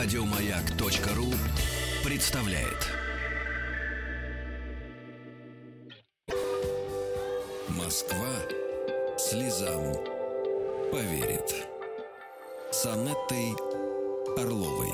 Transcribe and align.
Радиомаяк.ру 0.00 1.26
представляет. 2.08 2.86
Москва 7.68 8.28
слезам 9.18 9.94
поверит. 10.92 11.66
С 12.70 12.86
Анеттой 12.86 13.56
Орловой. 14.36 14.92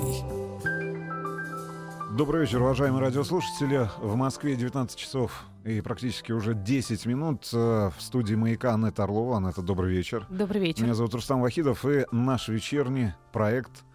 Добрый 2.17 2.41
вечер, 2.41 2.63
уважаемые 2.63 3.01
радиослушатели. 3.01 3.87
В 3.99 4.15
Москве 4.15 4.55
19 4.55 4.97
часов 4.97 5.43
и 5.65 5.81
практически 5.81 6.31
уже 6.31 6.55
10 6.55 7.05
минут 7.05 7.47
э, 7.53 7.91
в 7.95 8.01
студии 8.01 8.33
«Маяка» 8.33 8.73
Анетта 8.73 9.03
Орлова. 9.03 9.37
Анетта, 9.37 9.61
добрый 9.61 9.91
вечер. 9.91 10.25
Добрый 10.29 10.61
вечер. 10.61 10.81
Меня 10.83 10.95
зовут 10.95 11.13
Рустам 11.13 11.41
Вахидов, 11.41 11.85
и 11.85 12.07
наш 12.11 12.47
вечерний 12.47 13.13
проект 13.31 13.85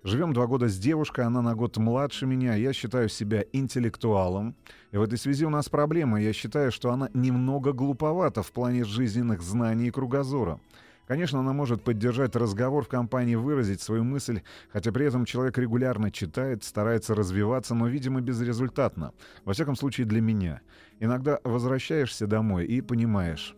Живем 0.04 0.34
два 0.34 0.46
года 0.46 0.70
с 0.70 0.78
девушкой, 0.78 1.26
она 1.26 1.42
на 1.42 1.56
год 1.56 1.78
младше 1.78 2.28
меня. 2.28 2.54
Я 2.54 2.74
считаю 2.74 3.10
себя 3.10 3.44
интеллектуалом. 3.54 4.56
И 4.92 4.98
в 4.98 5.02
этой 5.02 5.18
связи 5.18 5.48
у 5.48 5.50
нас 5.50 5.68
проблема. 5.68 6.22
Я 6.22 6.32
считаю, 6.32 6.72
что 6.72 6.92
она 6.92 7.10
немного 7.16 7.74
глуповата 7.74 8.44
в 8.44 8.52
плане 8.52 8.84
жизненных 8.84 9.42
знаний 9.42 9.88
и 9.88 9.92
кругозора. 9.92 10.60
Конечно, 11.08 11.40
она 11.40 11.54
может 11.54 11.84
поддержать 11.84 12.36
разговор 12.36 12.84
в 12.84 12.90
компании, 12.90 13.36
выразить 13.36 13.82
свою 13.82 14.04
мысль, 14.04 14.42
хотя 14.70 14.92
при 14.92 15.06
этом 15.06 15.24
человек 15.24 15.58
регулярно 15.58 16.12
читает, 16.12 16.66
старается 16.66 17.16
развиваться, 17.16 17.74
но, 17.74 17.88
видимо, 17.88 18.20
безрезультатно. 18.20 19.14
Во 19.46 19.54
всяком 19.54 19.78
случае, 19.78 20.06
для 20.06 20.20
меня. 20.20 20.60
Иногда 21.00 21.40
возвращаешься 21.46 22.28
домой 22.28 22.66
и 22.66 22.82
понимаешь, 22.82 23.56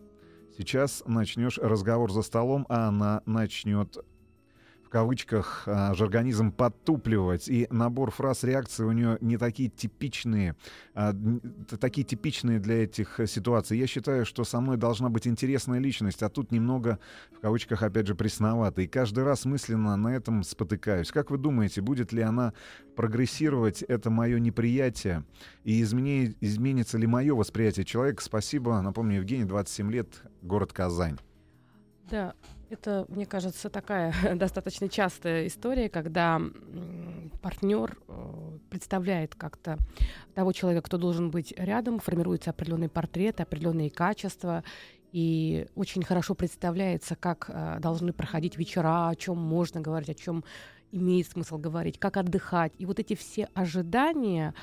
сейчас 0.56 1.02
начнешь 1.06 1.58
разговор 1.58 2.12
за 2.12 2.22
столом, 2.22 2.66
а 2.68 2.86
она 2.86 3.22
начнет 3.26 3.98
кавычках 4.90 5.62
а, 5.66 5.94
же 5.94 6.04
организм 6.04 6.52
подтупливать, 6.52 7.48
и 7.48 7.66
набор 7.70 8.10
фраз 8.10 8.44
реакции 8.44 8.84
у 8.84 8.92
нее 8.92 9.16
не 9.20 9.38
такие 9.38 9.70
типичные, 9.70 10.56
а, 10.94 11.14
такие 11.80 12.04
типичные 12.04 12.58
для 12.58 12.84
этих 12.84 13.20
ситуаций. 13.26 13.78
Я 13.78 13.86
считаю, 13.86 14.26
что 14.26 14.44
со 14.44 14.60
мной 14.60 14.76
должна 14.76 15.08
быть 15.08 15.26
интересная 15.26 15.78
личность, 15.78 16.22
а 16.22 16.28
тут 16.28 16.50
немного, 16.50 16.98
в 17.30 17.40
кавычках, 17.40 17.82
опять 17.82 18.08
же, 18.08 18.14
пресновато. 18.14 18.82
И 18.82 18.88
каждый 18.88 19.24
раз 19.24 19.44
мысленно 19.44 19.96
на 19.96 20.08
этом 20.08 20.42
спотыкаюсь. 20.42 21.12
Как 21.12 21.30
вы 21.30 21.38
думаете, 21.38 21.80
будет 21.80 22.12
ли 22.12 22.22
она 22.22 22.52
прогрессировать, 22.96 23.82
это 23.82 24.10
мое 24.10 24.40
неприятие, 24.40 25.24
и 25.64 25.80
измени, 25.82 26.34
изменится 26.40 26.98
ли 26.98 27.06
мое 27.06 27.34
восприятие 27.34 27.86
человека? 27.86 28.22
Спасибо. 28.22 28.80
Напомню, 28.82 29.18
Евгений, 29.18 29.44
27 29.44 29.90
лет, 29.92 30.22
город 30.42 30.72
Казань. 30.72 31.18
Да, 32.10 32.34
это, 32.70 33.04
мне 33.08 33.24
кажется, 33.24 33.70
такая 33.70 34.12
достаточно 34.34 34.88
частая 34.88 35.46
история, 35.46 35.88
когда 35.88 36.40
партнер 37.40 37.96
э, 38.08 38.58
представляет 38.68 39.34
как-то 39.34 39.78
того 40.34 40.52
человека, 40.52 40.86
кто 40.86 40.98
должен 40.98 41.30
быть 41.30 41.54
рядом, 41.56 42.00
формируется 42.00 42.50
определенный 42.50 42.88
портрет, 42.88 43.40
определенные 43.40 43.90
качества, 43.90 44.64
и 45.12 45.66
очень 45.74 46.04
хорошо 46.04 46.34
представляется, 46.34 47.16
как 47.16 47.46
э, 47.48 47.78
должны 47.80 48.12
проходить 48.12 48.56
вечера, 48.56 49.08
о 49.08 49.16
чем 49.16 49.38
можно 49.38 49.80
говорить, 49.80 50.10
о 50.10 50.14
чем 50.14 50.44
имеет 50.92 51.28
смысл 51.28 51.58
говорить, 51.58 51.98
как 51.98 52.16
отдыхать. 52.16 52.72
И 52.78 52.86
вот 52.86 52.98
эти 52.98 53.14
все 53.14 53.48
ожидания, 53.54 54.54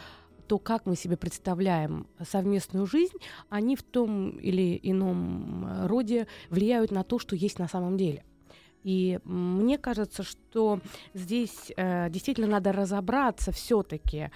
то, 0.47 0.59
как 0.59 0.85
мы 0.85 0.95
себе 0.95 1.17
представляем 1.17 2.07
совместную 2.25 2.85
жизнь, 2.85 3.17
они 3.49 3.75
в 3.75 3.83
том 3.83 4.29
или 4.29 4.79
ином 4.81 5.65
э, 5.65 5.87
роде 5.87 6.27
влияют 6.49 6.91
на 6.91 7.03
то, 7.03 7.19
что 7.19 7.35
есть 7.35 7.59
на 7.59 7.67
самом 7.67 7.97
деле. 7.97 8.23
И 8.83 9.19
мне 9.25 9.77
кажется, 9.77 10.23
что 10.23 10.79
здесь 11.13 11.71
э, 11.75 12.09
действительно 12.09 12.47
надо 12.47 12.71
разобраться 12.71 13.51
все-таки, 13.51 14.31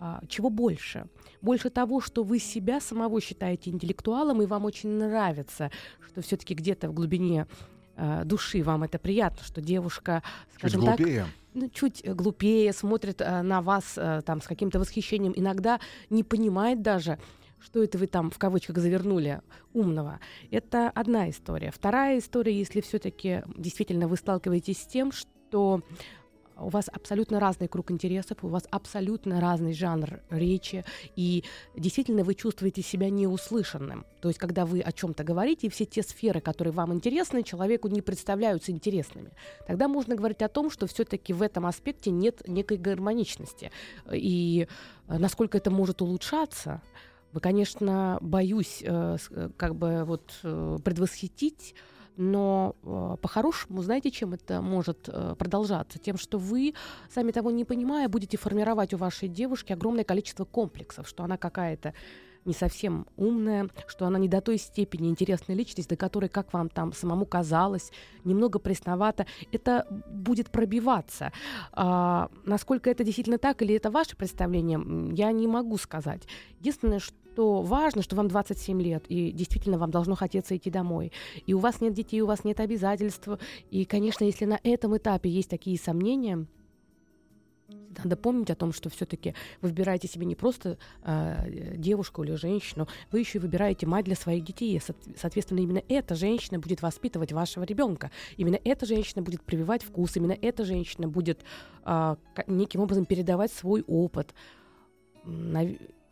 э, 0.00 0.18
чего 0.28 0.50
больше. 0.50 1.06
Больше 1.40 1.70
того, 1.70 2.00
что 2.00 2.24
вы 2.24 2.38
себя 2.40 2.80
самого 2.80 3.20
считаете 3.20 3.70
интеллектуалом, 3.70 4.42
и 4.42 4.46
вам 4.46 4.64
очень 4.64 4.90
нравится, 4.90 5.70
что 6.00 6.20
все-таки 6.20 6.54
где-то 6.54 6.88
в 6.88 6.94
глубине 6.94 7.46
э, 7.96 8.22
души 8.24 8.62
вам 8.62 8.84
это 8.84 8.98
приятно, 8.98 9.42
что 9.44 9.60
девушка, 9.60 10.22
скажем 10.54 10.80
Чуть 10.80 10.88
глупее. 10.88 11.20
так, 11.24 11.28
ну, 11.54 11.70
чуть 11.70 12.08
глупее 12.08 12.72
смотрит 12.72 13.20
э, 13.20 13.42
на 13.42 13.62
вас 13.62 13.94
э, 13.96 14.22
там 14.24 14.40
с 14.40 14.46
каким-то 14.46 14.78
восхищением, 14.78 15.32
иногда 15.34 15.80
не 16.10 16.22
понимает 16.22 16.82
даже, 16.82 17.18
что 17.58 17.82
это 17.82 17.98
вы 17.98 18.06
там 18.06 18.30
в 18.30 18.38
кавычках 18.38 18.78
завернули 18.78 19.40
умного. 19.72 20.20
Это 20.50 20.90
одна 20.90 21.30
история. 21.30 21.70
Вторая 21.70 22.18
история, 22.18 22.56
если 22.56 22.80
все-таки 22.80 23.42
действительно 23.56 24.08
вы 24.08 24.16
сталкиваетесь 24.16 24.82
с 24.82 24.86
тем, 24.86 25.12
что 25.12 25.82
у 26.58 26.68
вас 26.68 26.88
абсолютно 26.92 27.40
разный 27.40 27.68
круг 27.68 27.90
интересов, 27.90 28.38
у 28.42 28.48
вас 28.48 28.64
абсолютно 28.70 29.40
разный 29.40 29.72
жанр 29.72 30.20
речи, 30.30 30.84
и 31.14 31.44
действительно 31.76 32.24
вы 32.24 32.34
чувствуете 32.34 32.82
себя 32.82 33.10
неуслышанным. 33.10 34.06
То 34.20 34.28
есть, 34.28 34.38
когда 34.38 34.64
вы 34.64 34.80
о 34.80 34.92
чем-то 34.92 35.24
говорите, 35.24 35.66
и 35.66 35.70
все 35.70 35.84
те 35.84 36.02
сферы, 36.02 36.40
которые 36.40 36.72
вам 36.72 36.92
интересны, 36.94 37.42
человеку 37.42 37.88
не 37.88 38.02
представляются 38.02 38.72
интересными, 38.72 39.30
тогда 39.66 39.88
можно 39.88 40.16
говорить 40.16 40.42
о 40.42 40.48
том, 40.48 40.70
что 40.70 40.86
все-таки 40.86 41.32
в 41.32 41.42
этом 41.42 41.66
аспекте 41.66 42.10
нет 42.10 42.46
некой 42.48 42.78
гармоничности. 42.78 43.70
И 44.10 44.68
насколько 45.08 45.58
это 45.58 45.70
может 45.70 46.02
улучшаться, 46.02 46.82
вы, 47.32 47.40
конечно, 47.40 48.18
боюсь 48.22 48.82
э, 48.82 49.18
э 49.30 49.50
как 49.56 49.74
бы 49.74 50.04
вот 50.04 50.32
э, 50.42 50.78
предвосхитить 50.82 51.74
но 52.16 52.76
э, 52.82 53.16
по-хорошему, 53.20 53.82
знаете, 53.82 54.10
чем 54.10 54.32
это 54.34 54.60
может 54.60 55.08
э, 55.08 55.34
продолжаться? 55.38 55.98
Тем, 55.98 56.16
что 56.16 56.38
вы, 56.38 56.74
сами 57.10 57.32
того 57.32 57.50
не 57.50 57.64
понимая, 57.64 58.08
будете 58.08 58.36
формировать 58.38 58.94
у 58.94 58.96
вашей 58.96 59.28
девушки 59.28 59.72
огромное 59.72 60.04
количество 60.04 60.44
комплексов, 60.44 61.08
что 61.08 61.24
она 61.24 61.36
какая-то 61.36 61.94
не 62.46 62.54
совсем 62.54 63.06
умная, 63.16 63.68
что 63.86 64.06
она 64.06 64.18
не 64.18 64.28
до 64.28 64.40
той 64.40 64.58
степени 64.58 65.08
интересная 65.08 65.56
личность, 65.56 65.88
до 65.88 65.96
которой, 65.96 66.28
как 66.28 66.52
вам 66.52 66.68
там 66.68 66.92
самому 66.92 67.26
казалось, 67.26 67.90
немного 68.24 68.58
пресновато, 68.58 69.26
это 69.52 69.86
будет 69.90 70.50
пробиваться. 70.50 71.32
А, 71.72 72.30
насколько 72.44 72.90
это 72.90 73.04
действительно 73.04 73.38
так 73.38 73.62
или 73.62 73.74
это 73.74 73.90
ваше 73.90 74.16
представление, 74.16 74.80
я 75.14 75.32
не 75.32 75.46
могу 75.46 75.76
сказать. 75.76 76.22
Единственное, 76.60 76.98
что 77.00 77.14
что 77.36 77.60
важно, 77.60 78.00
что 78.00 78.16
вам 78.16 78.28
27 78.28 78.80
лет, 78.80 79.04
и 79.10 79.30
действительно 79.30 79.76
вам 79.76 79.90
должно 79.90 80.14
хотеться 80.14 80.56
идти 80.56 80.70
домой. 80.70 81.12
И 81.44 81.52
у 81.52 81.58
вас 81.58 81.82
нет 81.82 81.92
детей, 81.92 82.22
у 82.22 82.26
вас 82.26 82.44
нет 82.44 82.60
обязательств. 82.60 83.28
И, 83.70 83.84
конечно, 83.84 84.24
если 84.24 84.46
на 84.46 84.58
этом 84.62 84.96
этапе 84.96 85.28
есть 85.28 85.50
такие 85.50 85.78
сомнения, 85.78 86.46
надо 87.68 88.16
помнить 88.16 88.50
о 88.50 88.54
том, 88.54 88.72
что 88.72 88.90
все-таки 88.90 89.34
вы 89.60 89.68
выбираете 89.68 90.08
себе 90.08 90.26
не 90.26 90.34
просто 90.34 90.78
э, 91.02 91.74
девушку 91.76 92.22
или 92.22 92.34
женщину, 92.34 92.86
вы 93.10 93.20
еще 93.20 93.38
и 93.38 93.40
выбираете 93.40 93.86
мать 93.86 94.04
для 94.04 94.16
своих 94.16 94.44
детей. 94.44 94.76
И, 94.76 94.82
соответственно, 95.16 95.60
именно 95.60 95.82
эта 95.88 96.14
женщина 96.14 96.58
будет 96.58 96.82
воспитывать 96.82 97.32
вашего 97.32 97.64
ребенка. 97.64 98.10
Именно 98.36 98.58
эта 98.64 98.86
женщина 98.86 99.22
будет 99.22 99.42
прививать 99.42 99.82
вкус, 99.82 100.16
именно 100.16 100.36
эта 100.40 100.64
женщина 100.64 101.08
будет 101.08 101.40
э, 101.84 102.16
неким 102.46 102.80
образом 102.80 103.04
передавать 103.04 103.52
свой 103.52 103.82
опыт. 103.86 104.34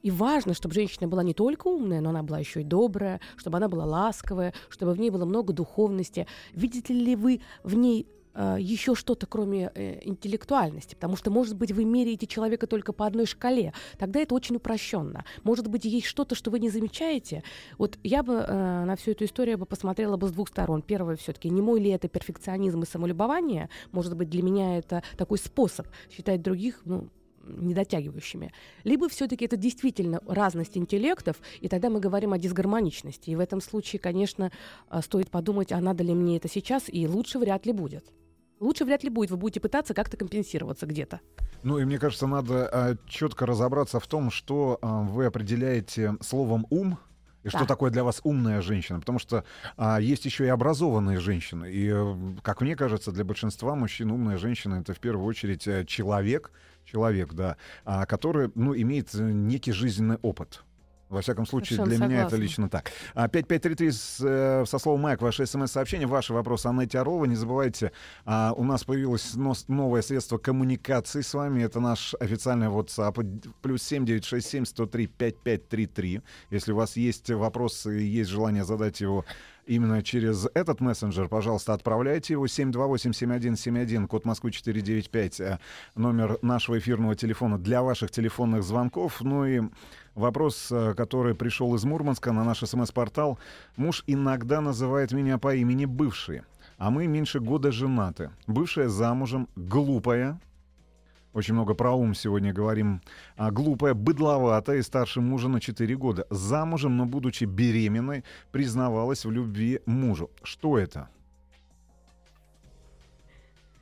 И 0.02 0.10
важно, 0.10 0.52
чтобы 0.52 0.74
женщина 0.74 1.08
была 1.08 1.22
не 1.22 1.32
только 1.32 1.68
умная, 1.68 2.00
но 2.00 2.10
она 2.10 2.22
была 2.22 2.38
еще 2.38 2.60
и 2.60 2.64
добрая, 2.64 3.20
чтобы 3.36 3.56
она 3.56 3.68
была 3.68 3.86
ласковая, 3.86 4.52
чтобы 4.68 4.92
в 4.92 4.98
ней 4.98 5.10
было 5.10 5.24
много 5.24 5.54
духовности. 5.54 6.26
Видите 6.52 6.92
ли 6.92 7.16
вы 7.16 7.40
в 7.62 7.74
ней 7.74 8.06
э, 8.34 8.56
еще 8.58 8.94
что-то, 8.94 9.26
кроме 9.26 9.70
э, 9.74 10.00
интеллектуальности, 10.02 10.94
потому 10.94 11.16
что, 11.16 11.30
может 11.30 11.56
быть, 11.56 11.72
вы 11.72 11.84
меряете 11.84 12.26
человека 12.26 12.66
только 12.66 12.92
по 12.92 13.06
одной 13.06 13.26
шкале, 13.26 13.72
тогда 13.98 14.20
это 14.20 14.34
очень 14.34 14.56
упрощенно. 14.56 15.24
Может 15.42 15.68
быть, 15.68 15.84
есть 15.84 16.06
что-то, 16.06 16.34
что 16.34 16.50
вы 16.50 16.60
не 16.60 16.70
замечаете. 16.70 17.42
Вот 17.78 17.98
я 18.02 18.22
бы 18.22 18.34
э, 18.34 18.84
на 18.84 18.96
всю 18.96 19.12
эту 19.12 19.24
историю 19.24 19.58
бы 19.58 19.66
посмотрела 19.66 20.16
бы 20.16 20.28
с 20.28 20.32
двух 20.32 20.48
сторон. 20.48 20.82
Первое, 20.82 21.16
все-таки, 21.16 21.50
не 21.50 21.62
мой 21.62 21.80
ли 21.80 21.90
это 21.90 22.08
перфекционизм 22.08 22.82
и 22.82 22.86
самолюбование? 22.86 23.68
Может 23.92 24.16
быть, 24.16 24.30
для 24.30 24.42
меня 24.42 24.78
это 24.78 25.02
такой 25.16 25.38
способ 25.38 25.86
считать 26.10 26.42
других, 26.42 26.80
ну, 26.84 27.08
недотягивающими. 27.46 28.52
Либо 28.84 29.08
все-таки 29.08 29.44
это 29.44 29.56
действительно 29.56 30.20
разность 30.26 30.76
интеллектов, 30.76 31.36
и 31.60 31.68
тогда 31.68 31.90
мы 31.90 32.00
говорим 32.00 32.32
о 32.32 32.38
дисгармоничности. 32.38 33.30
И 33.30 33.36
в 33.36 33.40
этом 33.40 33.60
случае, 33.60 34.00
конечно, 34.00 34.50
э, 34.90 35.00
стоит 35.02 35.30
подумать, 35.30 35.72
а 35.72 35.80
надо 35.80 36.04
ли 36.04 36.14
мне 36.14 36.36
это 36.36 36.48
сейчас, 36.48 36.84
и 36.88 37.06
лучше 37.06 37.38
вряд 37.38 37.66
ли 37.66 37.72
будет. 37.72 38.04
Лучше 38.60 38.84
вряд 38.84 39.02
ли 39.04 39.10
будет, 39.10 39.30
вы 39.30 39.36
будете 39.36 39.60
пытаться 39.60 39.94
как-то 39.94 40.16
компенсироваться 40.16 40.86
где-то. 40.86 41.20
Ну 41.62 41.78
и 41.78 41.84
мне 41.84 41.98
кажется, 41.98 42.26
надо 42.26 42.68
а, 42.72 42.96
четко 43.08 43.46
разобраться 43.46 44.00
в 44.00 44.06
том, 44.06 44.30
что 44.30 44.78
а, 44.82 45.02
вы 45.02 45.26
определяете 45.26 46.16
словом 46.20 46.66
ум, 46.70 46.98
и 47.44 47.50
да. 47.50 47.58
что 47.58 47.66
такое 47.66 47.90
для 47.90 48.02
вас 48.02 48.20
умная 48.24 48.62
женщина? 48.62 49.00
Потому 49.00 49.18
что 49.18 49.44
а, 49.76 50.00
есть 50.00 50.24
еще 50.24 50.46
и 50.46 50.48
образованные 50.48 51.20
женщины. 51.20 51.70
И, 51.70 51.90
э, 51.92 52.14
как 52.42 52.62
мне 52.62 52.74
кажется, 52.74 53.12
для 53.12 53.24
большинства 53.24 53.74
мужчин 53.74 54.10
умная 54.10 54.38
женщина 54.38 54.76
это 54.80 54.94
в 54.94 54.98
первую 54.98 55.26
очередь 55.26 55.66
э, 55.68 55.84
человек, 55.84 56.50
человек, 56.86 57.34
да, 57.34 57.58
а, 57.84 58.06
который, 58.06 58.50
ну, 58.54 58.74
имеет 58.74 59.14
э, 59.14 59.18
некий 59.20 59.72
жизненный 59.72 60.16
опыт. 60.22 60.64
Во 61.14 61.20
всяком 61.20 61.46
случае, 61.46 61.76
Совершенно 61.76 61.86
для 61.86 61.96
согласна. 61.96 62.14
меня 62.14 62.26
это 62.26 62.36
лично 62.36 62.68
так. 62.68 62.90
5533 63.14 63.88
э, 64.28 64.64
со 64.66 64.78
словом 64.78 65.00
«Майк», 65.00 65.22
ваше 65.22 65.46
смс-сообщение, 65.46 66.06
ваши 66.06 66.32
вопросы 66.32 66.66
Аннете 66.66 66.98
Орлова. 66.98 67.24
Не 67.24 67.36
забывайте, 67.36 67.92
а, 68.24 68.52
у 68.56 68.64
нас 68.64 68.84
появилось 68.84 69.34
новое 69.68 70.02
средство 70.02 70.38
коммуникации 70.38 71.20
с 71.20 71.32
вами. 71.34 71.62
Это 71.62 71.80
наш 71.80 72.14
официальный 72.20 72.66
WhatsApp. 72.66 73.14
Плюс 73.62 73.82
7967 73.82 74.64
103 74.66 75.06
5533. 75.06 76.20
Если 76.50 76.72
у 76.72 76.76
вас 76.76 76.96
есть 76.96 77.30
вопросы 77.30 77.90
есть 77.92 78.30
желание 78.30 78.64
задать 78.64 79.00
его 79.00 79.24
именно 79.66 80.02
через 80.02 80.46
этот 80.54 80.80
мессенджер, 80.80 81.28
пожалуйста, 81.28 81.72
отправляйте 81.72 82.34
его 82.34 82.46
728-7171, 82.46 84.06
код 84.06 84.24
Москвы 84.24 84.50
495, 84.50 85.40
э, 85.40 85.58
номер 85.94 86.38
нашего 86.42 86.78
эфирного 86.78 87.14
телефона 87.14 87.58
для 87.58 87.82
ваших 87.82 88.10
телефонных 88.10 88.62
звонков. 88.62 89.20
Ну 89.20 89.44
и 89.44 89.62
вопрос, 90.14 90.68
э, 90.70 90.94
который 90.94 91.34
пришел 91.34 91.74
из 91.74 91.84
Мурманска 91.84 92.32
на 92.32 92.44
наш 92.44 92.60
смс-портал. 92.60 93.38
Муж 93.76 94.04
иногда 94.06 94.60
называет 94.60 95.12
меня 95.12 95.38
по 95.38 95.54
имени 95.54 95.84
бывший, 95.84 96.42
а 96.78 96.90
мы 96.90 97.06
меньше 97.06 97.40
года 97.40 97.72
женаты. 97.72 98.30
Бывшая 98.46 98.88
замужем, 98.88 99.48
глупая, 99.56 100.40
очень 101.34 101.54
много 101.54 101.74
про 101.74 101.92
ум 101.92 102.14
сегодня 102.14 102.52
говорим. 102.52 103.02
А, 103.36 103.50
глупая, 103.50 103.92
быдловатая 103.94 104.78
и 104.78 104.82
старше 104.82 105.20
мужа 105.20 105.48
на 105.48 105.60
4 105.60 105.96
года. 105.96 106.26
Замужем, 106.30 106.96
но 106.96 107.06
будучи 107.06 107.44
беременной, 107.44 108.24
признавалась 108.52 109.24
в 109.24 109.30
любви 109.30 109.80
мужу. 109.84 110.30
Что 110.42 110.78
это? 110.78 111.08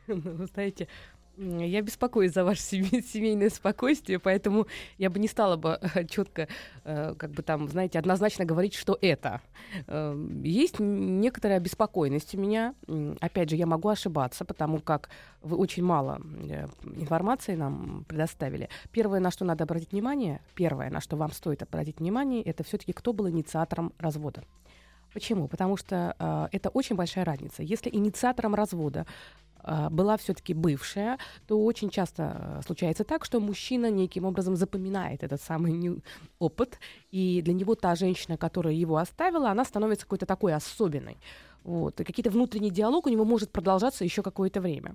Вы 0.07 0.47
знаете, 0.47 0.89
я 1.37 1.83
беспокоюсь 1.83 2.33
за 2.33 2.45
ваше 2.45 2.63
семейное 2.63 3.51
спокойствие, 3.51 4.19
поэтому 4.19 4.67
я 4.99 5.11
бы 5.11 5.19
не 5.19 5.29
стала 5.29 5.57
бы 5.57 5.81
четко, 6.09 6.49
э, 6.85 7.15
как 7.17 7.31
бы 7.31 7.43
там, 7.43 7.69
знаете, 7.69 7.99
однозначно 7.99 8.45
говорить, 8.45 8.75
что 8.75 8.99
это. 9.01 9.41
Эм, 9.87 10.43
есть 10.43 10.79
некоторая 10.79 11.61
беспокойность 11.61 12.35
у 12.35 12.41
меня. 12.41 12.75
Опять 13.21 13.51
же, 13.51 13.57
я 13.57 13.67
могу 13.67 13.89
ошибаться, 13.89 14.45
потому 14.45 14.81
как 14.81 15.09
вы 15.41 15.57
очень 15.57 15.85
мало 15.85 16.21
э, 16.49 16.69
информации 16.97 17.55
нам 17.55 18.05
предоставили. 18.09 18.69
Первое, 18.91 19.21
на 19.21 19.31
что 19.31 19.45
надо 19.45 19.65
обратить 19.65 19.93
внимание, 19.93 20.41
первое, 20.55 20.91
на 20.91 21.01
что 21.01 21.17
вам 21.17 21.33
стоит 21.33 21.63
обратить 21.63 22.01
внимание, 22.01 22.43
это 22.43 22.63
все-таки 22.63 22.93
кто 22.93 23.13
был 23.13 23.29
инициатором 23.29 23.93
развода. 23.99 24.45
Почему? 25.13 25.47
Потому 25.47 25.77
что 25.77 26.17
э, 26.19 26.49
это 26.53 26.71
очень 26.71 26.97
большая 26.97 27.25
разница. 27.25 27.63
Если 27.63 27.91
инициатором 27.91 28.55
развода 28.55 29.07
была 29.91 30.17
все-таки 30.17 30.55
бывшая, 30.55 31.19
то 31.47 31.63
очень 31.65 31.91
часто 31.91 32.59
э, 32.59 32.63
случается 32.67 33.05
так, 33.05 33.25
что 33.25 33.41
мужчина 33.41 33.91
неким 33.91 34.25
образом 34.25 34.57
запоминает 34.57 35.23
этот 35.23 35.41
самый 35.41 36.03
опыт, 36.39 36.79
и 37.11 37.43
для 37.43 37.55
него 37.55 37.75
та 37.75 37.95
женщина, 37.95 38.37
которая 38.37 38.75
его 38.75 38.97
оставила, 38.97 39.51
она 39.51 39.65
становится 39.65 40.05
какой-то 40.05 40.27
такой 40.27 40.55
особенной. 40.55 41.19
Вот. 41.65 42.01
И 42.01 42.05
какие-то 42.05 42.31
внутренний 42.31 42.71
диалог 42.71 43.07
у 43.07 43.11
него 43.11 43.25
может 43.25 43.51
продолжаться 43.51 44.05
еще 44.05 44.23
какое-то 44.23 44.61
время. 44.61 44.95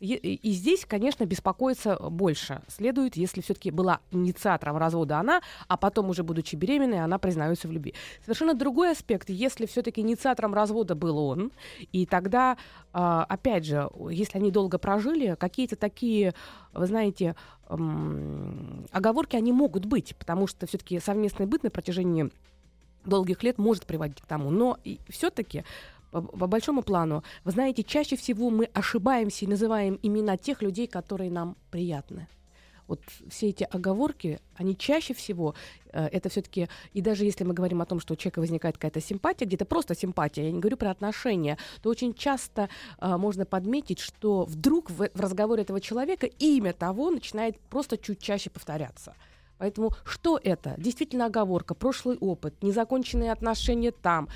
И, 0.00 0.52
здесь, 0.52 0.84
конечно, 0.84 1.24
беспокоиться 1.24 1.96
больше 1.96 2.62
следует, 2.68 3.16
если 3.16 3.40
все-таки 3.40 3.72
была 3.72 4.00
инициатором 4.12 4.76
развода 4.76 5.18
она, 5.18 5.40
а 5.66 5.76
потом 5.76 6.10
уже 6.10 6.22
будучи 6.22 6.54
беременной, 6.54 7.02
она 7.02 7.18
признается 7.18 7.66
в 7.66 7.72
любви. 7.72 7.94
Совершенно 8.22 8.54
другой 8.54 8.92
аспект, 8.92 9.28
если 9.28 9.66
все-таки 9.66 10.00
инициатором 10.00 10.54
развода 10.54 10.94
был 10.94 11.18
он, 11.18 11.50
и 11.90 12.06
тогда, 12.06 12.56
а, 12.92 13.24
опять 13.24 13.64
же, 13.64 13.90
если 14.10 14.38
они 14.38 14.52
долго 14.52 14.78
прожили, 14.78 15.36
какие-то 15.38 15.74
такие, 15.74 16.32
вы 16.72 16.86
знаете, 16.86 17.34
оговорки 17.68 19.34
они 19.34 19.52
могут 19.52 19.84
быть, 19.84 20.14
потому 20.16 20.46
что 20.46 20.66
все-таки 20.66 21.00
совместный 21.00 21.46
быт 21.46 21.64
на 21.64 21.70
протяжении 21.70 22.30
долгих 23.04 23.42
лет 23.42 23.58
может 23.58 23.84
приводить 23.84 24.20
к 24.20 24.26
тому. 24.26 24.50
Но 24.50 24.78
все-таки 25.08 25.64
по, 26.10 26.22
по 26.22 26.46
большому 26.46 26.82
плану, 26.82 27.22
вы 27.44 27.50
знаете, 27.52 27.82
чаще 27.82 28.16
всего 28.16 28.50
мы 28.50 28.66
ошибаемся 28.74 29.44
и 29.44 29.48
называем 29.48 29.98
имена 30.02 30.36
тех 30.36 30.62
людей, 30.62 30.86
которые 30.86 31.30
нам 31.30 31.56
приятны. 31.70 32.28
Вот 32.88 33.02
все 33.28 33.50
эти 33.50 33.64
оговорки, 33.64 34.40
они 34.56 34.76
чаще 34.76 35.12
всего, 35.12 35.54
э, 35.92 36.06
это 36.06 36.30
все-таки, 36.30 36.68
и 36.94 37.02
даже 37.02 37.26
если 37.26 37.44
мы 37.44 37.52
говорим 37.52 37.82
о 37.82 37.84
том, 37.86 38.00
что 38.00 38.14
у 38.14 38.16
человека 38.16 38.40
возникает 38.40 38.76
какая-то 38.76 39.02
симпатия, 39.02 39.44
где-то 39.44 39.66
просто 39.66 39.94
симпатия, 39.94 40.44
я 40.44 40.52
не 40.52 40.58
говорю 40.58 40.78
про 40.78 40.90
отношения, 40.90 41.58
то 41.82 41.90
очень 41.90 42.14
часто 42.14 42.70
э, 42.98 43.16
можно 43.18 43.44
подметить, 43.44 43.98
что 43.98 44.44
вдруг 44.46 44.90
в, 44.90 45.10
в 45.12 45.20
разговоре 45.20 45.62
этого 45.62 45.82
человека 45.82 46.26
имя 46.26 46.72
того 46.72 47.10
начинает 47.10 47.60
просто 47.60 47.98
чуть 47.98 48.22
чаще 48.22 48.48
повторяться. 48.48 49.14
Поэтому 49.58 49.90
что 50.04 50.40
это? 50.42 50.74
Действительно 50.78 51.26
оговорка, 51.26 51.74
прошлый 51.74 52.16
опыт, 52.16 52.62
незаконченные 52.62 53.32
отношения 53.32 53.90
там, 53.90 54.28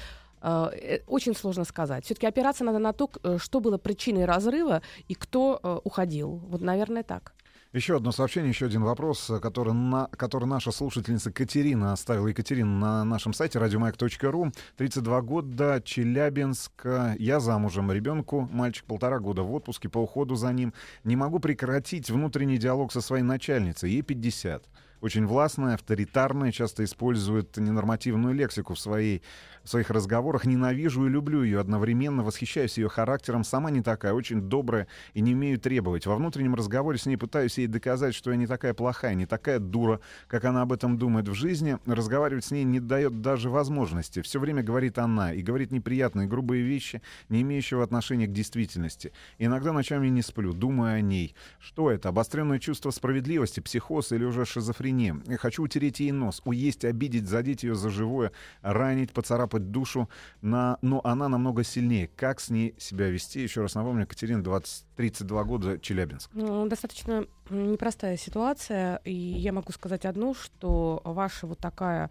очень 0.43 1.35
сложно 1.35 1.65
сказать. 1.65 2.05
Все-таки 2.05 2.27
опираться 2.27 2.65
надо 2.65 2.79
на 2.79 2.93
то, 2.93 3.11
э, 3.23 3.39
что 3.39 3.61
было 3.61 3.79
причиной 3.79 4.25
разрыва 4.25 4.83
и 5.09 5.15
кто 5.15 5.81
уходил. 5.85 6.43
Вот, 6.49 6.61
наверное, 6.61 7.03
так. 7.03 7.35
Еще 7.73 7.97
одно 7.97 8.13
сообщение, 8.13 8.51
еще 8.51 8.67
один 8.67 8.83
вопрос, 8.83 9.31
который, 9.41 9.73
на, 9.73 10.07
который 10.09 10.45
наша 10.45 10.73
слушательница 10.73 11.33
Катерина 11.33 11.95
оставила. 11.95 12.27
Екатерина 12.27 12.79
на 12.79 13.05
нашем 13.05 13.33
сайте 13.33 13.59
radiomag.ru. 13.59 14.53
32 14.77 15.23
года, 15.23 15.81
Челябинск. 15.83 16.85
Я 17.19 17.41
замужем. 17.41 17.91
Ребенку, 17.91 18.47
мальчик 18.53 18.85
полтора 18.85 19.21
года, 19.21 19.43
в 19.43 19.55
отпуске 19.55 19.89
по 19.89 19.99
уходу 19.99 20.35
за 20.35 20.53
ним. 20.53 20.75
Не 21.05 21.17
могу 21.17 21.39
прекратить 21.39 22.11
внутренний 22.11 22.59
диалог 22.59 22.93
со 22.93 23.01
своей 23.01 23.23
начальницей. 23.23 23.91
Ей 23.91 24.03
50 24.03 24.69
очень 25.03 25.27
властная, 25.27 25.75
авторитарная, 25.75 26.53
часто 26.53 26.85
использует 26.85 27.57
ненормативную 27.57 28.35
лексику 28.35 28.75
в, 28.75 28.79
своей, 28.79 29.23
в 29.65 29.69
своих 29.69 29.91
разговорах. 29.91 30.45
Ненавижу 30.45 31.07
и 31.07 31.11
люблю 31.11 31.43
ее 31.43 31.61
одновременно, 31.61 32.23
восхищаюсь 32.23 32.79
ее 32.79 32.89
характером. 32.89 33.45
Сама 33.45 33.71
не 33.71 33.83
такая, 33.83 34.13
очень 34.13 34.43
добрая 34.43 34.87
и 35.15 35.21
не 35.21 35.35
умею 35.35 35.59
требовать. 35.59 36.07
Во 36.07 36.17
внутреннем 36.17 36.55
разговоре 36.55 36.99
с 36.99 37.07
ней 37.07 37.17
пытаюсь 37.17 37.59
ей 37.59 37.67
доказать, 37.67 38.15
что 38.15 38.31
я 38.31 38.37
не 38.37 38.47
такая 38.47 38.75
плохая, 38.75 39.15
не 39.15 39.27
такая 39.27 39.59
дура, 39.59 40.01
как 40.29 40.45
она 40.45 40.63
об 40.63 40.73
этом 40.73 40.99
думает 40.99 41.29
в 41.29 41.35
жизни. 41.35 41.79
Разговаривать 41.87 42.45
с 42.45 42.51
ней 42.51 42.65
не 42.65 42.81
дает 42.81 43.21
даже 43.21 43.51
возможности. 43.51 44.23
Все 44.23 44.41
время 44.41 44.63
говорит 44.63 44.99
она 44.99 45.33
и 45.33 45.43
говорит 45.43 45.71
неприятные, 45.71 46.27
грубые 46.27 46.63
вещи, 46.63 47.03
не 47.29 47.43
имеющие 47.43 47.83
отношения 47.83 48.27
к 48.27 48.33
действительности. 48.33 49.13
Иногда 49.39 49.73
ночами 49.73 50.09
не 50.09 50.23
сплю, 50.23 50.53
думаю 50.53 50.95
о 50.97 51.01
ней. 51.01 51.35
Что 51.59 51.91
это? 51.91 52.09
Обостренное 52.09 52.59
чувство 52.59 52.91
справедливости, 52.91 53.61
психоз 53.61 54.13
или 54.13 54.25
уже 54.25 54.45
шизофрения? 54.45 55.17
Хочу 55.39 55.63
утереть 55.63 56.01
ей 56.01 56.13
нос, 56.13 56.43
уесть, 56.45 56.85
обидеть, 56.85 57.29
задеть 57.29 57.63
ее 57.63 57.75
за 57.75 57.91
живое, 57.91 58.33
ранить, 58.63 59.13
поцарапать 59.13 59.52
душу. 59.59 60.09
На... 60.41 60.79
Но 60.83 61.01
она 61.05 61.29
намного 61.29 61.65
сильнее. 61.65 62.09
Как 62.17 62.41
с 62.41 62.51
ней 62.51 62.75
себя 62.79 63.09
вести? 63.09 63.43
Еще 63.43 63.63
раз 63.63 63.75
напомню, 63.75 64.07
Катерина, 64.07 64.43
20, 64.43 64.85
32 64.97 65.45
года, 65.45 65.79
Челябинск. 65.79 66.31
Ну, 66.33 66.67
достаточно 66.67 67.27
непростая 67.51 68.17
ситуация. 68.17 69.01
И 69.05 69.13
я 69.13 69.53
могу 69.53 69.73
сказать 69.73 70.05
одну, 70.05 70.35
что 70.35 71.01
ваша 71.05 71.47
вот 71.47 71.59
такая 71.59 72.11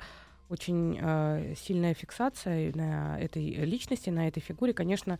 очень 0.49 0.99
э, 1.01 1.55
сильная 1.57 1.93
фиксация 1.93 2.75
на 2.75 3.19
этой 3.19 3.43
личности, 3.65 4.09
на 4.09 4.27
этой 4.27 4.41
фигуре, 4.41 4.73
конечно, 4.73 5.17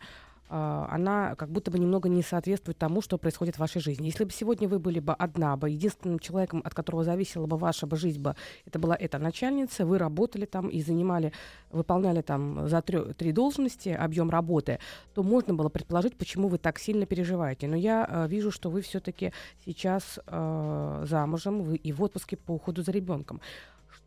она 0.52 1.34
как 1.36 1.50
будто 1.50 1.70
бы 1.70 1.78
немного 1.78 2.08
не 2.08 2.22
соответствует 2.22 2.76
тому, 2.76 3.00
что 3.00 3.16
происходит 3.18 3.56
в 3.56 3.58
вашей 3.58 3.80
жизни. 3.80 4.06
Если 4.06 4.24
бы 4.24 4.30
сегодня 4.30 4.68
вы 4.68 4.78
были 4.78 5.00
бы 5.00 5.14
одна 5.14 5.56
бы, 5.56 5.70
единственным 5.70 6.18
человеком, 6.18 6.60
от 6.64 6.74
которого 6.74 7.04
зависела 7.04 7.46
бы 7.46 7.56
ваша 7.56 7.86
бы 7.86 7.96
жизнь 7.96 8.20
бы, 8.20 8.36
это 8.66 8.78
была 8.78 8.94
эта 8.94 9.18
начальница, 9.18 9.86
вы 9.86 9.98
работали 9.98 10.44
там 10.44 10.68
и 10.68 10.82
занимали, 10.82 11.32
выполняли 11.70 12.20
там 12.20 12.68
за 12.68 12.82
три, 12.82 12.98
три 13.14 13.32
должности 13.32 13.88
объем 13.88 14.30
работы, 14.30 14.78
то 15.14 15.22
можно 15.22 15.54
было 15.54 15.70
предположить, 15.70 16.16
почему 16.16 16.48
вы 16.48 16.58
так 16.58 16.78
сильно 16.78 17.06
переживаете. 17.06 17.66
Но 17.66 17.76
я 17.76 18.06
э, 18.08 18.28
вижу, 18.28 18.50
что 18.50 18.70
вы 18.70 18.82
все-таки 18.82 19.32
сейчас 19.64 20.18
э, 20.26 21.04
замужем, 21.08 21.62
вы 21.62 21.76
и 21.76 21.92
в 21.92 22.02
отпуске 22.02 22.36
по 22.36 22.52
уходу 22.52 22.82
за 22.82 22.92
ребенком 22.92 23.40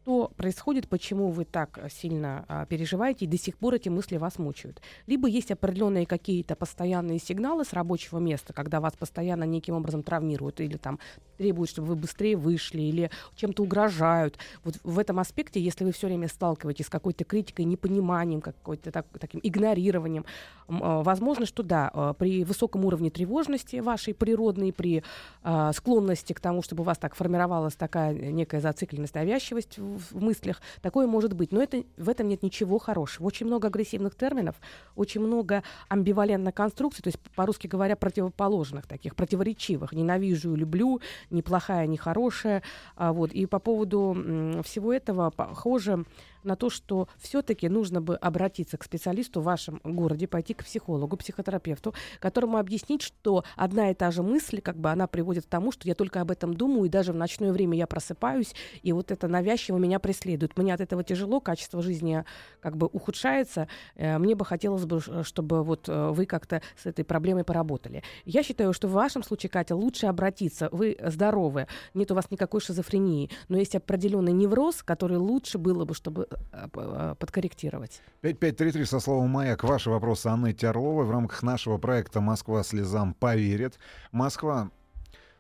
что 0.05 0.31
происходит, 0.37 0.87
почему 0.87 1.31
вы 1.31 1.45
так 1.45 1.79
сильно 1.89 2.45
а, 2.47 2.67
переживаете, 2.67 3.25
и 3.25 3.27
до 3.27 3.39
сих 3.39 3.57
пор 3.57 3.73
эти 3.73 3.89
мысли 3.89 4.17
вас 4.17 4.37
мучают. 4.37 4.79
Либо 5.07 5.27
есть 5.27 5.49
определенные 5.49 6.05
какие-то 6.05 6.55
постоянные 6.55 7.17
сигналы 7.17 7.65
с 7.65 7.73
рабочего 7.73 8.19
места, 8.19 8.53
когда 8.53 8.81
вас 8.81 8.93
постоянно 8.93 9.45
неким 9.45 9.73
образом 9.73 10.03
травмируют, 10.03 10.61
или 10.61 10.77
там 10.77 10.99
требуют, 11.39 11.71
чтобы 11.71 11.87
вы 11.87 11.95
быстрее 11.95 12.37
вышли, 12.37 12.81
или 12.81 13.09
чем-то 13.35 13.63
угрожают. 13.63 14.37
Вот 14.63 14.75
в 14.83 14.99
этом 14.99 15.17
аспекте, 15.17 15.59
если 15.59 15.83
вы 15.83 15.91
все 15.91 16.05
время 16.05 16.27
сталкиваетесь 16.27 16.85
с 16.85 16.89
какой-то 16.89 17.23
критикой, 17.23 17.65
непониманием, 17.65 18.41
какой-то 18.41 18.91
так, 18.91 19.07
таким 19.19 19.39
игнорированием, 19.41 20.23
а, 20.67 21.01
возможно, 21.01 21.47
что 21.47 21.63
да, 21.63 21.89
а, 21.91 22.13
при 22.13 22.43
высоком 22.43 22.85
уровне 22.85 23.09
тревожности 23.09 23.77
вашей 23.77 24.13
природной, 24.13 24.71
при 24.71 25.03
а, 25.41 25.73
склонности 25.73 26.33
к 26.33 26.39
тому, 26.39 26.61
чтобы 26.61 26.81
у 26.81 26.85
вас 26.85 26.99
так 26.99 27.15
формировалась 27.15 27.73
такая 27.73 28.13
некая 28.13 28.61
зацикленность, 28.61 29.15
навязчивость 29.15 29.79
мыслях, 30.11 30.61
такое 30.81 31.07
может 31.07 31.33
быть. 31.33 31.51
Но 31.51 31.61
это, 31.61 31.83
в 31.97 32.09
этом 32.09 32.27
нет 32.27 32.43
ничего 32.43 32.79
хорошего. 32.79 33.27
Очень 33.27 33.47
много 33.47 33.67
агрессивных 33.67 34.15
терминов, 34.15 34.55
очень 34.95 35.21
много 35.21 35.63
амбивалентной 35.89 36.51
конструкций, 36.51 37.03
то 37.03 37.07
есть, 37.07 37.19
по-русски 37.35 37.67
говоря, 37.67 37.95
противоположных 37.95 38.87
таких, 38.87 39.15
противоречивых. 39.15 39.93
Ненавижу, 39.93 40.55
люблю, 40.55 41.01
ни 41.29 41.41
плохая, 41.41 41.87
ни 41.87 41.97
хорошая. 41.97 42.63
А, 42.95 43.13
вот. 43.13 43.31
И 43.31 43.45
по 43.45 43.59
поводу 43.59 44.15
всего 44.63 44.93
этого, 44.93 45.29
похоже, 45.29 46.05
на 46.45 46.55
то, 46.55 46.69
что 46.69 47.07
все-таки 47.17 47.69
нужно 47.69 48.01
бы 48.01 48.15
обратиться 48.15 48.77
к 48.77 48.83
специалисту 48.83 49.41
в 49.41 49.43
вашем 49.43 49.81
городе, 49.83 50.27
пойти 50.27 50.53
к 50.53 50.63
психологу, 50.63 51.17
психотерапевту, 51.17 51.93
которому 52.19 52.57
объяснить, 52.57 53.01
что 53.01 53.43
одна 53.55 53.91
и 53.91 53.93
та 53.93 54.11
же 54.11 54.23
мысль, 54.23 54.61
как 54.61 54.77
бы 54.77 54.91
она 54.91 55.07
приводит 55.07 55.45
к 55.45 55.49
тому, 55.49 55.71
что 55.71 55.87
я 55.87 55.95
только 55.95 56.21
об 56.21 56.31
этом 56.31 56.53
думаю, 56.53 56.85
и 56.85 56.89
даже 56.89 57.13
в 57.13 57.15
ночное 57.15 57.51
время 57.51 57.77
я 57.77 57.87
просыпаюсь, 57.87 58.53
и 58.83 58.91
вот 58.93 59.11
это 59.11 59.27
навязчиво 59.27 59.77
меня 59.77 59.99
преследует. 59.99 60.57
Мне 60.57 60.73
от 60.73 60.81
этого 60.81 61.03
тяжело, 61.03 61.39
качество 61.39 61.81
жизни 61.81 62.23
как 62.59 62.77
бы 62.77 62.87
ухудшается. 62.87 63.67
Э, 63.95 64.17
мне 64.17 64.35
бы 64.35 64.45
хотелось 64.45 64.85
бы, 64.85 65.01
чтобы 65.23 65.63
вот 65.63 65.89
э, 65.89 66.09
вы 66.11 66.25
как-то 66.25 66.61
с 66.77 66.85
этой 66.85 67.03
проблемой 67.03 67.43
поработали. 67.43 68.03
Я 68.25 68.43
считаю, 68.43 68.73
что 68.73 68.87
в 68.87 68.91
вашем 68.91 69.23
случае, 69.23 69.49
Катя, 69.49 69.75
лучше 69.75 70.07
обратиться. 70.07 70.69
Вы 70.71 70.97
здоровы, 71.03 71.67
нет 71.93 72.11
у 72.11 72.15
вас 72.15 72.29
никакой 72.31 72.61
шизофрении, 72.61 73.29
но 73.47 73.57
есть 73.57 73.75
определенный 73.75 74.33
невроз, 74.33 74.83
который 74.83 75.17
лучше 75.17 75.57
было 75.57 75.85
бы, 75.85 75.93
чтобы 75.93 76.25
Э, 76.25 76.34
э, 76.34 76.34
подкорректировать. 76.71 78.01
5533 78.21 78.85
со 78.85 78.99
словом 78.99 79.29
«Маяк». 79.29 79.63
Ваши 79.63 79.89
вопросы 79.89 80.27
Анны 80.27 80.55
Орловой 80.63 81.05
в 81.05 81.11
рамках 81.11 81.43
нашего 81.43 81.77
проекта 81.77 82.21
«Москва 82.21 82.63
слезам 82.63 83.13
поверит». 83.13 83.79
Москва. 84.11 84.71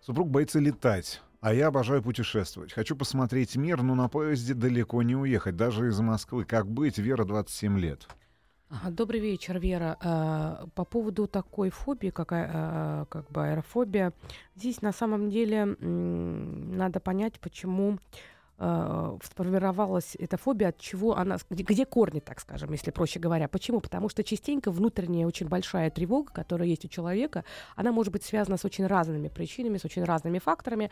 Супруг 0.01 0.29
боится 0.29 0.59
летать. 0.59 1.21
А 1.41 1.53
я 1.53 1.67
обожаю 1.67 2.01
путешествовать. 2.01 2.73
Хочу 2.73 2.95
посмотреть 2.95 3.55
мир, 3.55 3.83
но 3.83 3.93
на 3.93 4.09
поезде 4.09 4.55
далеко 4.55 5.03
не 5.03 5.15
уехать, 5.15 5.55
даже 5.55 5.87
из 5.87 5.99
Москвы. 5.99 6.43
Как 6.43 6.67
быть? 6.67 6.97
Вера, 6.97 7.23
27 7.23 7.79
лет. 7.79 8.07
Добрый 8.89 9.19
вечер, 9.19 9.59
Вера. 9.59 9.95
Э, 10.01 10.65
по 10.73 10.85
поводу 10.85 11.27
такой 11.27 11.69
фобии, 11.69 12.09
как, 12.09 12.29
как 12.29 13.29
бы 13.29 13.47
аэрофобия, 13.47 14.11
здесь 14.55 14.81
на 14.81 14.91
самом 14.91 15.29
деле 15.29 15.65
надо 15.65 16.99
понять, 16.99 17.39
почему 17.39 17.99
э, 18.57 19.17
сформировалась 19.23 20.15
эта 20.17 20.37
фобия, 20.37 20.69
от 20.69 20.77
чего 20.77 21.17
она, 21.17 21.37
где, 21.49 21.63
где 21.63 21.85
корни, 21.85 22.19
так 22.19 22.39
скажем, 22.39 22.71
если 22.71 22.91
проще 22.91 23.19
говоря. 23.19 23.47
Почему? 23.47 23.79
Потому 23.79 24.09
что 24.09 24.23
частенько 24.23 24.71
внутренняя 24.71 25.27
очень 25.27 25.47
большая 25.47 25.89
тревога, 25.89 26.31
которая 26.31 26.67
есть 26.67 26.85
у 26.85 26.87
человека, 26.87 27.43
она 27.75 27.91
может 27.91 28.13
быть 28.13 28.23
связана 28.23 28.57
с 28.57 28.65
очень 28.65 28.87
разными 28.87 29.27
причинами, 29.27 29.77
с 29.77 29.85
очень 29.85 30.03
разными 30.03 30.39
факторами 30.39 30.89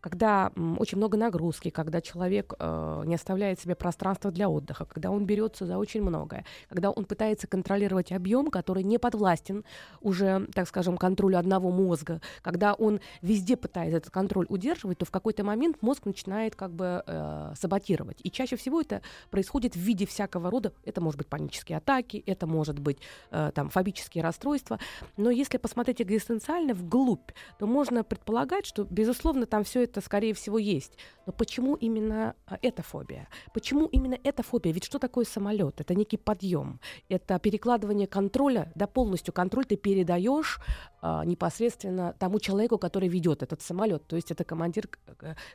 когда 0.00 0.52
очень 0.78 0.98
много 0.98 1.16
нагрузки, 1.16 1.70
когда 1.70 2.00
человек 2.00 2.54
э, 2.58 3.02
не 3.06 3.16
оставляет 3.16 3.58
себе 3.58 3.74
пространства 3.74 4.30
для 4.30 4.48
отдыха, 4.48 4.84
когда 4.84 5.10
он 5.10 5.26
берется 5.26 5.66
за 5.66 5.78
очень 5.78 6.00
многое, 6.02 6.44
когда 6.68 6.90
он 6.90 7.04
пытается 7.04 7.48
контролировать 7.48 8.12
объем, 8.12 8.50
который 8.52 8.84
не 8.84 8.98
подвластен 8.98 9.64
уже, 10.00 10.46
так 10.54 10.68
скажем, 10.68 10.96
контролю 10.96 11.38
одного 11.38 11.72
мозга, 11.72 12.20
когда 12.42 12.74
он 12.74 13.00
везде 13.20 13.56
пытается 13.56 13.96
этот 13.96 14.12
контроль 14.12 14.46
удерживать, 14.48 14.98
то 14.98 15.04
в 15.04 15.10
какой-то 15.10 15.42
момент 15.42 15.82
мозг 15.82 16.04
начинает 16.04 16.54
как 16.54 16.72
бы 16.72 17.02
э, 17.06 17.52
саботировать. 17.56 18.18
И 18.22 18.30
чаще 18.30 18.56
всего 18.56 18.80
это 18.80 19.02
происходит 19.30 19.74
в 19.74 19.80
виде 19.80 20.06
всякого 20.06 20.50
рода, 20.50 20.72
это 20.84 21.00
может 21.00 21.18
быть 21.18 21.28
панические 21.28 21.78
атаки, 21.78 22.22
это 22.26 22.46
может 22.46 22.78
быть 22.78 22.98
э, 23.30 23.50
там 23.54 23.70
фобические 23.70 24.22
расстройства, 24.22 24.78
но 25.16 25.30
если 25.30 25.58
посмотреть 25.58 26.02
экзистенциально 26.02 26.74
вглубь, 26.74 27.30
то 27.58 27.66
можно 27.66 28.04
предполагать, 28.04 28.66
что, 28.66 28.84
безусловно, 28.84 29.46
там 29.46 29.64
все 29.64 29.84
это, 29.84 30.00
скорее 30.00 30.34
всего, 30.34 30.58
есть. 30.58 30.96
Но 31.26 31.32
почему 31.32 31.74
именно 31.74 32.34
а, 32.46 32.58
эта 32.62 32.82
фобия? 32.82 33.28
Почему 33.52 33.86
именно 33.86 34.16
эта 34.22 34.42
фобия? 34.42 34.72
Ведь 34.72 34.84
что 34.84 34.98
такое 34.98 35.24
самолет? 35.24 35.80
Это 35.80 35.94
некий 35.94 36.16
подъем. 36.16 36.80
Это 37.08 37.38
перекладывание 37.38 38.06
контроля, 38.06 38.70
да, 38.74 38.86
полностью 38.86 39.34
контроль 39.34 39.64
ты 39.64 39.76
передаешь 39.76 40.60
а, 41.02 41.24
непосредственно 41.24 42.14
тому 42.18 42.40
человеку, 42.40 42.78
который 42.78 43.08
ведет 43.08 43.42
этот 43.42 43.62
самолет. 43.62 44.06
То 44.06 44.16
есть 44.16 44.30
это 44.30 44.44
командир 44.44 44.88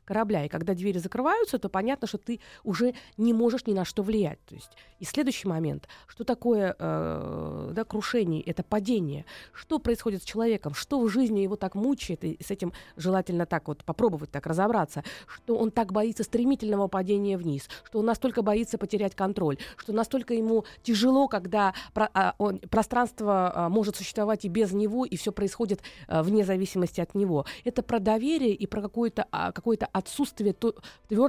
корабля. 0.05 0.45
И 0.45 0.49
когда 0.49 0.73
двери 0.73 0.97
закрываются, 1.41 1.59
то 1.59 1.69
понятно, 1.69 2.07
что 2.07 2.17
ты 2.17 2.39
уже 2.63 2.93
не 3.17 3.33
можешь 3.33 3.65
ни 3.65 3.73
на 3.73 3.85
что 3.85 4.03
влиять. 4.03 4.39
То 4.45 4.55
есть 4.55 4.71
и 4.99 5.05
следующий 5.05 5.47
момент, 5.47 5.87
что 6.07 6.23
такое 6.23 6.75
э, 6.77 7.71
да, 7.73 7.83
крушение, 7.83 8.41
это 8.43 8.63
падение. 8.63 9.25
Что 9.51 9.79
происходит 9.79 10.21
с 10.21 10.25
человеком? 10.25 10.73
Что 10.73 10.99
в 10.99 11.09
жизни 11.09 11.39
его 11.39 11.55
так 11.55 11.75
мучает? 11.75 12.23
И 12.23 12.37
с 12.41 12.51
этим 12.51 12.71
желательно 12.97 13.45
так 13.45 13.67
вот 13.67 13.83
попробовать 13.83 14.31
так 14.31 14.45
разобраться, 14.45 15.03
что 15.25 15.57
он 15.57 15.71
так 15.71 15.91
боится 15.91 16.23
стремительного 16.23 16.87
падения 16.87 17.37
вниз, 17.37 17.67
что 17.83 17.99
он 17.99 18.05
настолько 18.05 18.43
боится 18.43 18.77
потерять 18.77 19.15
контроль, 19.15 19.57
что 19.75 19.91
настолько 19.91 20.35
ему 20.35 20.65
тяжело, 20.83 21.27
когда 21.27 21.73
про, 21.93 22.09
а, 22.13 22.35
он, 22.37 22.59
пространство 22.59 23.51
а, 23.55 23.69
может 23.69 23.95
существовать 23.95 24.45
и 24.45 24.49
без 24.49 24.71
него, 24.71 25.05
и 25.05 25.15
все 25.17 25.31
происходит 25.31 25.81
а, 26.07 26.21
вне 26.21 26.45
зависимости 26.45 27.01
от 27.01 27.15
него. 27.15 27.45
Это 27.63 27.81
про 27.81 27.99
доверие 27.99 28.53
и 28.53 28.67
про 28.67 28.81
какое-то 28.81 29.25
а, 29.31 29.51
какое 29.51 29.77
отсутствие 29.91 30.53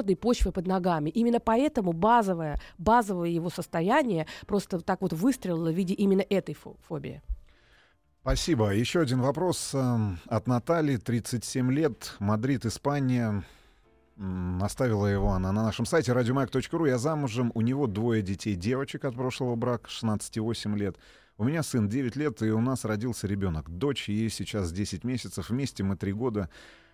твердой 0.02 0.16
почвы 0.16 0.52
под 0.52 0.66
ногами. 0.66 1.10
Именно 1.10 1.40
поэтому 1.40 1.92
базовое, 1.92 2.60
базовое 2.78 3.28
его 3.28 3.50
состояние 3.50 4.26
просто 4.46 4.80
так 4.80 5.00
вот 5.00 5.12
выстрелило 5.12 5.70
в 5.70 5.74
виде 5.74 5.94
именно 5.94 6.24
этой 6.28 6.54
фобии. 6.54 7.22
Спасибо. 8.22 8.72
Еще 8.74 9.00
один 9.00 9.20
вопрос 9.20 9.74
эм, 9.74 10.18
от 10.26 10.46
Натальи, 10.46 10.96
37 10.96 11.72
лет, 11.72 12.14
Мадрид, 12.20 12.66
Испания. 12.66 13.44
Оставила 14.60 15.06
его 15.06 15.30
она 15.30 15.52
на 15.52 15.64
нашем 15.64 15.86
сайте 15.86 16.12
radiomag.ru. 16.12 16.88
Я 16.88 16.98
замужем, 16.98 17.50
у 17.54 17.60
него 17.62 17.86
двое 17.86 18.22
детей, 18.22 18.54
девочек 18.54 19.04
от 19.04 19.14
прошлого 19.14 19.56
брака, 19.56 19.88
16 19.88 20.36
и 20.36 20.40
8 20.40 20.76
лет. 20.78 20.96
У 21.38 21.44
меня 21.44 21.62
сын 21.62 21.88
9 21.88 22.16
лет, 22.16 22.42
и 22.42 22.50
у 22.50 22.60
нас 22.60 22.84
родился 22.84 23.26
ребенок. 23.26 23.68
Дочь, 23.68 24.08
ей 24.08 24.30
сейчас 24.30 24.70
10 24.70 25.02
месяцев, 25.02 25.50
вместе 25.50 25.82
мы 25.82 25.96
3 25.96 26.12
года. 26.12 26.48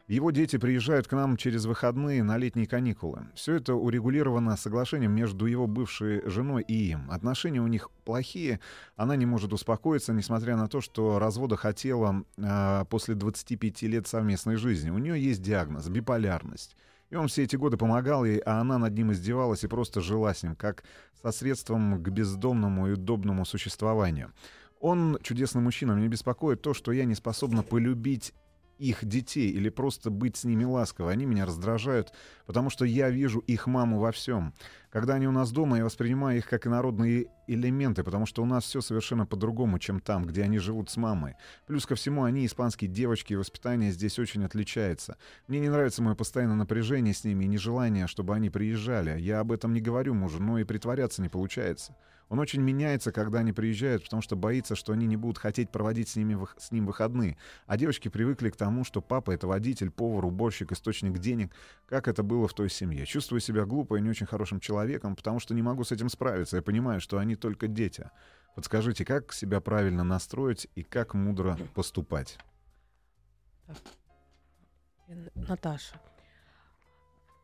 Его 0.08 0.30
дети 0.30 0.56
приезжают 0.56 1.06
к 1.06 1.12
нам 1.12 1.36
через 1.36 1.66
выходные 1.66 2.22
на 2.22 2.38
летние 2.38 2.66
каникулы. 2.66 3.26
Все 3.34 3.56
это 3.56 3.74
урегулировано 3.74 4.56
соглашением 4.56 5.12
между 5.12 5.44
его 5.44 5.66
бывшей 5.66 6.26
женой 6.30 6.64
и 6.66 6.92
им. 6.92 7.10
Отношения 7.10 7.60
у 7.60 7.66
них 7.66 7.90
плохие, 8.06 8.58
она 8.96 9.16
не 9.16 9.26
может 9.26 9.52
успокоиться, 9.52 10.14
несмотря 10.14 10.56
на 10.56 10.66
то, 10.66 10.80
что 10.80 11.18
развода 11.18 11.56
хотела 11.56 12.24
э, 12.38 12.86
после 12.88 13.16
25 13.16 13.82
лет 13.82 14.06
совместной 14.06 14.56
жизни. 14.56 14.88
У 14.88 14.96
нее 14.96 15.22
есть 15.22 15.42
диагноз— 15.42 15.86
биполярность. 15.90 16.74
И 17.10 17.14
он 17.14 17.28
все 17.28 17.42
эти 17.42 17.56
годы 17.56 17.76
помогал 17.76 18.24
ей, 18.24 18.38
а 18.38 18.62
она 18.62 18.78
над 18.78 18.94
ним 18.94 19.12
издевалась 19.12 19.64
и 19.64 19.68
просто 19.68 20.00
жила 20.00 20.32
с 20.32 20.42
ним, 20.42 20.56
как 20.56 20.84
со 21.20 21.32
средством 21.32 22.02
к 22.02 22.08
бездомному 22.08 22.88
и 22.88 22.92
удобному 22.92 23.44
существованию. 23.44 24.32
Он 24.80 25.18
чудесный 25.22 25.60
мужчина, 25.60 25.92
меня 25.92 26.08
беспокоит 26.08 26.62
то, 26.62 26.72
что 26.72 26.92
я 26.92 27.04
не 27.04 27.14
способна 27.14 27.62
полюбить 27.62 28.32
их 28.78 29.04
детей 29.04 29.50
или 29.50 29.68
просто 29.68 30.10
быть 30.10 30.36
с 30.36 30.44
ними 30.44 30.64
ласково. 30.64 31.10
Они 31.10 31.26
меня 31.26 31.46
раздражают, 31.46 32.12
потому 32.46 32.70
что 32.70 32.84
я 32.84 33.10
вижу 33.10 33.40
их 33.40 33.66
маму 33.66 33.98
во 33.98 34.12
всем. 34.12 34.54
Когда 34.90 35.14
они 35.14 35.28
у 35.28 35.32
нас 35.32 35.52
дома, 35.52 35.76
я 35.76 35.84
воспринимаю 35.84 36.38
их 36.38 36.48
как 36.48 36.66
инородные 36.66 37.26
элементы, 37.46 38.02
потому 38.02 38.24
что 38.24 38.42
у 38.42 38.46
нас 38.46 38.64
все 38.64 38.80
совершенно 38.80 39.26
по-другому, 39.26 39.78
чем 39.78 40.00
там, 40.00 40.24
где 40.24 40.42
они 40.42 40.58
живут 40.58 40.88
с 40.88 40.96
мамой. 40.96 41.34
Плюс 41.66 41.84
ко 41.84 41.94
всему, 41.94 42.24
они 42.24 42.46
испанские 42.46 42.88
девочки, 42.88 43.34
и 43.34 43.36
воспитание 43.36 43.92
здесь 43.92 44.18
очень 44.18 44.44
отличается. 44.44 45.16
Мне 45.46 45.60
не 45.60 45.68
нравится 45.68 46.02
мое 46.02 46.14
постоянное 46.14 46.56
напряжение 46.56 47.12
с 47.12 47.24
ними 47.24 47.44
и 47.44 47.48
нежелание, 47.48 48.06
чтобы 48.06 48.34
они 48.34 48.48
приезжали. 48.48 49.20
Я 49.20 49.40
об 49.40 49.52
этом 49.52 49.74
не 49.74 49.80
говорю 49.80 50.14
мужу, 50.14 50.42
но 50.42 50.58
и 50.58 50.64
притворяться 50.64 51.20
не 51.20 51.28
получается. 51.28 51.94
Он 52.28 52.38
очень 52.38 52.60
меняется, 52.60 53.10
когда 53.10 53.38
они 53.38 53.52
приезжают, 53.52 54.04
потому 54.04 54.20
что 54.22 54.36
боится, 54.36 54.76
что 54.76 54.92
они 54.92 55.06
не 55.06 55.16
будут 55.16 55.38
хотеть 55.38 55.70
проводить 55.70 56.08
с, 56.08 56.16
ними, 56.16 56.38
с 56.58 56.70
ним 56.72 56.86
выходные. 56.86 57.38
А 57.66 57.76
девочки 57.76 58.08
привыкли 58.08 58.50
к 58.50 58.56
тому, 58.56 58.84
что 58.84 59.00
папа— 59.00 59.30
это 59.32 59.46
водитель, 59.46 59.90
повар, 59.90 60.26
уборщик, 60.26 60.72
источник 60.72 61.18
денег, 61.18 61.54
как 61.86 62.06
это 62.06 62.22
было 62.22 62.46
в 62.46 62.54
той 62.54 62.68
семье. 62.68 63.06
Чувствую 63.06 63.40
себя 63.40 63.64
глупо 63.64 63.96
и 63.96 64.00
не 64.02 64.10
очень 64.10 64.26
хорошим 64.26 64.60
человеком, 64.60 65.16
потому 65.16 65.40
что 65.40 65.54
не 65.54 65.62
могу 65.62 65.84
с 65.84 65.92
этим 65.92 66.08
справиться. 66.08 66.56
Я 66.56 66.62
понимаю, 66.62 67.00
что 67.00 67.18
они 67.18 67.34
только 67.34 67.66
дети. 67.66 68.10
Подскажите, 68.54 69.04
как 69.04 69.32
себя 69.32 69.60
правильно 69.60 70.04
настроить 70.04 70.68
и 70.74 70.82
как 70.82 71.14
мудро 71.14 71.56
поступать? 71.74 72.38
Наташа, 75.34 75.98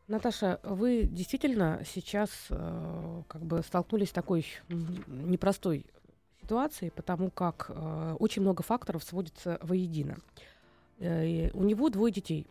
Наташа, 0.07 0.59
вы 0.61 1.05
действительно 1.05 1.81
сейчас 1.83 2.29
э, 2.51 3.23
как 3.27 3.41
бы 3.41 3.63
столкнулись 3.63 4.09
с 4.09 4.13
такой 4.13 4.45
непростой 4.69 5.87
ситуацией, 6.41 6.91
потому 6.91 7.31
как 7.31 7.65
э, 7.69 8.15
очень 8.19 8.43
много 8.43 8.61
факторов 8.61 9.03
сводится 9.03 9.57
воедино. 9.63 10.17
Э, 10.99 11.49
у 11.53 11.63
него 11.63 11.89
двое 11.89 12.13
детей, 12.13 12.45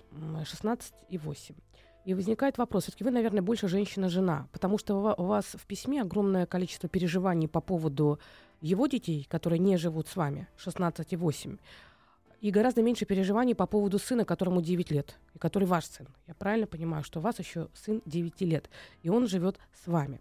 16 0.44 0.94
и 1.10 1.18
8. 1.18 1.54
И 2.06 2.14
возникает 2.14 2.58
вопрос, 2.58 2.84
все-таки 2.84 3.04
вы, 3.04 3.12
наверное, 3.12 3.40
больше 3.40 3.68
женщина-жена, 3.68 4.48
потому 4.52 4.76
что 4.76 5.14
у 5.16 5.24
вас 5.24 5.44
в 5.54 5.64
письме 5.64 6.02
огромное 6.02 6.46
количество 6.46 6.88
переживаний 6.88 7.46
по 7.46 7.60
поводу 7.60 8.18
его 8.60 8.88
детей, 8.88 9.26
которые 9.30 9.60
не 9.60 9.76
живут 9.76 10.08
с 10.08 10.16
вами, 10.16 10.48
16 10.56 11.12
и 11.12 11.16
8 11.16 11.58
и 12.44 12.50
гораздо 12.50 12.82
меньше 12.82 13.06
переживаний 13.06 13.54
по 13.54 13.66
поводу 13.66 13.98
сына, 13.98 14.26
которому 14.26 14.60
9 14.60 14.90
лет, 14.90 15.16
и 15.32 15.38
который 15.38 15.64
ваш 15.64 15.86
сын. 15.86 16.06
Я 16.26 16.34
правильно 16.34 16.66
понимаю, 16.66 17.02
что 17.02 17.18
у 17.18 17.22
вас 17.22 17.38
еще 17.38 17.68
сын 17.72 18.02
9 18.04 18.42
лет, 18.42 18.68
и 19.02 19.08
он 19.08 19.26
живет 19.26 19.58
с 19.82 19.86
вами. 19.86 20.20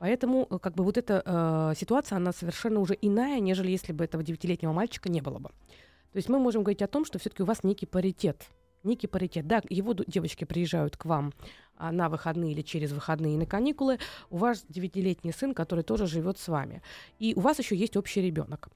Поэтому 0.00 0.48
э, 0.50 0.58
как 0.58 0.74
бы 0.74 0.82
вот 0.82 0.98
эта 0.98 1.22
э, 1.24 1.78
ситуация, 1.78 2.16
она 2.16 2.32
совершенно 2.32 2.80
уже 2.80 2.98
иная, 3.00 3.38
нежели 3.38 3.70
если 3.70 3.92
бы 3.92 4.02
этого 4.02 4.24
девятилетнего 4.24 4.72
мальчика 4.72 5.08
не 5.08 5.20
было 5.20 5.38
бы. 5.38 5.50
То 5.50 6.16
есть 6.16 6.28
мы 6.28 6.40
можем 6.40 6.64
говорить 6.64 6.82
о 6.82 6.88
том, 6.88 7.04
что 7.04 7.20
все-таки 7.20 7.44
у 7.44 7.46
вас 7.46 7.62
некий 7.62 7.86
паритет. 7.86 8.44
Некий 8.82 9.06
паритет. 9.06 9.46
Да, 9.46 9.62
его 9.70 9.92
девочки 9.92 10.42
приезжают 10.42 10.96
к 10.96 11.04
вам 11.04 11.32
а, 11.76 11.92
на 11.92 12.08
выходные 12.08 12.50
или 12.50 12.62
через 12.62 12.90
выходные 12.90 13.38
на 13.38 13.46
каникулы. 13.46 14.00
У 14.30 14.38
вас 14.38 14.64
девятилетний 14.68 15.32
сын, 15.32 15.54
который 15.54 15.84
тоже 15.84 16.08
живет 16.08 16.38
с 16.38 16.48
вами. 16.48 16.82
И 17.20 17.34
у 17.36 17.40
вас 17.40 17.60
еще 17.60 17.76
есть 17.76 17.96
общий 17.96 18.20
ребенок. 18.20 18.68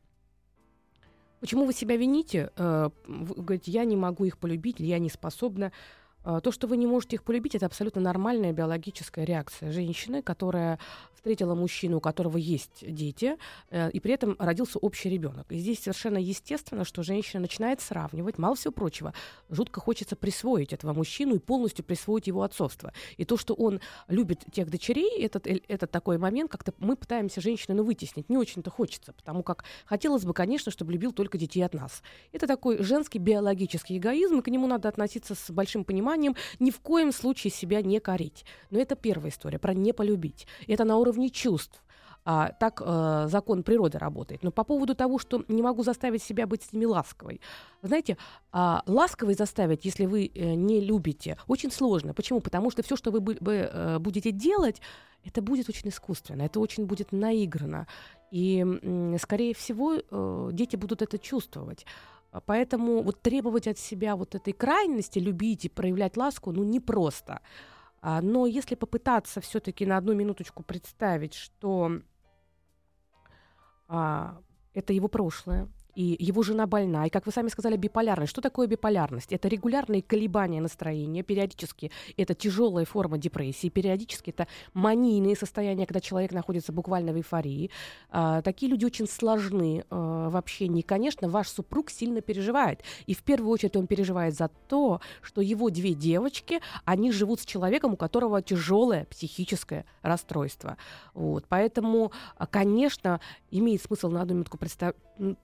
Почему 1.40 1.64
вы 1.64 1.73
себя 1.73 1.97
вините? 1.97 2.50
Э, 2.57 2.90
вы 3.07 3.35
говорите, 3.43 3.71
я 3.71 3.85
не 3.85 3.97
могу 3.97 4.25
их 4.25 4.38
полюбить, 4.38 4.81
или 4.81 4.87
я 4.87 4.99
не 4.99 5.11
способна. 5.11 5.73
Э, 6.25 6.40
то, 6.43 6.50
что 6.50 6.66
вы 6.66 6.76
не 6.76 6.87
можете 6.87 7.16
их 7.16 7.23
полюбить, 7.23 7.55
это 7.55 7.66
абсолютно 7.66 8.00
нормальная 8.00 8.52
биологическая 8.52 9.25
реакция 9.25 9.71
женщины, 9.71 10.23
которая 10.23 10.78
встретила 11.26 11.56
мужчину, 11.56 11.97
у 11.97 12.00
которого 12.00 12.37
есть 12.37 12.85
дети, 12.87 13.37
э, 13.71 13.90
и 13.90 13.99
при 13.99 14.12
этом 14.12 14.37
родился 14.38 14.78
общий 14.78 15.11
ребенок. 15.11 15.50
И 15.50 15.59
здесь 15.59 15.80
совершенно 15.80 16.18
естественно, 16.18 16.85
что 16.85 17.02
женщина 17.02 17.40
начинает 17.40 17.80
сравнивать, 17.80 18.38
мало 18.38 18.54
всего 18.54 18.73
прочего, 18.73 19.12
жутко 19.50 19.80
хочется 19.80 20.14
присвоить 20.14 20.73
этого 20.73 20.92
мужчину 20.92 21.35
и 21.35 21.40
полностью 21.40 21.85
присвоить 21.85 22.28
его 22.28 22.45
отцовство. 22.45 22.92
И 23.16 23.25
то, 23.25 23.37
что 23.37 23.54
он 23.54 23.80
любит 24.06 24.45
тех 24.52 24.71
дочерей, 24.71 25.21
этот, 25.21 25.49
этот 25.49 25.90
такой 25.90 26.16
момент, 26.16 26.49
как-то 26.49 26.73
мы 26.78 26.95
пытаемся 26.95 27.40
женщину 27.40 27.78
ну, 27.78 27.83
вытеснить. 27.83 28.28
Не 28.28 28.37
очень-то 28.37 28.71
хочется, 28.71 29.12
потому 29.12 29.42
как 29.42 29.64
хотелось 29.85 30.25
бы, 30.25 30.33
конечно, 30.33 30.71
чтобы 30.71 30.92
любил 30.92 31.11
только 31.11 31.38
детей 31.38 31.62
от 31.62 31.75
нас. 31.75 32.04
Это 32.30 32.47
такой 32.47 32.80
женский 32.85 33.18
биологический 33.18 33.99
эгоизм, 33.99 34.38
и 34.38 34.42
к 34.42 34.47
нему 34.47 34.68
надо 34.68 34.88
относиться 34.88 35.35
с 35.35 35.50
большим 35.50 35.83
пониманием, 35.83 36.37
ни 36.61 36.71
в 36.71 36.78
коем 36.78 37.11
случае 37.11 37.50
себя 37.50 37.83
не 37.83 37.99
корить. 37.99 38.45
Но 38.71 38.78
это 38.78 38.95
первая 38.95 39.33
история, 39.33 39.59
про 39.59 39.75
не 39.75 39.92
полюбить. 39.92 40.47
Это 40.68 40.85
на 40.85 40.99
уровне 40.99 41.15
уровне 41.16 41.30
чувств. 41.30 41.82
А, 42.28 42.50
так 42.61 42.82
э, 42.85 43.28
закон 43.28 43.62
природы 43.62 43.99
работает. 43.99 44.42
Но 44.42 44.50
по 44.50 44.64
поводу 44.64 44.94
того, 44.94 45.18
что 45.18 45.44
не 45.49 45.62
могу 45.62 45.85
заставить 45.85 46.23
себя 46.23 46.46
быть 46.46 46.62
с 46.62 46.73
ними 46.73 46.85
ласковой. 46.85 47.40
Знаете, 47.82 48.16
а, 48.50 48.82
ласковой 48.87 49.35
заставить, 49.35 49.85
если 49.85 50.06
вы 50.06 50.30
э, 50.35 50.54
не 50.54 50.80
любите, 50.80 51.37
очень 51.46 51.70
сложно. 51.70 52.14
Почему? 52.14 52.40
Потому 52.40 52.73
что 52.73 52.82
все, 52.82 52.96
что 52.96 53.12
вы 53.12 53.20
бы, 53.20 53.37
э, 53.40 53.99
будете 54.00 54.32
делать, 54.32 54.82
это 55.25 55.40
будет 55.40 55.68
очень 55.68 55.88
искусственно, 55.88 56.42
это 56.42 56.58
очень 56.58 56.87
будет 56.87 57.12
наиграно. 57.12 57.87
И, 58.32 58.64
э, 58.66 59.18
скорее 59.18 59.52
всего, 59.54 59.94
э, 59.94 60.50
дети 60.52 60.76
будут 60.76 61.02
это 61.02 61.18
чувствовать. 61.18 61.87
Поэтому 62.44 63.02
вот 63.02 63.23
требовать 63.23 63.68
от 63.68 63.78
себя 63.78 64.16
вот 64.16 64.35
этой 64.35 64.52
крайности, 64.52 65.20
любить 65.20 65.64
и 65.64 65.68
проявлять 65.68 66.16
ласку, 66.16 66.52
ну, 66.52 66.64
непросто. 66.64 67.32
А, 67.35 67.40
но 68.20 68.46
если 68.46 68.76
попытаться 68.76 69.40
все-таки 69.40 69.84
на 69.84 69.96
одну 69.96 70.14
минуточку 70.14 70.62
представить, 70.62 71.34
что 71.34 71.90
а, 73.88 74.40
это 74.75 74.92
его 74.92 75.08
прошлое, 75.08 75.68
и 75.96 76.16
его 76.20 76.42
жена 76.42 76.66
больна, 76.66 77.06
и, 77.06 77.10
как 77.10 77.26
вы 77.26 77.32
сами 77.32 77.48
сказали, 77.48 77.76
биполярность. 77.76 78.30
Что 78.30 78.42
такое 78.42 78.66
биполярность? 78.66 79.32
Это 79.32 79.48
регулярные 79.48 80.02
колебания 80.02 80.61
настроения, 80.61 81.22
периодически 81.22 81.90
это 82.18 82.35
тяжелая 82.35 82.85
форма 82.85 83.16
депрессии, 83.16 83.68
периодически 83.70 84.30
это 84.30 84.46
манийные 84.74 85.37
состояния, 85.37 85.87
когда 85.87 86.00
человек 86.00 86.32
находится 86.32 86.72
буквально 86.72 87.12
в 87.12 87.16
эйфории. 87.16 87.70
А, 88.11 88.42
такие 88.42 88.70
люди 88.70 88.85
очень 88.85 89.09
сложны 89.09 89.85
а, 89.88 90.28
в 90.28 90.37
общении. 90.37 90.82
конечно, 90.82 91.28
ваш 91.28 91.48
супруг 91.48 91.90
сильно 91.90 92.20
переживает, 92.20 92.82
и 93.06 93.14
в 93.14 93.22
первую 93.22 93.50
очередь 93.50 93.76
он 93.76 93.87
переживает 93.87 94.35
за 94.35 94.50
то, 94.68 95.00
что 95.22 95.40
его 95.40 95.70
две 95.70 95.94
девочки, 95.94 96.61
они 96.85 97.11
живут 97.11 97.40
с 97.40 97.46
человеком, 97.46 97.94
у 97.94 97.96
которого 97.96 98.42
тяжелое 98.42 99.06
психическое 99.06 99.87
расстройство. 100.02 100.76
Вот. 101.14 101.46
Поэтому, 101.48 102.12
а, 102.37 102.46
конечно, 102.46 103.20
имеет 103.50 103.80
смысл 103.80 104.11
на 104.11 104.20
одну 104.20 104.35
минутку 104.35 104.59
представить 104.59 104.96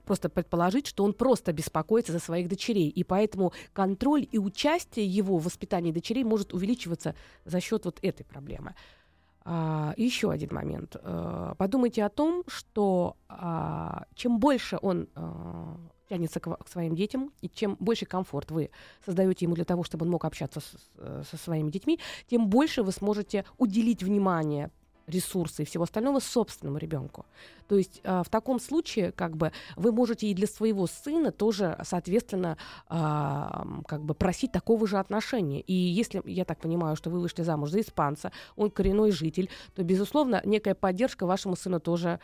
просто 0.05 0.29
предположить, 0.43 0.87
что 0.87 1.03
он 1.03 1.13
просто 1.13 1.53
беспокоится 1.53 2.11
за 2.11 2.19
своих 2.19 2.47
дочерей, 2.47 2.89
и 2.89 3.03
поэтому 3.03 3.53
контроль 3.71 4.27
и 4.29 4.37
участие 4.37 5.05
его 5.07 5.37
в 5.37 5.45
воспитании 5.45 5.91
дочерей 5.91 6.23
может 6.23 6.53
увеличиваться 6.53 7.15
за 7.45 7.59
счет 7.59 7.85
вот 7.85 7.99
этой 8.01 8.23
проблемы. 8.23 8.75
А, 9.45 9.93
еще 9.97 10.31
один 10.31 10.49
момент. 10.53 10.95
А, 11.01 11.55
подумайте 11.55 12.03
о 12.03 12.09
том, 12.09 12.43
что 12.47 13.15
а, 13.27 14.05
чем 14.15 14.39
больше 14.39 14.77
он 14.81 15.07
а, 15.15 15.77
тянется 16.09 16.39
к, 16.39 16.55
к 16.63 16.67
своим 16.67 16.95
детям, 16.95 17.31
и 17.41 17.49
чем 17.49 17.75
больше 17.79 18.05
комфорт 18.05 18.51
вы 18.51 18.69
создаете 19.05 19.45
ему 19.45 19.55
для 19.55 19.65
того, 19.65 19.83
чтобы 19.83 20.05
он 20.05 20.11
мог 20.11 20.25
общаться 20.25 20.59
с, 20.59 21.27
со 21.29 21.37
своими 21.37 21.71
детьми, 21.71 21.99
тем 22.27 22.47
больше 22.47 22.83
вы 22.83 22.91
сможете 22.91 23.45
уделить 23.57 24.03
внимание 24.03 24.71
ресурсы 25.07 25.63
и 25.63 25.65
всего 25.65 25.83
остального 25.83 26.19
собственному 26.19 26.77
ребенку. 26.77 27.25
То 27.67 27.77
есть 27.77 28.01
э, 28.03 28.21
в 28.25 28.29
таком 28.29 28.59
случае 28.59 29.11
как 29.11 29.35
бы 29.35 29.51
вы 29.75 29.91
можете 29.91 30.27
и 30.27 30.33
для 30.33 30.47
своего 30.47 30.87
сына 30.87 31.31
тоже, 31.31 31.77
соответственно, 31.83 32.57
э, 32.89 32.95
как 33.87 34.03
бы 34.03 34.13
просить 34.13 34.51
такого 34.51 34.87
же 34.87 34.97
отношения. 34.97 35.61
И 35.61 35.73
если 35.73 36.21
я 36.25 36.45
так 36.45 36.59
понимаю, 36.59 36.95
что 36.95 37.09
вы 37.09 37.19
вышли 37.19 37.43
замуж 37.43 37.71
за 37.71 37.81
испанца, 37.81 38.31
он 38.55 38.69
коренной 38.69 39.11
житель, 39.11 39.49
то 39.75 39.83
безусловно 39.83 40.41
некая 40.45 40.75
поддержка 40.75 41.25
вашему 41.25 41.55
сыну 41.55 41.79
тоже 41.79 42.19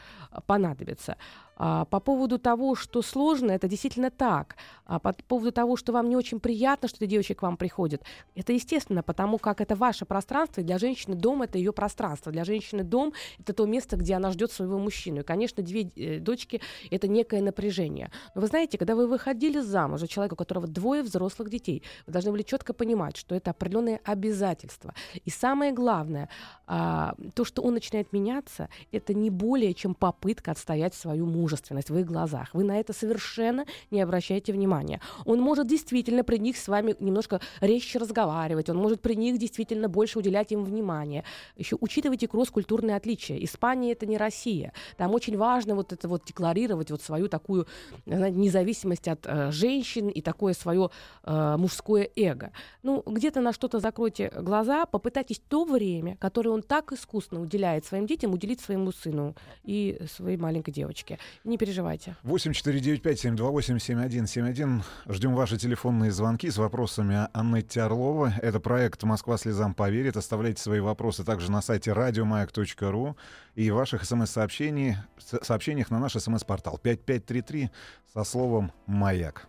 понадобится. 0.46 1.18
А, 1.60 1.84
по 1.86 2.00
поводу 2.00 2.40
того, 2.40 2.74
что 2.74 3.02
сложно, 3.02 3.52
это 3.52 3.68
действительно 3.68 4.10
так. 4.10 4.56
А 4.86 4.98
по 4.98 5.14
поводу 5.28 5.52
того, 5.52 5.76
что 5.76 5.92
вам 5.92 6.10
не 6.10 6.16
очень 6.16 6.40
приятно, 6.40 6.88
что 6.88 7.04
эти 7.04 7.12
девочки 7.12 7.34
к 7.34 7.42
вам 7.42 7.58
приходят, 7.58 8.02
это 8.34 8.54
естественно, 8.54 9.04
потому 9.04 9.38
как 9.38 9.60
это 9.60 9.76
ваше 9.76 10.06
пространство, 10.06 10.62
и 10.62 10.64
для 10.64 10.78
женщины 10.78 11.16
дом 11.16 11.42
это 11.42 11.58
ее 11.58 11.74
пространство. 11.74 12.32
Для 12.32 12.46
женщины 12.46 12.84
дом 12.84 13.14
это 13.40 13.54
то 13.54 13.66
место, 13.66 13.98
где 13.98 14.16
она 14.16 14.32
ждет 14.32 14.54
своего 14.54 14.80
мужчину. 14.80 15.20
И, 15.20 15.24
конечно, 15.24 15.62
две 15.62 15.84
э, 15.96 16.20
дочки 16.20 16.62
это 16.92 17.10
некое 17.10 17.42
напряжение. 17.42 18.10
Но 18.36 18.42
вы 18.42 18.48
знаете, 18.48 18.78
когда 18.78 18.96
вы 18.96 19.08
выходили 19.08 19.60
замуж 19.60 20.00
за 20.00 20.08
человека, 20.08 20.36
у 20.36 20.38
которого 20.38 20.66
двое 20.66 21.04
взрослых 21.04 21.50
детей, 21.50 21.84
вы 22.08 22.14
должны 22.14 22.32
были 22.32 22.44
четко 22.44 22.74
понимать, 22.74 23.18
что 23.18 23.36
это 23.36 23.52
определенные 23.52 24.00
обязательства. 24.06 24.94
И 25.26 25.30
самое 25.30 25.74
главное, 25.74 26.30
а, 26.68 27.16
то, 27.34 27.44
что 27.44 27.62
он 27.62 27.74
начинает 27.74 28.14
меняться, 28.14 28.70
это 28.94 29.14
не 29.14 29.30
более 29.30 29.74
чем 29.74 29.94
попытка 29.94 30.52
отстоять 30.52 30.94
свою 30.94 31.26
мужа 31.26 31.49
мужественность 31.50 31.90
в 31.90 31.98
их 31.98 32.06
глазах. 32.06 32.50
Вы 32.54 32.64
на 32.64 32.80
это 32.80 32.94
совершенно 32.94 33.66
не 33.92 34.02
обращаете 34.02 34.54
внимания. 34.54 35.02
Он 35.26 35.40
может 35.40 35.68
действительно 35.68 36.24
при 36.24 36.38
них 36.38 36.58
с 36.58 36.68
вами 36.68 36.96
немножко 37.00 37.42
резче 37.60 37.98
разговаривать, 37.98 38.70
он 38.70 38.78
может 38.78 39.02
при 39.02 39.16
них 39.16 39.40
действительно 39.40 39.90
больше 39.90 40.20
уделять 40.20 40.52
им 40.52 40.64
внимания. 40.64 41.24
Еще 41.58 41.76
учитывайте 41.80 42.28
кросс-культурные 42.28 42.96
отличия. 42.96 43.44
Испания— 43.44 43.92
это 43.94 44.06
не 44.06 44.18
Россия. 44.18 44.74
Там 44.98 45.14
очень 45.14 45.38
важно 45.38 45.76
вот 45.76 45.92
это 45.92 46.08
вот 46.08 46.24
декларировать 46.26 46.92
вот 46.92 47.02
свою 47.02 47.28
такую 47.28 47.66
знаете, 48.06 48.38
независимость 48.38 49.08
от 49.08 49.26
э, 49.26 49.52
женщин 49.52 50.10
и 50.10 50.22
такое 50.22 50.54
свое 50.54 50.92
э, 51.24 51.56
мужское 51.58 52.10
эго. 52.16 52.52
Ну, 52.84 53.02
где-то 53.06 53.42
на 53.42 53.54
что-то 53.54 53.80
закройте 53.80 54.32
глаза, 54.36 54.86
попытайтесь 54.86 55.42
то 55.48 55.66
время, 55.66 56.16
которое 56.18 56.52
он 56.52 56.62
так 56.62 56.92
искусно 56.92 57.42
уделяет 57.42 57.86
своим 57.86 58.06
детям, 58.06 58.34
уделить 58.34 58.62
своему 58.62 58.92
сыну 58.92 59.36
и 59.64 60.00
своей 60.12 60.38
маленькой 60.38 60.72
девочке. 60.72 61.18
Не 61.44 61.58
переживайте. 61.58 62.16
8495-728-7171. 62.24 64.84
Ждем 65.08 65.36
ваши 65.36 65.58
телефонные 65.58 66.12
звонки 66.12 66.50
с 66.50 66.58
вопросами 66.58 67.28
Аннетти 67.34 67.80
Орлова. 67.80 68.34
Это 68.42 68.60
проект 68.60 69.04
«Москва 69.04 69.38
слезам 69.38 69.74
поверит». 69.74 70.18
Оставляйте 70.18 70.62
свои 70.62 70.82
вопросы 70.82 71.24
также 71.24 71.50
на 71.52 71.62
сайте 71.62 71.94
радиомаяк.ру 71.94 73.16
и 73.56 73.72
в 73.72 73.76
ваших 73.76 74.04
смс-сообщениях 74.06 74.98
сообщениях 75.42 75.90
на 75.92 76.00
наш 76.00 76.14
смс-портал 76.14 76.78
5533 76.78 77.70
со 78.14 78.24
словом 78.24 78.72
«Маяк». 78.86 79.48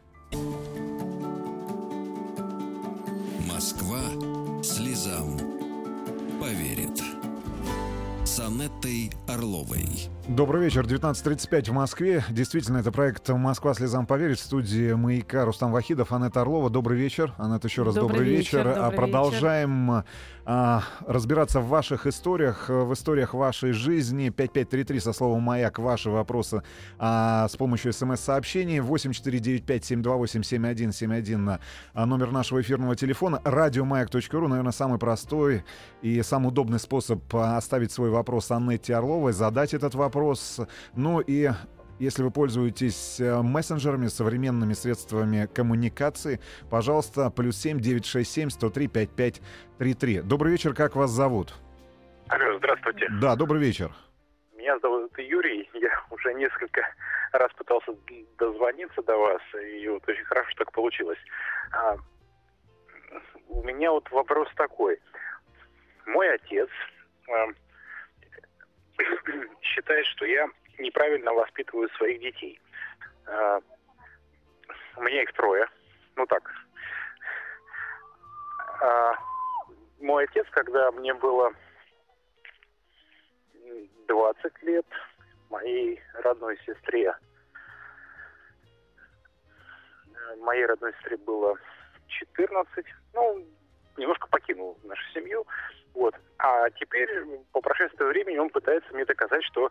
Москва 3.46 4.00
слезам 4.62 5.38
поверит. 6.40 7.19
С 8.30 8.38
Анеттой 8.38 9.10
Орловой. 9.26 10.08
Добрый 10.28 10.62
вечер, 10.62 10.84
19.35 10.84 11.70
в 11.70 11.72
Москве. 11.72 12.24
Действительно, 12.30 12.76
это 12.76 12.92
проект 12.92 13.28
«Москва 13.28 13.74
слезам 13.74 14.06
поверит» 14.06 14.38
в 14.38 14.42
студии 14.42 14.92
«Маяка» 14.92 15.44
Рустам 15.44 15.72
Вахидов, 15.72 16.12
Анетта 16.12 16.42
Орлова. 16.42 16.70
Добрый 16.70 16.96
вечер. 16.96 17.34
Анетта, 17.38 17.66
еще 17.66 17.82
раз 17.82 17.96
добрый, 17.96 18.18
добрый 18.18 18.36
вечер. 18.36 18.58
вечер. 18.58 18.74
Добрый 18.76 18.96
Продолжаем 18.96 19.88
вечер. 19.88 20.04
А, 20.52 20.82
разбираться 21.06 21.60
в 21.60 21.68
ваших 21.68 22.08
историях, 22.08 22.68
в 22.68 22.92
историях 22.92 23.34
вашей 23.34 23.70
жизни. 23.70 24.30
5533 24.30 24.98
со 24.98 25.12
словом 25.12 25.42
«Маяк» 25.42 25.78
ваши 25.78 26.10
вопросы 26.10 26.64
а, 26.98 27.46
с 27.46 27.54
помощью 27.54 27.92
смс-сообщений. 27.92 28.78
8495-728-7171 28.78 31.60
а, 31.94 32.04
номер 32.04 32.32
нашего 32.32 32.60
эфирного 32.60 32.96
телефона. 32.96 33.40
Радиомаяк.ру, 33.44 34.48
наверное, 34.48 34.72
самый 34.72 34.98
простой 34.98 35.62
и 36.02 36.20
самый 36.22 36.48
удобный 36.48 36.80
способ 36.80 37.22
а, 37.32 37.56
оставить 37.56 37.92
свой 37.92 38.10
вопрос 38.10 38.50
Аннетте 38.50 38.96
Орловой, 38.96 39.32
задать 39.32 39.72
этот 39.72 39.94
вопрос. 39.94 40.58
Ну 40.96 41.20
и 41.20 41.52
если 42.00 42.22
вы 42.22 42.30
пользуетесь 42.30 43.20
э, 43.20 43.42
мессенджерами, 43.42 44.06
современными 44.06 44.72
средствами 44.72 45.46
коммуникации, 45.54 46.40
пожалуйста, 46.70 47.30
плюс 47.30 47.56
семь 47.56 47.78
девять 47.78 48.06
шесть 48.06 48.32
семь 48.32 48.48
сто 48.48 48.70
три 48.70 48.88
пять 48.88 49.14
пять 49.14 49.42
три 49.78 49.92
три. 49.92 50.22
Добрый 50.22 50.52
вечер, 50.52 50.74
как 50.74 50.96
вас 50.96 51.10
зовут? 51.10 51.52
Алло, 52.28 52.56
здравствуйте. 52.56 53.06
Да, 53.20 53.36
добрый 53.36 53.60
вечер. 53.60 53.92
Меня 54.56 54.78
зовут 54.78 55.12
Юрий, 55.18 55.68
я 55.74 55.90
уже 56.10 56.32
несколько 56.34 56.80
раз 57.32 57.52
пытался 57.52 57.92
дозвониться 58.38 59.02
до 59.02 59.16
вас, 59.16 59.42
и 59.62 59.86
вот 59.88 60.02
очень 60.08 60.24
хорошо 60.24 60.50
так 60.56 60.72
получилось. 60.72 61.18
А, 61.72 61.96
у 63.48 63.62
меня 63.62 63.90
вот 63.90 64.10
вопрос 64.10 64.48
такой. 64.56 64.98
Мой 66.06 66.34
отец 66.34 66.70
а, 67.28 67.46
считает, 69.60 70.06
что 70.06 70.24
я 70.24 70.48
неправильно 70.80 71.32
воспитываю 71.32 71.88
своих 71.90 72.20
детей. 72.20 72.60
А, 73.26 73.60
у 74.96 75.02
меня 75.02 75.22
их 75.22 75.32
трое. 75.34 75.66
Ну 76.16 76.26
так. 76.26 76.50
А, 78.82 79.14
мой 80.00 80.24
отец, 80.24 80.46
когда 80.50 80.90
мне 80.92 81.14
было 81.14 81.52
20 84.08 84.62
лет, 84.62 84.86
моей 85.50 86.00
родной 86.14 86.58
сестре, 86.66 87.14
моей 90.38 90.66
родной 90.66 90.92
сестре 90.94 91.16
было 91.18 91.56
14, 92.08 92.86
ну, 93.14 93.46
немножко 93.96 94.26
покинул 94.28 94.78
нашу 94.84 95.02
семью. 95.12 95.46
Вот. 95.94 96.14
А 96.38 96.70
теперь, 96.70 97.10
по 97.52 97.60
прошествии 97.60 98.04
времени, 98.04 98.38
он 98.38 98.50
пытается 98.50 98.92
мне 98.94 99.04
доказать, 99.04 99.44
что 99.44 99.70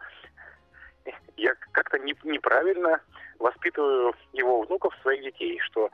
я 1.38 1.54
как-то 1.72 1.98
не, 2.00 2.16
неправильно 2.24 3.02
воспитываю 3.40 4.14
его 4.34 4.62
внуков, 4.62 4.96
своих 5.02 5.24
детей, 5.24 5.60
что 5.60 5.90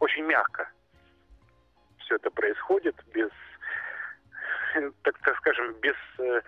очень 0.00 0.24
мягко 0.24 0.68
все 1.98 2.16
это 2.16 2.30
происходит, 2.30 2.96
без, 3.12 3.30
так, 5.02 5.18
так 5.18 5.36
скажем, 5.38 5.72
без 5.80 5.96
э, 6.18 6.42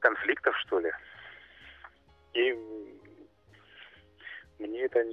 конфликтов, 0.00 0.56
что 0.58 0.80
ли. 0.80 0.92
И 2.34 2.52
мне 4.58 4.82
это 4.82 5.04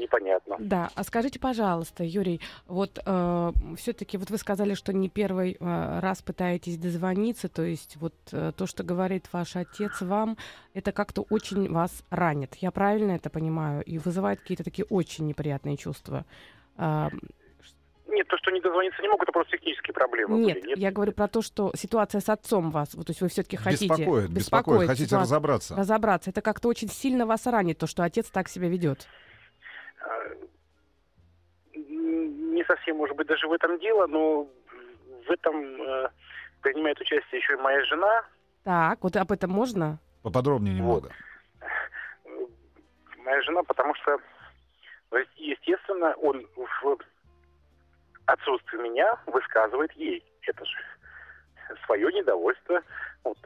непонятно. 0.00 0.56
Да, 0.58 0.90
а 0.94 1.04
скажите, 1.04 1.38
пожалуйста, 1.38 2.04
Юрий, 2.04 2.40
вот 2.66 2.98
э, 3.04 3.52
все-таки 3.76 4.16
вот 4.16 4.30
вы 4.30 4.38
сказали, 4.38 4.74
что 4.74 4.92
не 4.92 5.08
первый 5.08 5.56
э, 5.58 5.98
раз 6.00 6.22
пытаетесь 6.22 6.78
дозвониться, 6.78 7.48
то 7.48 7.62
есть 7.62 7.96
вот 7.96 8.14
э, 8.32 8.52
то, 8.56 8.66
что 8.66 8.82
говорит 8.82 9.28
ваш 9.32 9.56
отец 9.56 10.00
вам, 10.00 10.36
это 10.74 10.92
как-то 10.92 11.24
очень 11.30 11.72
вас 11.72 12.04
ранит. 12.10 12.54
Я 12.56 12.70
правильно 12.70 13.12
это 13.12 13.30
понимаю? 13.30 13.82
И 13.84 13.98
вызывает 13.98 14.40
какие-то 14.40 14.64
такие 14.64 14.84
очень 14.84 15.26
неприятные 15.26 15.76
чувства. 15.76 16.24
Э, 16.76 17.08
нет, 18.14 18.28
то, 18.28 18.36
что 18.38 18.50
не 18.50 18.60
дозвониться 18.60 19.02
не 19.02 19.08
могут, 19.08 19.24
это 19.24 19.32
просто 19.32 19.56
технические 19.56 19.92
проблемы. 19.92 20.38
Нет, 20.38 20.58
были. 20.58 20.68
Нет, 20.68 20.78
я 20.78 20.92
говорю 20.92 21.12
про 21.12 21.26
то, 21.26 21.42
что 21.42 21.72
ситуация 21.74 22.20
с 22.20 22.28
отцом 22.28 22.70
вас, 22.70 22.94
вот, 22.94 23.06
то 23.06 23.10
есть 23.10 23.20
вы 23.20 23.28
все-таки 23.28 23.56
хотите... 23.56 23.86
Беспокоит, 23.86 24.30
беспокоит, 24.30 24.34
беспокоит 24.34 24.88
хотите 24.88 25.06
ситуацию, 25.06 25.22
разобраться. 25.22 25.76
Разобраться. 25.76 26.30
Это 26.30 26.40
как-то 26.40 26.68
очень 26.68 26.88
сильно 26.88 27.26
вас 27.26 27.46
ранит, 27.46 27.78
то, 27.78 27.86
что 27.86 28.04
отец 28.04 28.30
так 28.30 28.48
себя 28.48 28.68
ведет. 28.68 29.08
Не 31.74 32.64
совсем, 32.64 32.96
может 32.96 33.16
быть, 33.16 33.26
даже 33.26 33.46
в 33.48 33.52
этом 33.52 33.78
дело, 33.78 34.06
но 34.06 34.48
в 35.26 35.30
этом 35.30 35.56
э, 35.82 36.08
принимает 36.62 37.00
участие 37.00 37.40
еще 37.40 37.54
и 37.54 37.60
моя 37.60 37.84
жена. 37.84 38.24
Так, 38.62 38.98
вот 39.02 39.16
об 39.16 39.32
этом 39.32 39.50
можно? 39.50 39.98
Поподробнее 40.22 40.74
немного. 40.74 41.10
Вот. 42.24 42.50
Моя 43.18 43.42
жена, 43.42 43.62
потому 43.62 43.94
что, 43.96 44.18
естественно, 45.36 46.14
он 46.16 46.46
в 46.56 46.98
отсутствии 48.26 48.78
меня 48.78 49.18
высказывает 49.26 49.92
ей 49.92 50.24
это 50.46 50.64
же 50.64 50.76
свое 51.86 52.12
недовольство. 52.12 52.80
Вот, 53.22 53.38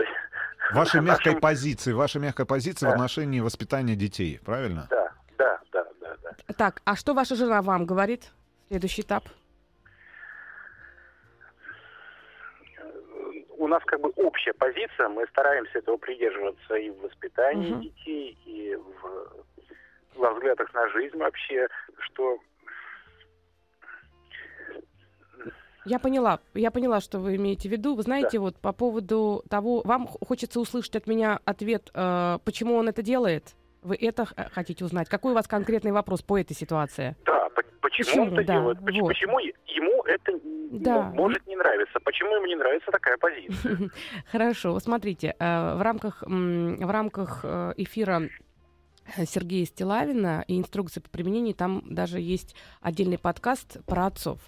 вашей 0.73 1.01
мягкой 1.01 1.27
нашим... 1.35 1.41
позиции, 1.41 1.93
вашей 1.93 2.21
мягкой 2.21 2.47
позиции 2.47 2.85
да. 2.85 2.91
в 2.91 2.95
отношении 2.95 3.41
воспитания 3.41 3.95
детей, 3.95 4.41
правильно? 4.45 4.87
Да, 4.91 5.13
да, 5.39 5.61
да, 5.73 5.87
да, 6.01 6.17
да. 6.23 6.55
Так, 6.55 6.83
а 6.85 6.97
что 6.97 7.15
ваша 7.15 7.37
жена 7.37 7.63
вам 7.63 7.87
говорит? 7.87 8.33
Следующий 8.69 9.03
этап? 9.03 9.25
У 13.57 13.67
нас 13.67 13.83
как 13.85 14.01
бы 14.01 14.11
общая 14.17 14.53
позиция, 14.53 15.09
мы 15.09 15.27
стараемся 15.29 15.79
этого 15.79 15.97
придерживаться 15.97 16.75
и 16.75 16.91
в 16.91 17.01
воспитании 17.01 17.73
угу. 17.73 17.83
детей, 17.83 18.39
и 18.45 18.77
в, 18.77 19.45
во 20.17 20.35
взглядах 20.35 20.73
на 20.75 20.89
жизнь 20.91 21.17
вообще, 21.17 21.67
что 21.99 22.39
Я 25.85 25.99
поняла, 25.99 26.41
я 26.55 26.71
поняла, 26.71 27.01
что 27.01 27.19
вы 27.19 27.37
имеете 27.37 27.69
в 27.69 27.73
виду. 27.73 27.95
Вы 27.95 28.03
знаете, 28.03 28.39
да. 28.39 28.41
вот 28.41 28.57
по 28.57 28.73
поводу 28.73 29.43
того, 29.49 29.83
вам 29.85 30.07
хочется 30.07 30.61
услышать 30.61 30.97
от 30.97 31.07
меня 31.07 31.41
ответ, 31.45 31.91
э, 31.95 32.39
почему 32.45 32.75
он 32.75 32.89
это 32.89 33.03
делает? 33.03 33.55
Вы 33.83 33.97
это 33.97 34.27
хотите 34.53 34.85
узнать? 34.85 35.09
Какой 35.09 35.33
у 35.33 35.35
вас 35.35 35.47
конкретный 35.47 35.93
вопрос 35.93 36.23
по 36.23 36.39
этой 36.39 36.55
ситуации? 36.55 37.17
Да, 37.25 37.49
почему, 37.81 38.07
почему 38.07 38.23
он 38.23 38.29
это 38.35 38.45
да, 38.45 38.53
делает? 38.55 38.79
Почему, 38.85 39.03
вот. 39.03 39.09
почему 39.09 39.39
ему 39.39 40.03
это 40.05 40.33
да. 40.71 41.03
может 41.15 41.47
не 41.47 41.57
нравиться? 41.57 41.99
Почему 42.05 42.37
ему 42.37 42.47
не 42.47 42.57
нравится 42.57 42.91
такая 42.91 43.17
позиция? 43.17 43.91
Хорошо, 44.33 44.79
смотрите, 44.81 45.35
э, 45.39 45.75
в 45.75 45.83
рамках, 45.83 46.23
в 46.23 46.91
рамках 46.91 47.41
э, 47.45 47.75
эфира 47.77 48.23
Сергея 49.17 49.65
Стилавина 49.65 50.45
и 50.47 50.59
инструкции 50.59 51.01
по 51.01 51.09
применению, 51.09 51.55
там 51.55 51.83
даже 51.87 52.21
есть 52.21 52.55
отдельный 52.81 53.19
подкаст 53.19 53.85
про 53.87 54.07
отцов. 54.07 54.41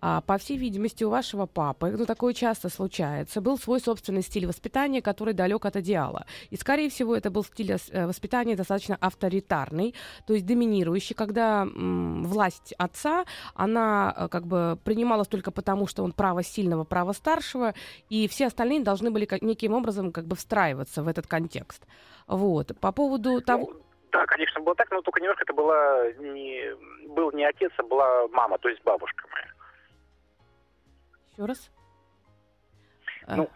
А, 0.00 0.20
по 0.20 0.36
всей 0.36 0.58
видимости, 0.58 1.04
у 1.04 1.10
вашего 1.10 1.46
папы, 1.46 1.90
ну 1.90 2.04
такое 2.04 2.34
часто 2.34 2.68
случается, 2.68 3.40
был 3.40 3.58
свой 3.58 3.80
собственный 3.80 4.22
стиль 4.22 4.46
воспитания, 4.46 5.00
который 5.00 5.32
далек 5.32 5.64
от 5.64 5.76
идеала. 5.76 6.26
И, 6.50 6.56
скорее 6.56 6.90
всего, 6.90 7.16
это 7.16 7.30
был 7.30 7.44
стиль 7.44 7.72
э, 7.72 8.06
воспитания 8.06 8.56
достаточно 8.56 8.96
авторитарный, 9.00 9.94
то 10.26 10.34
есть 10.34 10.44
доминирующий, 10.44 11.14
когда 11.14 11.62
м, 11.62 12.24
власть 12.24 12.74
отца, 12.78 13.24
она 13.54 14.14
э, 14.16 14.28
как 14.28 14.46
бы 14.46 14.78
принималась 14.84 15.28
только 15.28 15.50
потому, 15.50 15.86
что 15.86 16.04
он 16.04 16.12
право 16.12 16.42
сильного, 16.42 16.84
право 16.84 17.12
старшего, 17.12 17.74
и 18.10 18.28
все 18.28 18.46
остальные 18.46 18.80
должны 18.80 19.10
были 19.10 19.24
как, 19.24 19.40
неким 19.40 19.72
образом 19.72 20.12
как 20.12 20.26
бы 20.26 20.36
встраиваться 20.36 21.02
в 21.02 21.08
этот 21.08 21.26
контекст. 21.26 21.86
Вот. 22.26 22.78
По 22.80 22.92
поводу 22.92 23.32
ну, 23.32 23.40
того... 23.40 23.72
Да, 24.12 24.26
конечно, 24.26 24.60
было 24.60 24.74
так, 24.74 24.90
но 24.90 25.00
только 25.00 25.20
немножко 25.20 25.44
это 25.44 25.54
была 25.54 26.12
не, 26.18 26.74
был 27.08 27.32
не 27.32 27.44
отец, 27.44 27.72
а 27.78 27.82
была 27.82 28.28
мама, 28.28 28.58
то 28.58 28.68
есть 28.68 28.82
бабушка 28.84 29.26
моя. 29.32 29.55
Еще 31.36 31.44
раз? 31.44 31.70
Ну, 33.28 33.50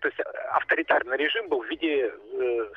то 0.00 0.08
есть 0.08 0.20
авторитарный 0.52 1.16
режим 1.16 1.48
был 1.48 1.62
в 1.62 1.68
виде 1.68 2.06
э, 2.06 2.72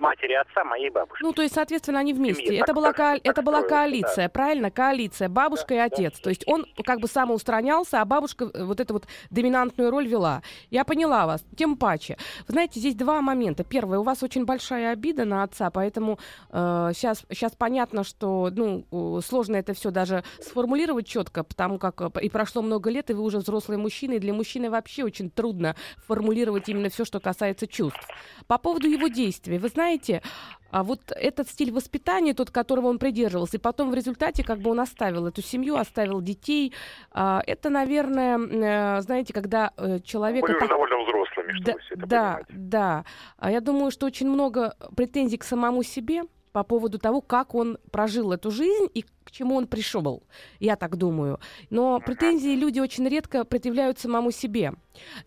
матери 0.00 0.32
отца 0.32 0.64
моей 0.64 0.90
бабушки. 0.90 1.22
Ну, 1.22 1.32
то 1.32 1.42
есть, 1.42 1.54
соответственно, 1.54 2.00
они 2.00 2.12
вместе. 2.12 2.46
Семье, 2.46 2.58
это 2.58 2.68
так, 2.68 2.76
была, 2.76 2.92
так, 2.92 3.20
это 3.22 3.34
так 3.34 3.44
была 3.44 3.62
коалиция, 3.62 4.24
да. 4.24 4.28
правильно? 4.28 4.70
Коалиция, 4.70 5.28
бабушка 5.28 5.68
да, 5.68 5.74
и 5.74 5.78
отец. 5.78 6.16
Да. 6.16 6.24
То 6.24 6.30
есть 6.30 6.42
он 6.46 6.66
как 6.84 7.00
бы 7.00 7.08
самоустранялся, 7.08 8.00
а 8.00 8.04
бабушка 8.04 8.50
э, 8.52 8.64
вот 8.64 8.80
эту 8.80 8.94
вот 8.94 9.06
доминантную 9.30 9.90
роль 9.90 10.06
вела. 10.06 10.42
Я 10.70 10.84
поняла 10.84 11.26
вас, 11.26 11.44
тем 11.56 11.76
паче. 11.76 12.16
Вы 12.48 12.52
знаете, 12.52 12.80
здесь 12.80 12.94
два 12.94 13.20
момента. 13.20 13.64
Первое, 13.64 13.98
у 13.98 14.02
вас 14.02 14.22
очень 14.22 14.44
большая 14.44 14.92
обида 14.92 15.24
на 15.24 15.42
отца, 15.42 15.70
поэтому 15.70 16.18
э, 16.50 16.90
сейчас, 16.94 17.24
сейчас 17.30 17.52
понятно, 17.52 18.04
что 18.04 18.50
ну, 18.50 19.20
сложно 19.22 19.56
это 19.56 19.74
все 19.74 19.90
даже 19.90 20.24
сформулировать 20.40 21.06
четко, 21.06 21.44
потому 21.44 21.78
как 21.78 22.00
э, 22.00 22.10
и 22.22 22.30
прошло 22.30 22.62
много 22.62 22.90
лет, 22.90 23.10
и 23.10 23.12
вы 23.12 23.22
уже 23.22 23.38
взрослый 23.38 23.78
мужчина, 23.78 24.14
и 24.14 24.18
для 24.18 24.32
мужчины 24.32 24.70
вообще 24.70 25.04
очень 25.04 25.30
трудно 25.30 25.76
формулировать 26.06 26.68
именно 26.68 26.88
все, 26.88 27.04
что 27.04 27.20
касается 27.20 27.66
чувств. 27.66 28.06
По 28.46 28.58
поводу 28.58 28.88
его 28.88 29.08
действий, 29.08 29.58
вы 29.58 29.68
знаете, 29.68 29.89
знаете, 29.90 30.22
а 30.70 30.84
вот 30.84 31.00
этот 31.10 31.48
стиль 31.48 31.72
воспитания, 31.72 32.32
тот, 32.32 32.50
которого 32.50 32.86
он 32.86 32.98
придерживался, 32.98 33.56
и 33.56 33.60
потом 33.60 33.90
в 33.90 33.94
результате 33.94 34.44
как 34.44 34.60
бы 34.60 34.70
он 34.70 34.78
оставил 34.78 35.26
эту 35.26 35.42
семью, 35.42 35.76
оставил 35.76 36.20
детей, 36.20 36.72
а, 37.10 37.42
это, 37.44 37.70
наверное, 37.70 38.38
э, 38.38 39.00
знаете, 39.00 39.32
когда 39.32 39.72
э, 39.76 39.98
человек... 40.04 40.42
Были 40.42 40.58
так... 40.60 40.68
довольно 40.68 40.96
взрослыми, 41.02 41.52
чтобы 41.52 41.64
да, 41.64 41.78
все 41.78 41.94
это 41.94 42.06
Да, 42.06 42.32
понимать. 42.46 42.70
да. 42.70 43.04
А 43.38 43.50
я 43.50 43.60
думаю, 43.60 43.90
что 43.90 44.06
очень 44.06 44.28
много 44.28 44.76
претензий 44.94 45.38
к 45.38 45.44
самому 45.44 45.82
себе 45.82 46.22
по 46.52 46.62
поводу 46.62 46.98
того, 46.98 47.20
как 47.20 47.54
он 47.54 47.78
прожил 47.90 48.32
эту 48.32 48.50
жизнь 48.50 48.88
и 48.94 49.02
к 49.24 49.30
чему 49.30 49.56
он 49.56 49.66
пришел. 49.66 50.22
Я 50.58 50.76
так 50.76 50.96
думаю. 50.96 51.38
Но 51.70 52.00
претензии 52.00 52.54
люди 52.54 52.80
очень 52.80 53.08
редко 53.08 53.44
предъявляют 53.44 53.98
самому 53.98 54.30
себе. 54.30 54.72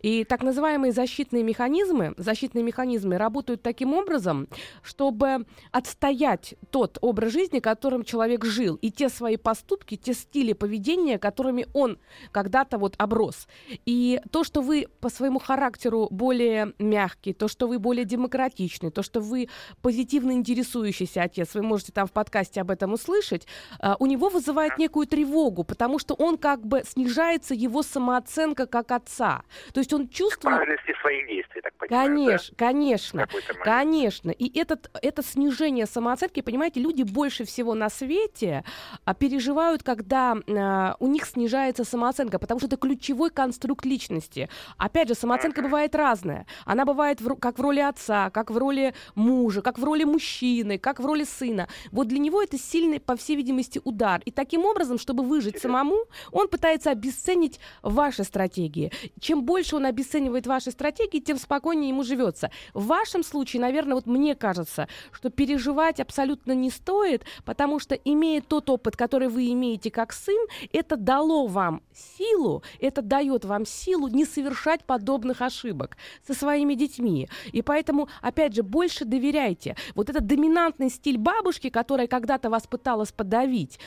И 0.02 0.24
так 0.24 0.42
называемые 0.42 0.92
защитные 0.92 1.42
механизмы, 1.42 2.14
защитные 2.16 2.62
механизмы 2.62 3.18
работают 3.18 3.62
таким 3.62 3.94
образом, 3.94 4.48
чтобы 4.82 5.46
отстоять 5.72 6.54
тот 6.70 6.98
образ 7.00 7.32
жизни, 7.32 7.60
которым 7.60 8.04
человек 8.04 8.44
жил, 8.44 8.76
и 8.76 8.90
те 8.90 9.08
свои 9.08 9.36
поступки, 9.36 9.96
те 9.96 10.14
стили 10.14 10.52
поведения, 10.52 11.18
которыми 11.18 11.66
он 11.72 11.98
когда-то 12.32 12.78
вот 12.78 12.94
оброс. 12.98 13.48
И 13.86 14.20
то, 14.30 14.44
что 14.44 14.60
вы 14.60 14.86
по 15.00 15.08
своему 15.08 15.38
характеру 15.38 16.08
более 16.10 16.72
мягкий, 16.78 17.32
то, 17.32 17.48
что 17.48 17.66
вы 17.66 17.78
более 17.78 18.04
демократичный, 18.04 18.90
то, 18.90 19.02
что 19.02 19.20
вы 19.20 19.48
позитивно 19.82 20.32
интересующийся 20.32 21.22
отец, 21.22 21.54
вы 21.54 21.62
можете 21.62 21.92
там 21.92 22.06
в 22.06 22.12
подкасте 22.12 22.60
об 22.60 22.70
этом 22.70 22.92
услышать, 22.92 23.46
а, 23.80 23.96
у 23.98 24.06
него 24.06 24.28
вызывает 24.28 24.78
некую 24.78 25.06
тревогу, 25.06 25.64
потому 25.64 25.98
что 25.98 26.14
он 26.14 26.36
как 26.38 26.66
бы 26.66 26.82
снижается 26.86 27.54
его 27.54 27.82
самооценка 27.82 28.66
как 28.66 28.92
отца. 28.92 29.42
То 29.72 29.80
есть 29.80 29.92
он 29.92 30.08
чувствует... 30.08 30.56
Правильности 30.56 30.94
своих 31.00 31.26
действий, 31.26 31.60
так 31.62 31.74
понимаю. 31.74 32.08
Конечно, 32.08 32.54
да? 32.56 32.66
конечно, 32.66 33.28
конечно. 33.62 34.30
И 34.30 34.58
этот, 34.58 34.90
это 35.02 35.22
снижение 35.22 35.86
самооценки, 35.86 36.40
понимаете, 36.40 36.80
люди 36.80 37.02
больше 37.02 37.44
всего 37.44 37.74
на 37.74 37.88
свете 37.90 38.64
а, 39.04 39.14
переживают, 39.14 39.82
когда 39.82 40.36
а, 40.48 40.96
у 40.98 41.06
них 41.06 41.26
снижается 41.26 41.84
самооценка, 41.84 42.38
потому 42.38 42.60
что 42.60 42.66
это 42.66 42.76
ключевой 42.76 43.30
конструкт 43.30 43.84
личности. 43.84 44.48
Опять 44.76 45.08
же, 45.08 45.14
самооценка 45.14 45.60
uh-huh. 45.60 45.64
бывает 45.64 45.94
разная. 45.94 46.46
Она 46.64 46.84
бывает 46.84 47.20
в, 47.20 47.34
как 47.36 47.58
в 47.58 47.62
роли 47.62 47.80
отца, 47.80 48.30
как 48.30 48.50
в 48.50 48.58
роли 48.58 48.94
мужа, 49.14 49.62
как 49.62 49.78
в 49.78 49.84
роли 49.84 50.04
мужчины, 50.04 50.78
как 50.78 51.00
в 51.00 51.06
роли 51.06 51.24
сына. 51.24 51.68
Вот 51.92 52.08
для 52.08 52.18
него 52.18 52.42
это 52.42 52.58
сильный, 52.58 53.00
по 53.00 53.16
всей 53.16 53.36
видимости, 53.36 53.80
удар. 53.84 54.20
И 54.24 54.30
таким 54.30 54.64
образом, 54.64 54.98
чтобы 54.98 55.24
выжить 55.24 55.60
самому, 55.60 55.96
он 56.32 56.48
пытается 56.48 56.90
обесценить 56.90 57.60
ваши 57.82 58.24
стратегии. 58.24 58.92
Чем 59.20 59.43
больше 59.44 59.76
он 59.76 59.86
обесценивает 59.86 60.46
ваши 60.46 60.70
стратегии, 60.70 61.20
тем 61.20 61.38
спокойнее 61.38 61.90
ему 61.90 62.02
живется. 62.02 62.50
В 62.72 62.86
вашем 62.86 63.22
случае, 63.22 63.60
наверное, 63.60 63.94
вот 63.94 64.06
мне 64.06 64.34
кажется, 64.34 64.88
что 65.12 65.30
переживать 65.30 66.00
абсолютно 66.00 66.52
не 66.52 66.70
стоит, 66.70 67.24
потому 67.44 67.78
что, 67.78 67.94
имея 67.94 68.40
тот 68.40 68.70
опыт, 68.70 68.96
который 68.96 69.28
вы 69.28 69.50
имеете 69.52 69.90
как 69.90 70.12
сын, 70.12 70.46
это 70.72 70.96
дало 70.96 71.46
вам 71.46 71.82
силу, 71.92 72.62
это 72.80 73.02
дает 73.02 73.44
вам 73.44 73.66
силу 73.66 74.08
не 74.08 74.24
совершать 74.24 74.84
подобных 74.84 75.42
ошибок 75.42 75.96
со 76.26 76.34
своими 76.34 76.74
детьми. 76.74 77.28
И 77.52 77.62
поэтому, 77.62 78.08
опять 78.22 78.54
же, 78.54 78.62
больше 78.62 79.04
доверяйте. 79.04 79.76
Вот 79.94 80.10
этот 80.10 80.26
доминантный 80.26 80.90
стиль 80.90 81.18
бабушки, 81.18 81.70
которая 81.70 82.06
когда-то 82.06 82.50
вас 82.50 82.66
пыталась 82.66 83.12
подавить, 83.12 83.78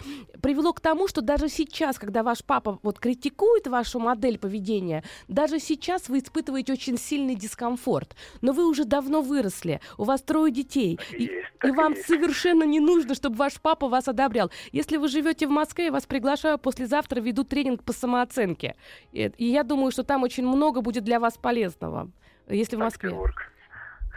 привело 0.41 0.74
к 0.74 0.80
тому, 0.82 1.08
что 1.08 1.22
даже 1.22 1.50
сейчас, 1.50 1.98
когда 1.98 2.24
ваш 2.24 2.43
папа 2.43 2.80
вот 2.84 3.00
критикует 3.00 3.67
вашу 3.67 4.00
модель 4.00 4.38
поведения, 4.38 5.04
даже 5.28 5.46
сейчас 5.60 6.10
вы 6.10 6.19
испытываете 6.19 6.73
очень 6.73 6.97
сильный 6.97 7.36
дискомфорт. 7.36 8.15
Но 8.41 8.51
вы 8.51 8.67
уже 8.67 8.86
давно 8.86 9.21
выросли, 9.21 9.79
у 9.97 10.03
вас 10.03 10.21
трое 10.21 10.51
детей, 10.51 10.99
и, 11.12 11.31
и 11.63 11.71
вам 11.71 11.93
есть. 11.93 12.07
совершенно 12.07 12.63
не 12.63 12.79
нужно, 12.79 13.15
чтобы 13.15 13.36
ваш 13.36 13.60
папа 13.62 13.88
вас 13.88 14.07
одобрял. 14.07 14.51
Если 14.71 14.97
вы 14.97 15.07
живете 15.07 15.47
в 15.47 15.51
Москве, 15.51 15.86
я 15.86 15.91
вас 15.91 16.05
приглашаю 16.05 16.57
послезавтра 16.57 17.21
веду 17.21 17.43
тренинг 17.43 17.83
по 17.83 17.93
самооценке. 17.93 18.75
И, 19.12 19.31
и 19.38 19.45
я 19.45 19.63
думаю, 19.63 19.91
что 19.91 20.03
там 20.03 20.23
очень 20.23 20.45
много 20.45 20.81
будет 20.81 21.03
для 21.03 21.19
вас 21.19 21.38
полезного, 21.38 22.12
если 22.47 22.75
в 22.75 22.79
Москве. 22.79 23.12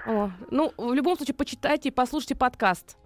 О, 0.06 0.30
ну, 0.50 0.72
в 0.76 0.94
любом 0.94 1.16
случае, 1.16 1.34
почитайте 1.34 1.90
и 1.90 1.92
послушайте 1.92 2.34
подкаст. 2.34 2.96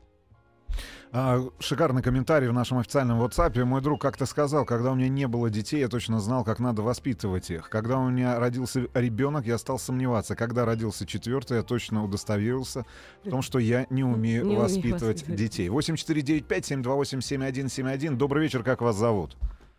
А, 1.17 1.39
шикарный 1.61 2.03
комментарий 2.03 2.49
в 2.49 2.53
нашем 2.53 2.79
официальном 2.79 3.23
WhatsApp. 3.23 3.63
Мой 3.63 3.81
друг 3.81 4.03
как-то 4.03 4.27
сказал, 4.27 4.65
когда 4.65 4.91
у 4.91 4.97
меня 4.97 5.09
не 5.09 5.29
было 5.29 5.49
детей, 5.49 5.79
я 5.79 5.87
точно 5.87 6.19
знал, 6.19 6.43
как 6.43 6.59
надо 6.59 6.83
воспитывать 6.83 7.53
их. 7.53 7.71
Когда 7.71 8.01
у 8.01 8.11
меня 8.11 8.41
родился 8.41 8.89
ребенок, 8.95 9.47
я 9.47 9.57
стал 9.59 9.79
сомневаться. 9.79 10.35
Когда 10.35 10.65
родился 10.65 11.07
четвертый, 11.07 11.59
я 11.59 11.63
точно 11.63 12.03
удостоверился 12.03 12.85
в 13.23 13.31
том, 13.31 13.43
что 13.43 13.61
я 13.61 13.87
не 13.91 14.03
умею 14.03 14.45
не 14.45 14.57
воспитывать 14.57 15.23
умею 15.23 15.39
детей. 15.39 15.69
8495-728-7171. 15.69 18.17
Добрый 18.17 18.43
вечер, 18.43 18.65
как 18.65 18.83
вас 18.83 18.97
зовут? 18.97 19.37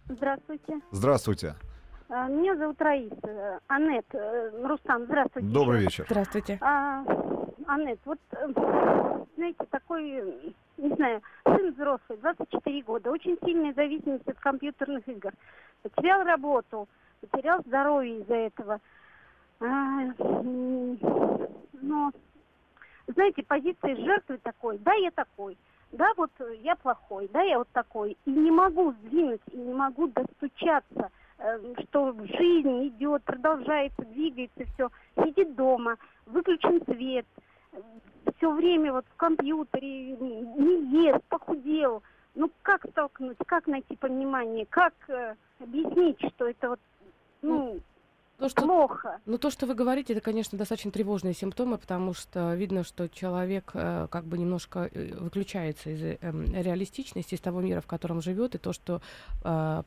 Здравствуйте. 0.07 0.79
Здравствуйте. 0.91 1.55
А, 2.07 2.29
меня 2.29 2.55
зовут 2.55 2.81
Раиса. 2.81 3.59
Анет. 3.67 4.05
Э, 4.13 4.51
Рустам, 4.65 5.03
здравствуйте. 5.03 5.49
Добрый 5.49 5.81
вечер. 5.81 6.05
Здравствуйте. 6.09 6.57
А, 6.61 7.03
Анет, 7.67 7.99
вот, 8.05 8.19
э, 8.31 8.47
знаете, 9.35 9.65
такой, 9.69 10.55
не 10.77 10.93
знаю, 10.95 11.21
сын 11.43 11.71
взрослый, 11.71 12.17
24 12.19 12.81
года, 12.83 13.11
очень 13.11 13.37
сильная 13.43 13.73
зависимость 13.73 14.27
от 14.27 14.39
компьютерных 14.39 15.07
игр. 15.07 15.31
Потерял 15.83 16.23
работу, 16.23 16.87
потерял 17.21 17.61
здоровье 17.61 18.19
из-за 18.19 18.35
этого. 18.35 18.79
А, 19.59 19.65
но, 21.81 22.11
знаете, 23.07 23.43
позиция 23.43 23.95
жертвы 23.95 24.37
такой, 24.39 24.77
да, 24.79 24.93
я 24.93 25.11
такой, 25.11 25.57
да, 25.91 26.11
вот 26.17 26.31
я 26.61 26.75
плохой, 26.75 27.29
да, 27.31 27.41
я 27.41 27.57
вот 27.59 27.69
такой, 27.69 28.17
и 28.25 28.31
не 28.31 28.51
могу 28.51 28.91
сдвинуть, 28.93 29.41
и 29.51 29.57
не 29.57 29.73
могу 29.73 30.07
достучаться, 30.07 31.09
э, 31.37 31.73
что 31.83 32.13
жизнь 32.13 32.87
идет, 32.87 33.23
продолжается, 33.23 34.03
двигается, 34.03 34.65
все, 34.73 34.89
сидит 35.23 35.55
дома, 35.55 35.97
выключен 36.25 36.83
свет– 36.85 37.25
все 38.37 38.51
время 38.51 38.93
вот 38.93 39.05
в 39.13 39.15
компьютере, 39.15 40.11
не 40.17 41.05
ест, 41.05 41.23
похудел. 41.29 42.03
Ну 42.35 42.51
как 42.63 42.85
столкнуть, 42.89 43.37
как 43.45 43.67
найти 43.67 43.95
понимание, 43.95 44.65
как 44.65 44.93
э, 45.07 45.35
объяснить, 45.59 46.17
что 46.33 46.47
это 46.47 46.69
вот, 46.69 46.79
ну, 47.41 47.79
то, 48.37 48.49
что, 48.49 48.61
плохо. 48.63 49.21
Ну, 49.25 49.37
то, 49.37 49.49
что 49.49 49.65
вы 49.65 49.75
говорите, 49.75 50.11
это, 50.11 50.21
конечно, 50.21 50.57
достаточно 50.57 50.91
тревожные 50.91 51.33
симптомы, 51.33 51.77
потому 51.77 52.13
что 52.13 52.53
видно, 52.55 52.83
что 52.83 53.07
человек 53.07 53.71
э, 53.73 54.07
как 54.11 54.25
бы 54.25 54.37
немножко 54.37 54.89
э, 54.91 55.13
выключается 55.17 55.91
из 55.91 56.03
э, 56.03 56.17
реалистичности, 56.21 57.35
из 57.35 57.39
того 57.39 57.61
мира, 57.61 57.79
в 57.79 57.87
котором 57.87 58.21
живет, 58.21 58.55
и 58.55 58.57
то, 58.57 58.73
что 58.73 59.01
э, 59.43 59.83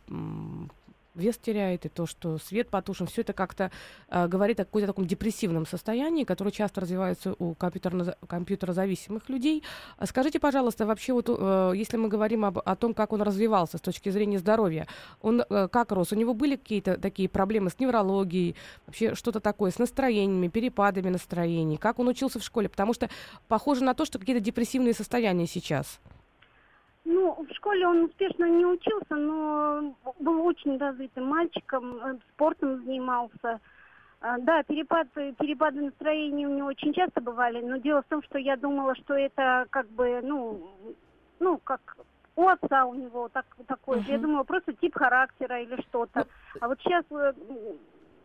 вес 1.19 1.37
теряет, 1.39 1.87
и 1.87 1.89
то, 1.89 2.07
что 2.07 2.39
свет 2.39 2.71
потушен, 2.71 3.07
все 3.07 3.23
это 3.23 3.33
как-то 3.33 3.71
э, 4.09 4.27
говорит 4.29 4.61
о 4.61 4.65
каком-то 4.65 4.87
таком 4.87 5.07
депрессивном 5.07 5.67
состоянии, 5.67 6.25
которое 6.25 6.51
часто 6.51 6.81
развивается 6.81 7.35
у 7.39 7.55
компьютерно- 7.55 8.17
компьютерозависимых 8.27 9.29
людей. 9.29 9.63
А 9.97 10.07
скажите, 10.07 10.41
пожалуйста, 10.41 10.87
вообще 10.87 11.13
вот 11.13 11.27
э, 11.29 11.73
если 11.75 11.97
мы 11.97 12.09
говорим 12.09 12.45
об, 12.45 12.59
о 12.59 12.77
том, 12.77 12.95
как 12.95 13.13
он 13.13 13.23
развивался 13.23 13.79
с 13.79 13.81
точки 13.81 14.11
зрения 14.11 14.39
здоровья, 14.39 14.87
он 15.21 15.43
э, 15.49 15.69
как 15.69 15.93
рос? 15.93 16.13
У 16.13 16.17
него 16.17 16.35
были 16.35 16.57
какие-то 16.57 16.97
такие 16.97 17.29
проблемы 17.29 17.71
с 17.71 17.79
неврологией, 17.79 18.57
вообще 18.87 19.15
что-то 19.15 19.41
такое, 19.41 19.71
с 19.71 19.79
настроениями, 19.79 20.49
перепадами 20.49 21.09
настроений? 21.09 21.77
Как 21.77 21.99
он 21.99 22.09
учился 22.09 22.39
в 22.39 22.45
школе? 22.45 22.69
Потому 22.69 22.95
что 22.95 23.09
похоже 23.49 23.85
на 23.85 23.95
то, 23.95 24.05
что 24.05 24.19
какие-то 24.19 24.43
депрессивные 24.43 24.95
состояния 24.95 25.47
сейчас. 25.47 26.01
Ну, 27.11 27.35
в 27.42 27.55
школе 27.55 27.87
он 27.87 28.05
успешно 28.05 28.44
не 28.44 28.66
учился, 28.66 29.14
но 29.14 29.94
был 30.21 30.44
очень 30.44 30.77
развитым 30.77 31.25
мальчиком, 31.25 31.97
э, 32.05 32.18
спортом 32.35 32.85
занимался. 32.85 33.61
А, 34.21 34.37
Да, 34.38 34.62
перепады, 34.64 35.33
перепады 35.38 35.81
настроения 35.81 36.47
у 36.47 36.55
него 36.55 36.68
очень 36.68 36.92
часто 36.92 37.23
бывали, 37.23 37.62
но 37.62 37.79
дело 37.79 38.03
в 38.03 38.09
том, 38.11 38.23
что 38.25 38.37
я 38.37 38.59
думала, 38.59 38.94
что 38.97 39.14
это 39.14 39.66
как 39.71 39.88
бы, 39.88 40.21
ну, 40.23 40.68
ну, 41.40 41.57
как 41.64 41.97
у 42.37 42.47
отца 42.47 42.85
у 42.85 42.92
него 42.92 43.31
так, 43.31 43.47
такой. 43.66 44.03
же. 44.03 44.12
Я 44.12 44.18
думала, 44.18 44.42
просто 44.42 44.75
тип 44.75 44.94
характера 44.94 45.62
или 45.62 45.81
что-то. 45.88 46.27
А 46.61 46.68
вот 46.68 46.79
сейчас 46.81 47.07
э, 47.11 47.33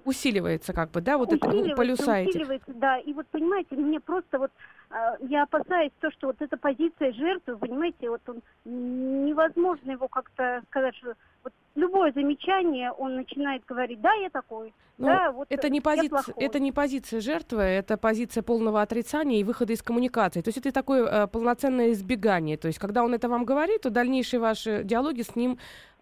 Усиливается 0.05 0.73
как 0.73 0.91
бы, 0.91 1.01
да, 1.01 1.17
вот 1.17 1.31
это 1.31 1.47
усиливается, 1.47 1.75
полюса 1.75 2.17
эти. 2.17 2.29
усиливается, 2.29 2.73
да. 2.73 2.97
И 2.99 3.13
вот 3.13 3.27
понимаете, 3.27 3.75
мне 3.75 3.99
просто 3.99 4.39
вот 4.39 4.51
а, 4.89 5.17
я 5.21 5.43
опасаюсь 5.43 5.91
то, 5.99 6.11
что 6.11 6.27
вот 6.27 6.35
эта 6.39 6.55
позиция 6.55 7.13
жертвы, 7.13 7.57
понимаете, 7.57 8.09
вот 8.09 8.21
он 8.27 8.41
невозможно 8.65 9.91
его 9.91 10.07
как-то 10.07 10.61
сказать, 10.69 10.95
что 10.95 11.13
вот 11.43 11.53
любое 11.75 12.11
замечание 12.13 12.91
он 12.91 13.15
начинает 13.15 13.65
говорить, 13.65 13.99
да, 14.01 14.13
я 14.13 14.29
такой, 14.29 14.71
Ну, 14.99 15.07
да, 15.07 15.31
вот 15.31 15.47
Это 15.49 15.69
не, 15.69 15.81
позиция, 15.81 16.09
плохой». 16.09 16.33
это 16.37 16.59
не 16.59 16.71
позиция 16.71 17.21
жертвы, 17.21 17.61
это 17.63 17.97
позиция 17.97 18.43
полного 18.43 18.83
отрицания 18.83 19.39
и 19.39 19.43
выхода 19.43 19.73
из 19.73 19.81
коммуникации. 19.81 20.41
То 20.41 20.49
есть 20.49 20.59
это 20.59 20.71
такое 20.71 21.05
э, 21.05 21.27
полноценное 21.27 21.91
избегание. 21.91 22.57
То 22.57 22.67
есть 22.67 22.77
когда 22.77 23.03
он 23.03 23.15
это 23.15 23.27
вам 23.29 23.45
говорит, 23.45 23.81
то 23.81 23.89
дальнейшие 23.89 24.39
ваши 24.39 24.83
диалоги 24.83 25.23
с 25.23 25.35
ним 25.35 25.57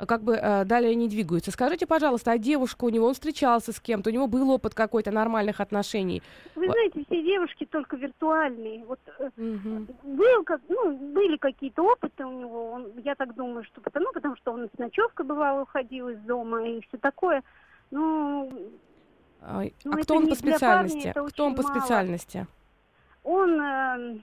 как 0.05 0.23
бы 0.23 0.35
э, 0.35 0.65
далее 0.65 0.95
не 0.95 1.07
двигаются. 1.07 1.51
Скажите, 1.51 1.85
пожалуйста, 1.87 2.31
а 2.31 2.37
девушка 2.37 2.85
у 2.85 2.89
него, 2.89 3.07
он 3.07 3.13
встречался 3.13 3.71
с 3.71 3.79
кем-то, 3.79 4.09
у 4.09 4.13
него 4.13 4.27
был 4.27 4.49
опыт 4.51 4.73
какой-то 4.73 5.11
нормальных 5.11 5.59
отношений? 5.59 6.21
Вы 6.55 6.65
знаете, 6.65 7.03
все 7.07 7.23
девушки 7.23 7.65
только 7.65 7.95
виртуальные. 7.97 8.85
Вот 8.85 8.99
э, 9.19 9.29
Мгм. 9.37 9.87
был 10.03 10.43
как, 10.43 10.61
ну, 10.69 10.97
были 11.13 11.37
какие-то 11.37 11.83
опыты 11.83 12.25
у 12.25 12.31
него, 12.31 12.71
он, 12.71 12.91
я 13.03 13.15
так 13.15 13.35
думаю, 13.35 13.63
что 13.63 13.81
потому, 13.81 14.11
потому 14.13 14.35
что 14.37 14.51
он 14.53 14.69
с 14.73 14.77
ночевкой 14.77 15.25
бывало 15.25 15.61
уходил 15.61 16.09
из 16.09 16.19
дома 16.19 16.67
и 16.67 16.81
все 16.87 16.97
такое. 16.97 17.43
Ну, 17.91 18.51
А, 19.41 19.63
Ну, 19.83 19.93
а 19.93 19.97
кто 19.97 20.15
он 20.15 20.27
по 20.27 20.35
парня, 20.35 20.35
специальности? 20.35 21.07
это 21.07 21.23
Кто 21.25 21.45
он 21.45 21.55
по 21.55 21.63
мало. 21.63 21.75
специальности? 21.79 22.47
он, 23.23 23.61
э, 23.61 24.19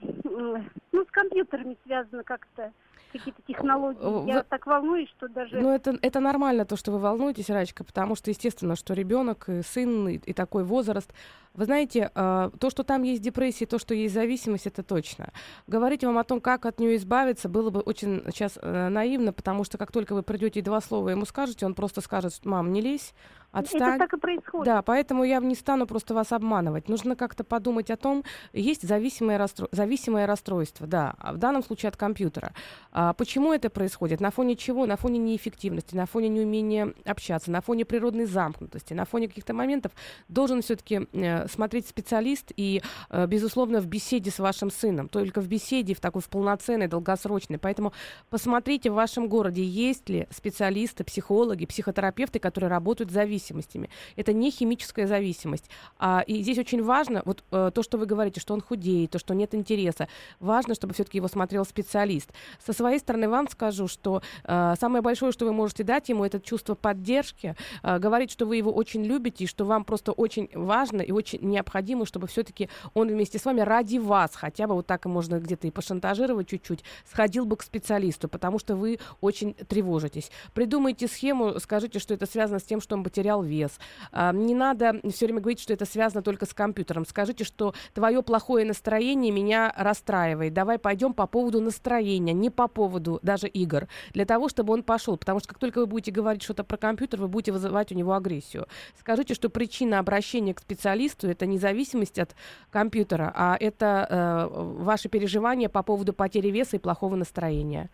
ну, 0.91 1.05
с 1.05 1.11
компьютерами 1.11 1.77
связано 1.85 2.23
как-то, 2.23 2.71
какие-то 3.11 3.41
технологии. 3.47 3.99
Э, 4.01 4.27
Я 4.27 4.37
вы- 4.39 4.43
так 4.47 4.65
волнуюсь, 4.65 5.09
что 5.17 5.27
даже... 5.27 5.59
Ну, 5.59 5.69
это, 5.71 5.97
это 6.01 6.19
нормально, 6.19 6.65
то, 6.65 6.75
что 6.75 6.91
вы 6.91 6.99
волнуетесь, 6.99 7.49
Рачка, 7.49 7.83
потому 7.83 8.15
что, 8.15 8.29
естественно, 8.29 8.75
что 8.75 8.93
ребенок, 8.93 9.49
и 9.49 9.61
сын, 9.61 10.07
и, 10.07 10.15
и 10.15 10.33
такой 10.33 10.63
возраст. 10.63 11.11
Вы 11.53 11.65
знаете, 11.65 12.11
э, 12.13 12.49
то, 12.59 12.69
что 12.69 12.83
там 12.83 13.03
есть 13.03 13.21
депрессия, 13.21 13.65
то, 13.65 13.79
что 13.79 13.93
есть 13.93 14.13
зависимость, 14.13 14.67
это 14.67 14.83
точно. 14.83 15.29
Говорить 15.67 16.03
вам 16.03 16.17
о 16.17 16.23
том, 16.23 16.39
как 16.41 16.65
от 16.65 16.79
нее 16.79 16.95
избавиться, 16.95 17.49
было 17.49 17.69
бы 17.69 17.79
очень 17.81 18.21
сейчас 18.27 18.57
э, 18.61 18.89
наивно, 18.89 19.33
потому 19.33 19.63
что 19.63 19.77
как 19.77 19.91
только 19.91 20.13
вы 20.13 20.23
придете 20.23 20.59
и 20.59 20.63
два 20.63 20.79
слова 20.81 21.09
ему 21.09 21.25
скажете, 21.25 21.65
он 21.65 21.73
просто 21.73 22.01
скажет, 22.01 22.33
мам, 22.45 22.71
не 22.71 22.81
лезь, 22.81 23.13
отстань. 23.51 23.95
Это 23.95 23.99
так 23.99 24.13
и 24.13 24.17
происходит. 24.17 24.65
Да, 24.65 24.81
поэтому 24.81 25.23
я 25.23 25.39
не 25.39 25.55
стану 25.55 25.87
просто 25.87 26.13
вас 26.13 26.31
обманывать. 26.31 26.89
Нужно 26.89 27.15
как-то 27.15 27.43
подумать 27.43 27.89
о 27.89 27.97
том, 27.97 28.23
есть 28.53 28.87
зависимое, 28.87 29.37
расстрой... 29.37 29.69
зависимое 29.71 30.27
расстройство, 30.27 30.87
да, 30.87 31.15
а 31.17 31.33
в 31.33 31.37
данном 31.37 31.63
случае 31.63 31.89
от 31.89 31.97
компьютера. 31.97 32.53
А 32.91 33.13
почему 33.13 33.53
это 33.53 33.69
происходит? 33.69 34.21
На 34.21 34.31
фоне 34.31 34.55
чего? 34.55 34.85
На 34.85 34.95
фоне 34.95 35.19
неэффективности, 35.19 35.95
на 35.95 36.05
фоне 36.05 36.29
неумения 36.29 36.93
общаться, 37.05 37.51
на 37.51 37.61
фоне 37.61 37.85
природной 37.85 38.25
замкнутости, 38.25 38.93
на 38.93 39.05
фоне 39.05 39.27
каких-то 39.27 39.53
моментов 39.53 39.91
должен 40.27 40.61
все-таки 40.61 41.07
э, 41.13 41.47
смотреть 41.47 41.87
специалист 41.87 42.51
и, 42.55 42.81
э, 43.09 43.27
безусловно, 43.27 43.79
в 43.81 43.87
беседе 43.87 44.31
с 44.31 44.39
вашим 44.39 44.71
сыном. 44.71 45.09
Только 45.09 45.41
в 45.41 45.47
беседе, 45.47 45.93
в 45.93 45.99
такой 45.99 46.21
в 46.21 46.29
полноценной, 46.29 46.87
долгосрочной. 46.87 47.57
Поэтому 47.57 47.93
посмотрите 48.29 48.91
в 48.91 48.93
вашем 48.93 49.27
городе, 49.27 49.63
есть 49.63 50.09
ли 50.09 50.27
специалисты, 50.31 51.03
психологи, 51.03 51.65
психотерапевты, 51.65 52.39
которые 52.39 52.69
работают 52.69 53.11
с 53.11 53.13
зависимостями. 53.39 53.89
Это 54.15 54.33
не 54.33 54.51
химическая 54.51 55.07
зависимость. 55.07 55.69
А, 55.97 56.23
и 56.27 56.41
здесь 56.41 56.57
очень 56.57 56.83
важно, 56.83 57.21
вот 57.25 57.43
э, 57.51 57.71
то, 57.73 57.83
что 57.83 57.97
вы 57.97 58.05
говорите, 58.05 58.39
что 58.39 58.53
он 58.53 58.61
худеет, 58.61 59.11
то, 59.11 59.19
что 59.19 59.33
нет 59.33 59.55
интереса. 59.55 60.07
Важно, 60.39 60.75
чтобы 60.75 60.93
все-таки 60.93 61.17
его 61.17 61.27
смотрел 61.27 61.65
специалист. 61.65 62.29
Со 62.65 62.73
своей 62.73 62.99
стороны 62.99 63.29
вам 63.29 63.47
скажу, 63.49 63.87
что 63.87 64.21
э, 64.43 64.75
самое 64.79 65.01
большое, 65.01 65.31
что 65.31 65.45
вы 65.45 65.53
можете 65.53 65.83
дать 65.83 66.09
ему, 66.09 66.25
это 66.25 66.39
чувство 66.39 66.75
поддержки, 66.75 67.55
э, 67.83 67.99
говорить, 67.99 68.31
что 68.31 68.45
вы 68.45 68.57
его 68.57 68.71
очень 68.71 69.03
любите, 69.03 69.45
и 69.45 69.47
что 69.47 69.65
вам 69.65 69.83
просто 69.83 70.11
очень 70.11 70.49
важно 70.53 71.01
и 71.01 71.11
очень 71.11 71.39
необходимо, 71.41 72.05
чтобы 72.05 72.27
все-таки 72.27 72.69
он 72.93 73.07
вместе 73.07 73.39
с 73.39 73.45
вами 73.45 73.61
ради 73.61 73.97
вас, 73.97 74.35
хотя 74.35 74.67
бы 74.67 74.75
вот 74.75 74.87
так 74.87 75.05
и 75.05 75.09
можно 75.09 75.39
где-то 75.39 75.67
и 75.67 75.71
пошантажировать 75.71 76.47
чуть-чуть, 76.47 76.83
сходил 77.09 77.45
бы 77.45 77.55
к 77.57 77.63
специалисту, 77.63 78.27
потому 78.27 78.59
что 78.59 78.75
вы 78.75 78.99
очень 79.21 79.53
тревожитесь. 79.53 80.31
Придумайте 80.53 81.07
схему, 81.07 81.59
скажите, 81.59 81.99
что 81.99 82.13
это 82.13 82.25
связано 82.25 82.59
с 82.59 82.63
тем, 82.63 82.81
что 82.81 82.95
он 82.95 83.03
потерял 83.03 83.28
вес. 83.37 83.79
А, 84.11 84.33
не 84.33 84.55
надо 84.55 84.99
все 85.11 85.25
время 85.25 85.41
говорить, 85.41 85.59
что 85.59 85.73
это 85.73 85.85
связано 85.85 86.21
только 86.21 86.45
с 86.45 86.53
компьютером. 86.53 87.05
Скажите, 87.05 87.43
что 87.43 87.73
твое 87.93 88.21
плохое 88.23 88.65
настроение 88.65 89.31
меня 89.31 89.73
расстраивает. 89.77 90.53
Давай 90.53 90.79
пойдем 90.79 91.13
по 91.13 91.27
поводу 91.27 91.61
настроения, 91.61 92.33
не 92.33 92.49
по 92.49 92.67
поводу 92.67 93.19
даже 93.21 93.47
игр. 93.47 93.87
Для 94.13 94.25
того, 94.25 94.49
чтобы 94.49 94.73
он 94.73 94.83
пошел. 94.83 95.17
Потому 95.17 95.39
что 95.39 95.49
как 95.49 95.59
только 95.59 95.79
вы 95.79 95.85
будете 95.85 96.11
говорить 96.11 96.41
что-то 96.41 96.63
про 96.63 96.77
компьютер, 96.77 97.21
вы 97.21 97.27
будете 97.27 97.51
вызывать 97.51 97.91
у 97.91 97.95
него 97.95 98.13
агрессию. 98.13 98.67
Скажите, 98.99 99.33
что 99.33 99.49
причина 99.49 99.99
обращения 99.99 100.53
к 100.53 100.59
специалисту 100.59 101.27
это 101.27 101.45
не 101.45 101.57
зависимость 101.57 102.19
от 102.19 102.35
компьютера, 102.71 103.31
а 103.35 103.57
это 103.59 104.07
э, 104.09 104.47
ваши 104.83 105.09
переживания 105.09 105.69
по 105.69 105.83
поводу 105.83 106.13
потери 106.13 106.49
веса 106.49 106.77
и 106.77 106.79
плохого 106.79 107.15
настроения. 107.15 107.89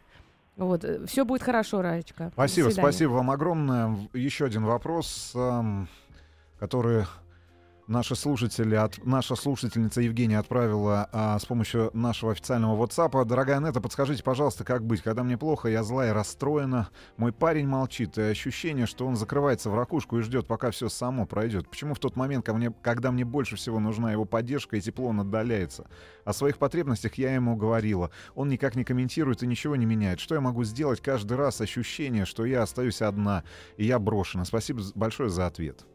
Вот, 0.57 0.85
все 1.07 1.25
будет 1.25 1.43
хорошо, 1.43 1.81
Раечка. 1.81 2.29
Спасибо, 2.33 2.69
спасибо 2.69 3.11
вам 3.11 3.31
огромное. 3.31 4.09
Еще 4.13 4.45
один 4.45 4.63
вопрос, 4.63 5.33
эм, 5.35 5.89
который 6.59 7.05
наши 7.87 8.15
слушатели, 8.15 8.75
от, 8.75 9.03
наша 9.05 9.35
слушательница 9.35 10.01
Евгения 10.01 10.39
отправила 10.39 11.09
а, 11.11 11.37
с 11.39 11.45
помощью 11.45 11.91
нашего 11.93 12.31
официального 12.31 12.83
WhatsApp. 12.83 13.25
Дорогая 13.25 13.59
Нета, 13.59 13.81
подскажите, 13.81 14.23
пожалуйста, 14.23 14.63
как 14.63 14.83
быть, 14.85 15.01
когда 15.01 15.23
мне 15.23 15.37
плохо, 15.37 15.69
я 15.69 15.83
зла 15.83 16.07
и 16.07 16.11
расстроена, 16.11 16.89
мой 17.17 17.31
парень 17.31 17.67
молчит, 17.67 18.17
и 18.17 18.21
ощущение, 18.21 18.85
что 18.85 19.05
он 19.05 19.15
закрывается 19.15 19.69
в 19.69 19.75
ракушку 19.75 20.17
и 20.17 20.21
ждет, 20.21 20.47
пока 20.47 20.71
все 20.71 20.89
само 20.89 21.25
пройдет. 21.25 21.69
Почему 21.69 21.93
в 21.93 21.99
тот 21.99 22.15
момент, 22.15 22.45
ко 22.45 22.53
мне, 22.53 22.73
когда 22.81 23.11
мне 23.11 23.25
больше 23.25 23.55
всего 23.55 23.79
нужна 23.79 24.11
его 24.11 24.25
поддержка 24.25 24.77
и 24.77 24.81
тепло, 24.81 25.07
он 25.07 25.19
отдаляется? 25.19 25.87
О 26.23 26.33
своих 26.33 26.57
потребностях 26.57 27.15
я 27.15 27.33
ему 27.33 27.55
говорила. 27.55 28.09
Он 28.33 28.49
никак 28.49 28.75
не 28.75 28.83
комментирует 28.83 29.43
и 29.43 29.47
ничего 29.47 29.75
не 29.75 29.85
меняет. 29.85 30.19
Что 30.19 30.35
я 30.35 30.41
могу 30.41 30.63
сделать 30.63 31.01
каждый 31.01 31.37
раз? 31.37 31.61
Ощущение, 31.61 32.25
что 32.25 32.45
я 32.45 32.63
остаюсь 32.63 33.01
одна, 33.01 33.43
и 33.77 33.85
я 33.85 33.99
брошена. 33.99 34.45
Спасибо 34.45 34.81
большое 34.95 35.29
за 35.29 35.45
ответ. 35.45 35.85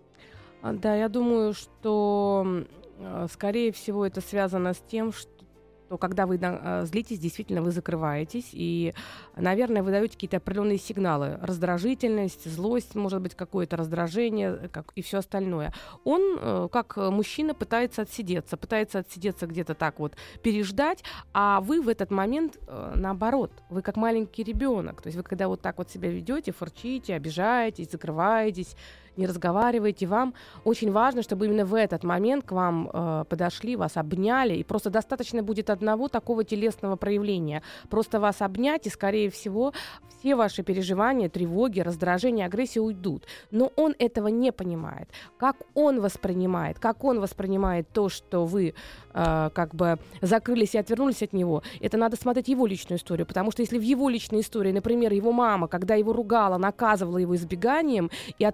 А, 0.62 0.73
Да, 0.73 0.94
я 0.94 1.09
думаю, 1.09 1.55
что, 1.55 2.64
э, 2.99 3.27
скорее 3.33 3.73
всего, 3.73 4.05
это 4.05 4.20
связано 4.20 4.75
с 4.75 4.79
тем, 4.79 5.12
что 5.12 5.99
когда 5.99 6.27
вы 6.27 6.38
э, 6.40 6.85
злитесь, 6.85 7.18
действительно 7.18 7.62
вы 7.62 7.73
закрываетесь, 7.73 8.51
и, 8.53 8.94
наверное, 9.37 9.83
вы 9.83 9.90
даете 9.90 10.14
какие-то 10.14 10.37
определенные 10.37 10.79
сигналы. 10.79 11.38
Раздражительность, 11.42 12.49
злость, 12.49 12.94
может 12.94 13.20
быть, 13.20 13.35
какое-то 13.35 13.77
раздражение 13.77 14.68
как, 14.73 14.92
и 14.94 15.03
все 15.03 15.18
остальное. 15.18 15.73
Он, 16.05 16.38
э, 16.38 16.68
как 16.70 16.96
мужчина, 16.96 17.55
пытается 17.55 18.03
отсидеться, 18.03 18.57
пытается 18.57 19.01
отсидеться 19.01 19.46
где-то 19.46 19.75
так 19.75 19.99
вот, 19.99 20.14
переждать, 20.42 21.03
а 21.33 21.61
вы 21.61 21.81
в 21.81 21.88
этот 21.88 22.11
момент, 22.11 22.59
э, 22.68 22.92
наоборот, 22.96 23.51
вы 23.70 23.83
как 23.83 23.96
маленький 23.96 24.44
ребенок. 24.44 25.03
То 25.03 25.09
есть 25.09 25.16
вы 25.16 25.23
когда 25.23 25.49
вот 25.49 25.61
так 25.62 25.79
вот 25.79 25.90
себя 25.90 26.11
ведете, 26.11 26.53
форчите, 26.53 27.14
обижаетесь, 27.14 27.90
закрываетесь, 27.90 28.77
не 29.16 29.27
разговариваете, 29.27 30.07
вам 30.07 30.35
очень 30.64 30.92
важно, 30.92 31.23
чтобы 31.23 31.46
именно 31.46 31.64
в 31.64 31.75
этот 31.75 32.05
момент 32.05 32.44
к 32.44 32.53
вам 32.53 32.90
э, 32.92 33.25
подошли, 33.29 33.77
вас 33.77 33.96
обняли, 33.96 34.55
и 34.55 34.64
просто 34.64 34.90
достаточно 34.90 35.42
будет 35.42 35.70
одного 35.70 36.09
такого 36.09 36.44
телесного 36.44 36.96
проявления. 36.96 37.62
Просто 37.88 38.20
вас 38.20 38.40
обнять, 38.40 38.87
и, 38.87 38.90
скорее 38.90 39.31
всего, 39.31 39.73
все 40.18 40.35
ваши 40.35 40.62
переживания, 40.62 41.29
тревоги, 41.29 41.81
раздражения, 41.81 42.46
агрессия 42.46 42.81
уйдут. 42.81 43.27
Но 43.51 43.73
он 43.77 43.94
этого 43.99 44.29
не 44.29 44.53
понимает. 44.53 45.09
Как 45.38 45.57
он 45.75 46.01
воспринимает, 46.01 46.79
как 46.79 47.05
он 47.05 47.20
воспринимает 47.20 47.88
то, 47.92 48.09
что 48.09 48.44
вы 48.44 48.75
э, 49.14 49.51
как 49.55 49.75
бы 49.75 49.99
закрылись 50.20 50.75
и 50.75 50.79
отвернулись 50.79 51.23
от 51.23 51.33
него, 51.33 51.62
это 51.81 51.96
надо 51.96 52.16
смотреть 52.16 52.49
его 52.49 52.66
личную 52.66 52.99
историю. 52.99 53.27
Потому 53.27 53.51
что 53.51 53.62
если 53.62 53.79
в 53.79 53.83
его 53.83 54.09
личной 54.09 54.40
истории, 54.40 54.73
например, 54.73 55.12
его 55.12 55.33
мама, 55.33 55.68
когда 55.68 55.94
его 55.94 56.12
ругала, 56.12 56.59
наказывала 56.59 57.18
его 57.18 57.35
избеганием 57.37 58.11
и 58.38 58.44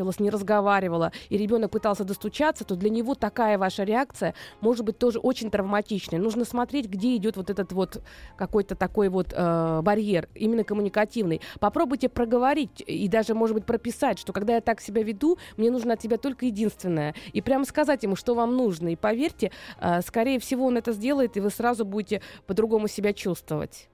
отворачивалась, 0.00 0.20
не 0.20 0.30
разговаривала, 0.30 1.12
и 1.28 1.36
ребенок 1.36 1.70
пытался 1.70 2.04
достучаться, 2.04 2.64
то 2.64 2.76
для 2.76 2.90
него 2.90 3.14
такая 3.14 3.58
ваша 3.58 3.84
реакция 3.84 4.34
может 4.60 4.84
быть 4.84 4.98
тоже 4.98 5.18
очень 5.18 5.50
травматичной. 5.50 6.18
Нужно 6.18 6.44
смотреть, 6.44 6.88
где 6.88 7.16
идет 7.16 7.36
вот 7.36 7.50
этот 7.50 7.72
вот 7.72 8.02
какой-то 8.36 8.74
такой 8.74 9.08
вот 9.08 9.32
э, 9.32 9.80
барьер, 9.82 10.28
именно 10.34 10.64
коммуникативный. 10.64 11.40
Попробуйте 11.60 12.08
проговорить 12.08 12.82
и 12.86 13.08
даже, 13.08 13.34
может 13.34 13.54
быть, 13.54 13.64
прописать, 13.64 14.18
что 14.18 14.32
когда 14.32 14.54
я 14.54 14.60
так 14.60 14.80
себя 14.80 15.02
веду, 15.02 15.38
мне 15.56 15.70
нужно 15.70 15.94
от 15.94 16.00
тебя 16.00 16.16
только 16.16 16.46
единственное. 16.46 17.14
И 17.32 17.40
прямо 17.42 17.64
сказать 17.64 18.02
ему, 18.02 18.16
что 18.16 18.34
вам 18.34 18.56
нужно. 18.56 18.88
И 18.88 18.96
поверьте, 18.96 19.50
э, 19.80 20.00
скорее 20.02 20.38
всего, 20.38 20.66
он 20.66 20.76
это 20.76 20.92
сделает, 20.92 21.36
и 21.36 21.40
вы 21.40 21.50
сразу 21.50 21.84
будете 21.84 22.22
по-другому 22.46 22.88
себя 22.88 23.12
чувствовать. 23.12 23.89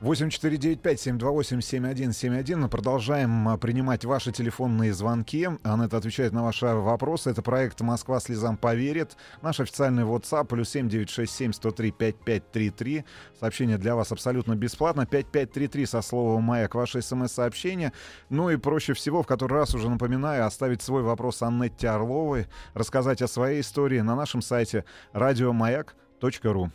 8495-728-7171. 0.00 2.68
Продолжаем 2.68 3.48
а, 3.48 3.58
принимать 3.58 4.04
ваши 4.04 4.30
телефонные 4.30 4.94
звонки. 4.94 5.48
Анетта 5.64 5.96
отвечает 5.96 6.32
на 6.32 6.44
ваши 6.44 6.66
вопросы. 6.66 7.30
Это 7.30 7.42
проект 7.42 7.80
«Москва 7.80 8.20
слезам 8.20 8.56
поверит». 8.56 9.16
Наш 9.42 9.58
официальный 9.58 10.04
WhatsApp 10.04 10.46
плюс 10.46 10.72
7967-103-5533. 10.76 13.04
Сообщение 13.40 13.76
для 13.76 13.96
вас 13.96 14.12
абсолютно 14.12 14.54
бесплатно. 14.54 15.04
5533 15.04 15.86
со 15.86 16.00
словом 16.00 16.44
«Маяк» 16.44 16.76
ваше 16.76 17.02
смс-сообщение. 17.02 17.92
Ну 18.30 18.50
и 18.50 18.56
проще 18.56 18.94
всего, 18.94 19.24
в 19.24 19.26
который 19.26 19.54
раз 19.54 19.74
уже 19.74 19.90
напоминаю, 19.90 20.46
оставить 20.46 20.80
свой 20.80 21.02
вопрос 21.02 21.42
Аннетте 21.42 21.88
Орловой, 21.88 22.46
рассказать 22.74 23.20
о 23.20 23.26
своей 23.26 23.62
истории 23.62 23.98
на 23.98 24.14
нашем 24.14 24.42
сайте 24.42 24.84
радиомаяк.ру. 25.12 26.70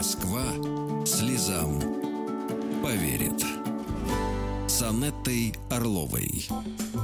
Москва 0.00 0.44
слезам 1.04 1.78
поверит. 2.82 3.44
С 4.66 4.82
Анеттой 4.82 5.54
Орловой. 5.70 6.48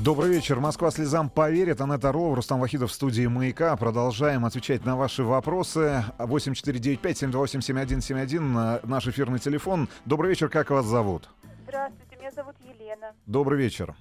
Добрый 0.02 0.30
вечер. 0.30 0.60
Москва 0.60 0.90
слезам 0.90 1.28
поверит. 1.28 1.82
Анетта 1.82 2.08
Орлова, 2.08 2.36
Рустам 2.36 2.58
Вахидов 2.58 2.90
в 2.90 2.94
студии 2.94 3.26
«Маяка». 3.26 3.76
Продолжаем 3.76 4.46
отвечать 4.46 4.86
на 4.86 4.96
ваши 4.96 5.24
вопросы. 5.24 6.06
8495-728-7171. 6.16 8.86
Наш 8.86 9.08
эфирный 9.08 9.40
телефон. 9.40 9.90
Добрый 10.06 10.30
вечер. 10.30 10.48
Как 10.48 10.70
вас 10.70 10.86
зовут? 10.86 11.28
Здравствуйте, 11.64 12.16
меня 12.16 12.30
зовут 12.30 12.56
Елена. 12.60 13.12
Добрый 13.26 13.58
вечер. 13.58 13.94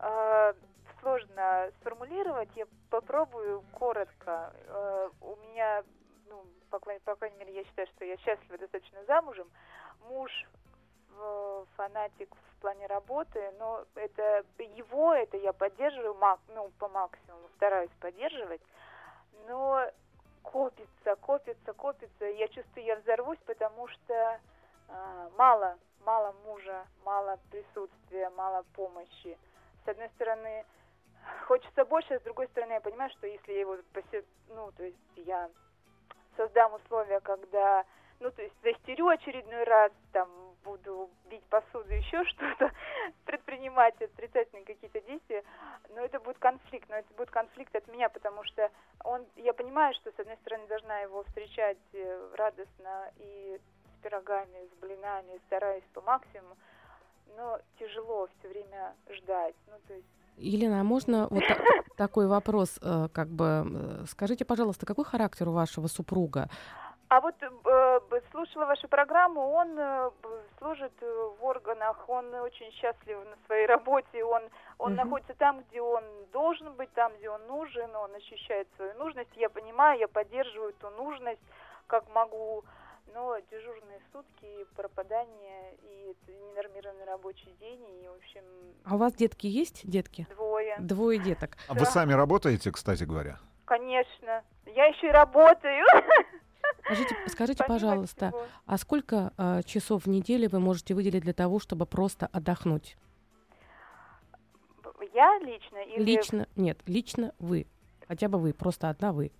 Э, 0.00 0.52
сложно 1.00 1.70
сформулировать, 1.80 2.48
я 2.56 2.64
попробую 2.90 3.62
коротко. 3.70 4.52
Э, 4.66 5.10
у 5.20 5.36
меня 5.48 5.84
по, 6.70 6.78
по 6.78 7.16
крайней 7.16 7.36
мере, 7.36 7.54
я 7.54 7.64
считаю, 7.64 7.86
что 7.88 8.04
я 8.04 8.16
счастлива 8.18 8.58
достаточно 8.58 9.04
замужем. 9.04 9.50
Муж 10.08 10.30
э, 11.18 11.64
фанатик 11.76 12.34
в 12.34 12.60
плане 12.60 12.86
работы, 12.86 13.52
но 13.58 13.84
это 13.94 14.44
его, 14.58 15.14
это 15.14 15.36
я 15.36 15.52
поддерживаю, 15.52 16.16
ну, 16.54 16.70
по 16.78 16.88
максимуму 16.88 17.48
стараюсь 17.56 17.90
поддерживать, 18.00 18.60
но 19.46 19.90
копится, 20.42 21.16
копится, 21.20 21.72
копится, 21.72 22.24
я 22.24 22.48
чувствую, 22.48 22.84
я 22.84 22.96
взорвусь, 22.96 23.38
потому 23.46 23.86
что 23.88 24.40
э, 24.88 25.30
мало, 25.36 25.78
мало 26.04 26.34
мужа, 26.44 26.86
мало 27.04 27.38
присутствия, 27.50 28.30
мало 28.30 28.64
помощи. 28.74 29.38
С 29.84 29.88
одной 29.88 30.08
стороны, 30.10 30.64
хочется 31.46 31.84
больше, 31.84 32.18
с 32.18 32.22
другой 32.22 32.46
стороны, 32.48 32.72
я 32.72 32.80
понимаю, 32.80 33.10
что 33.10 33.26
если 33.26 33.52
я 33.52 33.60
его 33.60 33.76
ну, 34.48 34.72
то 34.72 34.84
есть 34.84 34.96
я 35.16 35.50
создам 36.38 36.72
условия, 36.74 37.20
когда, 37.20 37.84
ну, 38.20 38.30
то 38.30 38.42
есть 38.42 38.54
застерю 38.62 39.08
очередной 39.08 39.64
раз, 39.64 39.92
там, 40.12 40.28
буду 40.64 41.10
бить 41.30 41.44
посуду, 41.44 41.92
еще 41.92 42.24
что-то, 42.24 42.70
предпринимать 43.24 44.00
отрицательные 44.00 44.64
какие-то 44.64 45.00
действия, 45.00 45.42
но 45.90 46.00
это 46.02 46.20
будет 46.20 46.38
конфликт, 46.38 46.88
но 46.88 46.96
это 46.96 47.12
будет 47.14 47.30
конфликт 47.30 47.74
от 47.74 47.86
меня, 47.88 48.08
потому 48.08 48.44
что 48.44 48.70
он, 49.04 49.26
я 49.36 49.52
понимаю, 49.52 49.94
что, 49.94 50.12
с 50.12 50.18
одной 50.18 50.36
стороны, 50.36 50.66
должна 50.68 51.00
его 51.00 51.24
встречать 51.24 51.78
э, 51.92 52.34
радостно 52.36 53.10
и 53.16 53.58
с 53.58 54.02
пирогами, 54.02 54.68
с 54.72 54.80
блинами, 54.80 55.40
стараюсь 55.46 55.84
по 55.94 56.00
максимуму, 56.02 56.56
но 57.36 57.58
тяжело 57.78 58.28
все 58.38 58.48
время 58.48 58.94
ждать, 59.10 59.54
ну, 59.66 59.74
то 59.86 59.94
есть 59.94 60.17
Елена, 60.38 60.80
а 60.80 60.84
можно 60.84 61.28
вот 61.30 61.42
та- 61.46 61.56
такой 61.96 62.26
вопрос, 62.26 62.78
э, 62.82 63.08
как 63.12 63.28
бы, 63.28 63.44
э, 63.44 64.04
скажите, 64.08 64.44
пожалуйста, 64.44 64.86
какой 64.86 65.04
характер 65.04 65.48
у 65.48 65.52
вашего 65.52 65.86
супруга? 65.86 66.48
А 67.08 67.20
вот 67.22 67.34
э, 67.40 68.20
слушала 68.30 68.66
вашу 68.66 68.86
программу, 68.86 69.40
он 69.40 69.78
э, 69.78 70.10
служит 70.58 70.92
э, 71.00 71.30
в 71.40 71.44
органах, 71.44 72.06
он 72.06 72.34
очень 72.34 72.70
счастлив 72.72 73.18
на 73.24 73.36
своей 73.46 73.66
работе, 73.66 74.22
он, 74.24 74.42
он 74.76 74.92
угу. 74.92 75.04
находится 75.04 75.34
там, 75.34 75.62
где 75.62 75.80
он 75.80 76.04
должен 76.32 76.74
быть, 76.74 76.92
там, 76.92 77.12
где 77.16 77.30
он 77.30 77.46
нужен, 77.46 77.96
он 77.96 78.14
ощущает 78.14 78.68
свою 78.76 78.92
нужность. 78.98 79.30
Я 79.36 79.48
понимаю, 79.48 79.98
я 79.98 80.08
поддерживаю 80.08 80.70
эту 80.70 80.90
нужность, 80.90 81.40
как 81.86 82.04
могу 82.14 82.62
но 83.14 83.36
дежурные 83.50 84.00
сутки, 84.12 84.66
пропадание 84.76 85.74
и 85.82 86.14
ненормированный 86.28 87.04
рабочий 87.04 87.52
день, 87.60 87.82
и, 88.02 88.08
в 88.08 88.16
общем... 88.16 88.42
А 88.84 88.94
у 88.94 88.98
вас 88.98 89.14
детки 89.14 89.46
есть, 89.46 89.88
детки? 89.88 90.26
Двое. 90.30 90.76
Двое 90.78 91.18
деток. 91.18 91.56
А 91.68 91.74
да. 91.74 91.80
вы 91.80 91.86
сами 91.86 92.12
работаете, 92.12 92.70
кстати 92.72 93.04
говоря? 93.04 93.38
Конечно. 93.64 94.42
Я 94.66 94.86
еще 94.86 95.08
и 95.08 95.10
работаю. 95.10 95.84
Скажите, 96.84 97.16
скажите 97.26 97.64
пожалуйста, 97.64 98.28
всего. 98.28 98.46
а 98.64 98.78
сколько 98.78 99.32
э, 99.36 99.62
часов 99.64 100.06
в 100.06 100.08
неделю 100.08 100.48
вы 100.48 100.58
можете 100.58 100.94
выделить 100.94 101.22
для 101.22 101.34
того, 101.34 101.58
чтобы 101.58 101.84
просто 101.84 102.28
отдохнуть? 102.32 102.96
Я 105.12 105.38
лично? 105.40 105.78
Или... 105.78 106.02
Лично, 106.02 106.48
нет, 106.56 106.78
лично 106.86 107.34
вы. 107.38 107.66
Хотя 108.06 108.28
бы 108.28 108.38
вы, 108.38 108.54
просто 108.54 108.88
одна 108.88 109.12
вы. 109.12 109.32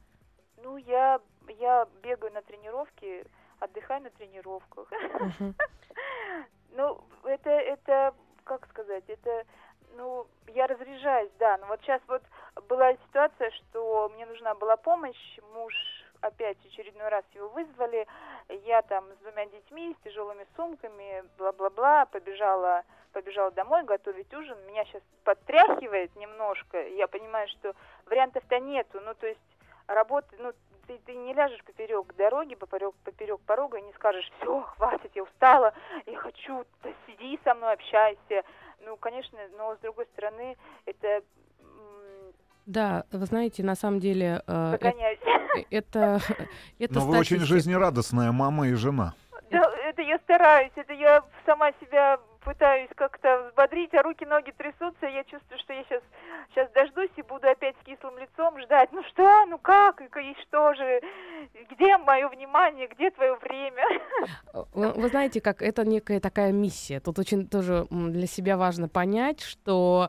Ну, 0.63 0.77
я, 0.77 1.21
я 1.59 1.87
бегаю 2.03 2.33
на 2.33 2.43
тренировки 2.43 3.25
отдыхай 3.61 4.01
на 4.01 4.11
тренировках. 4.11 4.89
Ну, 6.73 7.01
это, 7.25 7.51
это, 7.51 8.15
как 8.45 8.69
сказать, 8.69 9.03
это, 9.09 9.45
ну, 9.97 10.29
я 10.47 10.69
разряжаюсь, 10.69 11.33
да, 11.41 11.57
но 11.57 11.67
вот 11.67 11.81
сейчас 11.81 12.01
вот 12.07 12.23
была 12.69 12.93
ситуация, 13.09 13.51
что 13.51 14.09
мне 14.15 14.25
нужна 14.27 14.55
была 14.55 14.77
помощь, 14.77 15.39
муж 15.55 15.75
опять 16.21 16.59
очередной 16.67 17.09
раз 17.09 17.25
его 17.33 17.49
вызвали, 17.49 18.07
я 18.65 18.83
там 18.83 19.05
с 19.13 19.17
двумя 19.19 19.47
детьми, 19.47 19.97
с 19.99 20.05
тяжелыми 20.05 20.47
сумками, 20.57 21.25
бла-бла-бла, 21.37 22.07
побежала, 22.07 22.85
побежала 23.13 23.51
домой 23.51 23.83
готовить 23.85 24.33
ужин, 24.35 24.59
меня 24.67 24.85
сейчас 24.85 25.03
подтряхивает 25.25 26.15
немножко, 26.17 26.81
я 26.89 27.09
понимаю, 27.09 27.49
что 27.49 27.75
вариантов-то 28.07 28.61
нету, 28.61 29.01
ну, 29.01 29.15
то 29.15 29.27
есть 29.27 29.41
работы, 29.87 30.37
ну, 30.39 30.53
ты, 30.89 30.99
ты 31.05 31.15
не 31.15 31.35
ляжешь 31.35 31.63
поперек 31.65 32.15
дороги, 32.17 32.55
поперек, 32.55 32.95
поперек 33.05 33.41
порога 33.41 33.79
и 33.79 33.83
не 33.83 33.93
скажешь, 33.93 34.29
все, 34.41 34.63
хватит, 34.63 35.13
я 35.15 35.23
устала, 35.23 35.73
я 36.07 36.19
хочу, 36.19 36.65
да 36.83 36.91
сиди 37.07 37.39
со 37.45 37.55
мной, 37.55 37.75
общайся. 37.75 38.43
Ну, 38.85 38.97
конечно, 38.97 39.39
но 39.57 39.77
с 39.77 39.79
другой 39.79 40.07
стороны, 40.07 40.57
это 40.87 41.23
да, 42.65 43.05
вы 43.13 43.25
знаете, 43.25 43.63
на 43.63 43.75
самом 43.75 43.99
деле 43.99 44.43
э, 44.47 44.71
Загоняюсь. 44.73 45.19
это, 45.71 46.21
это 46.79 46.95
Но 46.95 47.01
вы 47.01 47.19
очень 47.19 47.41
жизнерадостная 47.41 48.31
мама 48.31 48.69
и 48.69 48.75
жена. 48.75 49.15
Да, 49.51 49.73
это 49.87 50.03
я 50.03 50.19
стараюсь, 50.19 50.73
это 50.77 50.93
я 50.93 51.23
сама 51.47 51.73
себя 51.81 52.21
пытаюсь 52.41 52.91
как-то 52.95 53.49
взбодрить, 53.49 53.95
а 53.95 54.03
руки-ноги 54.03 54.53
трясутся, 54.57 55.07
я 55.07 55.25
чувствую, 55.25 55.59
что 55.59 55.73
я 55.73 55.85
сейчас, 55.85 56.03
сейчас 56.51 56.71
дождусь 56.73 57.11
и 57.17 57.23
буду 57.23 57.49
опять 57.49 57.77
с 57.81 57.85
кислым 57.85 58.19
лицом 58.19 58.61
ждать. 58.61 58.91
Ну 58.93 59.03
что, 59.05 59.47
ну 59.47 59.59
как, 59.59 60.01
и 60.01 60.37
что 60.43 60.75
же, 60.75 61.01
где 61.71 61.97
мое 61.99 62.29
внимание, 62.29 62.89
где 62.89 63.11
твое 63.11 63.35
время? 63.37 63.85
Вы, 64.75 64.93
вы 64.93 65.09
знаете, 65.09 65.41
как 65.41 65.63
это 65.63 65.85
некая 65.85 66.21
такая 66.21 66.53
миссия. 66.53 67.01
Тут 67.01 67.19
очень 67.19 67.47
тоже 67.49 67.87
для 67.91 68.27
себя 68.27 68.57
важно 68.57 68.89
понять, 68.89 69.41
что 69.41 70.09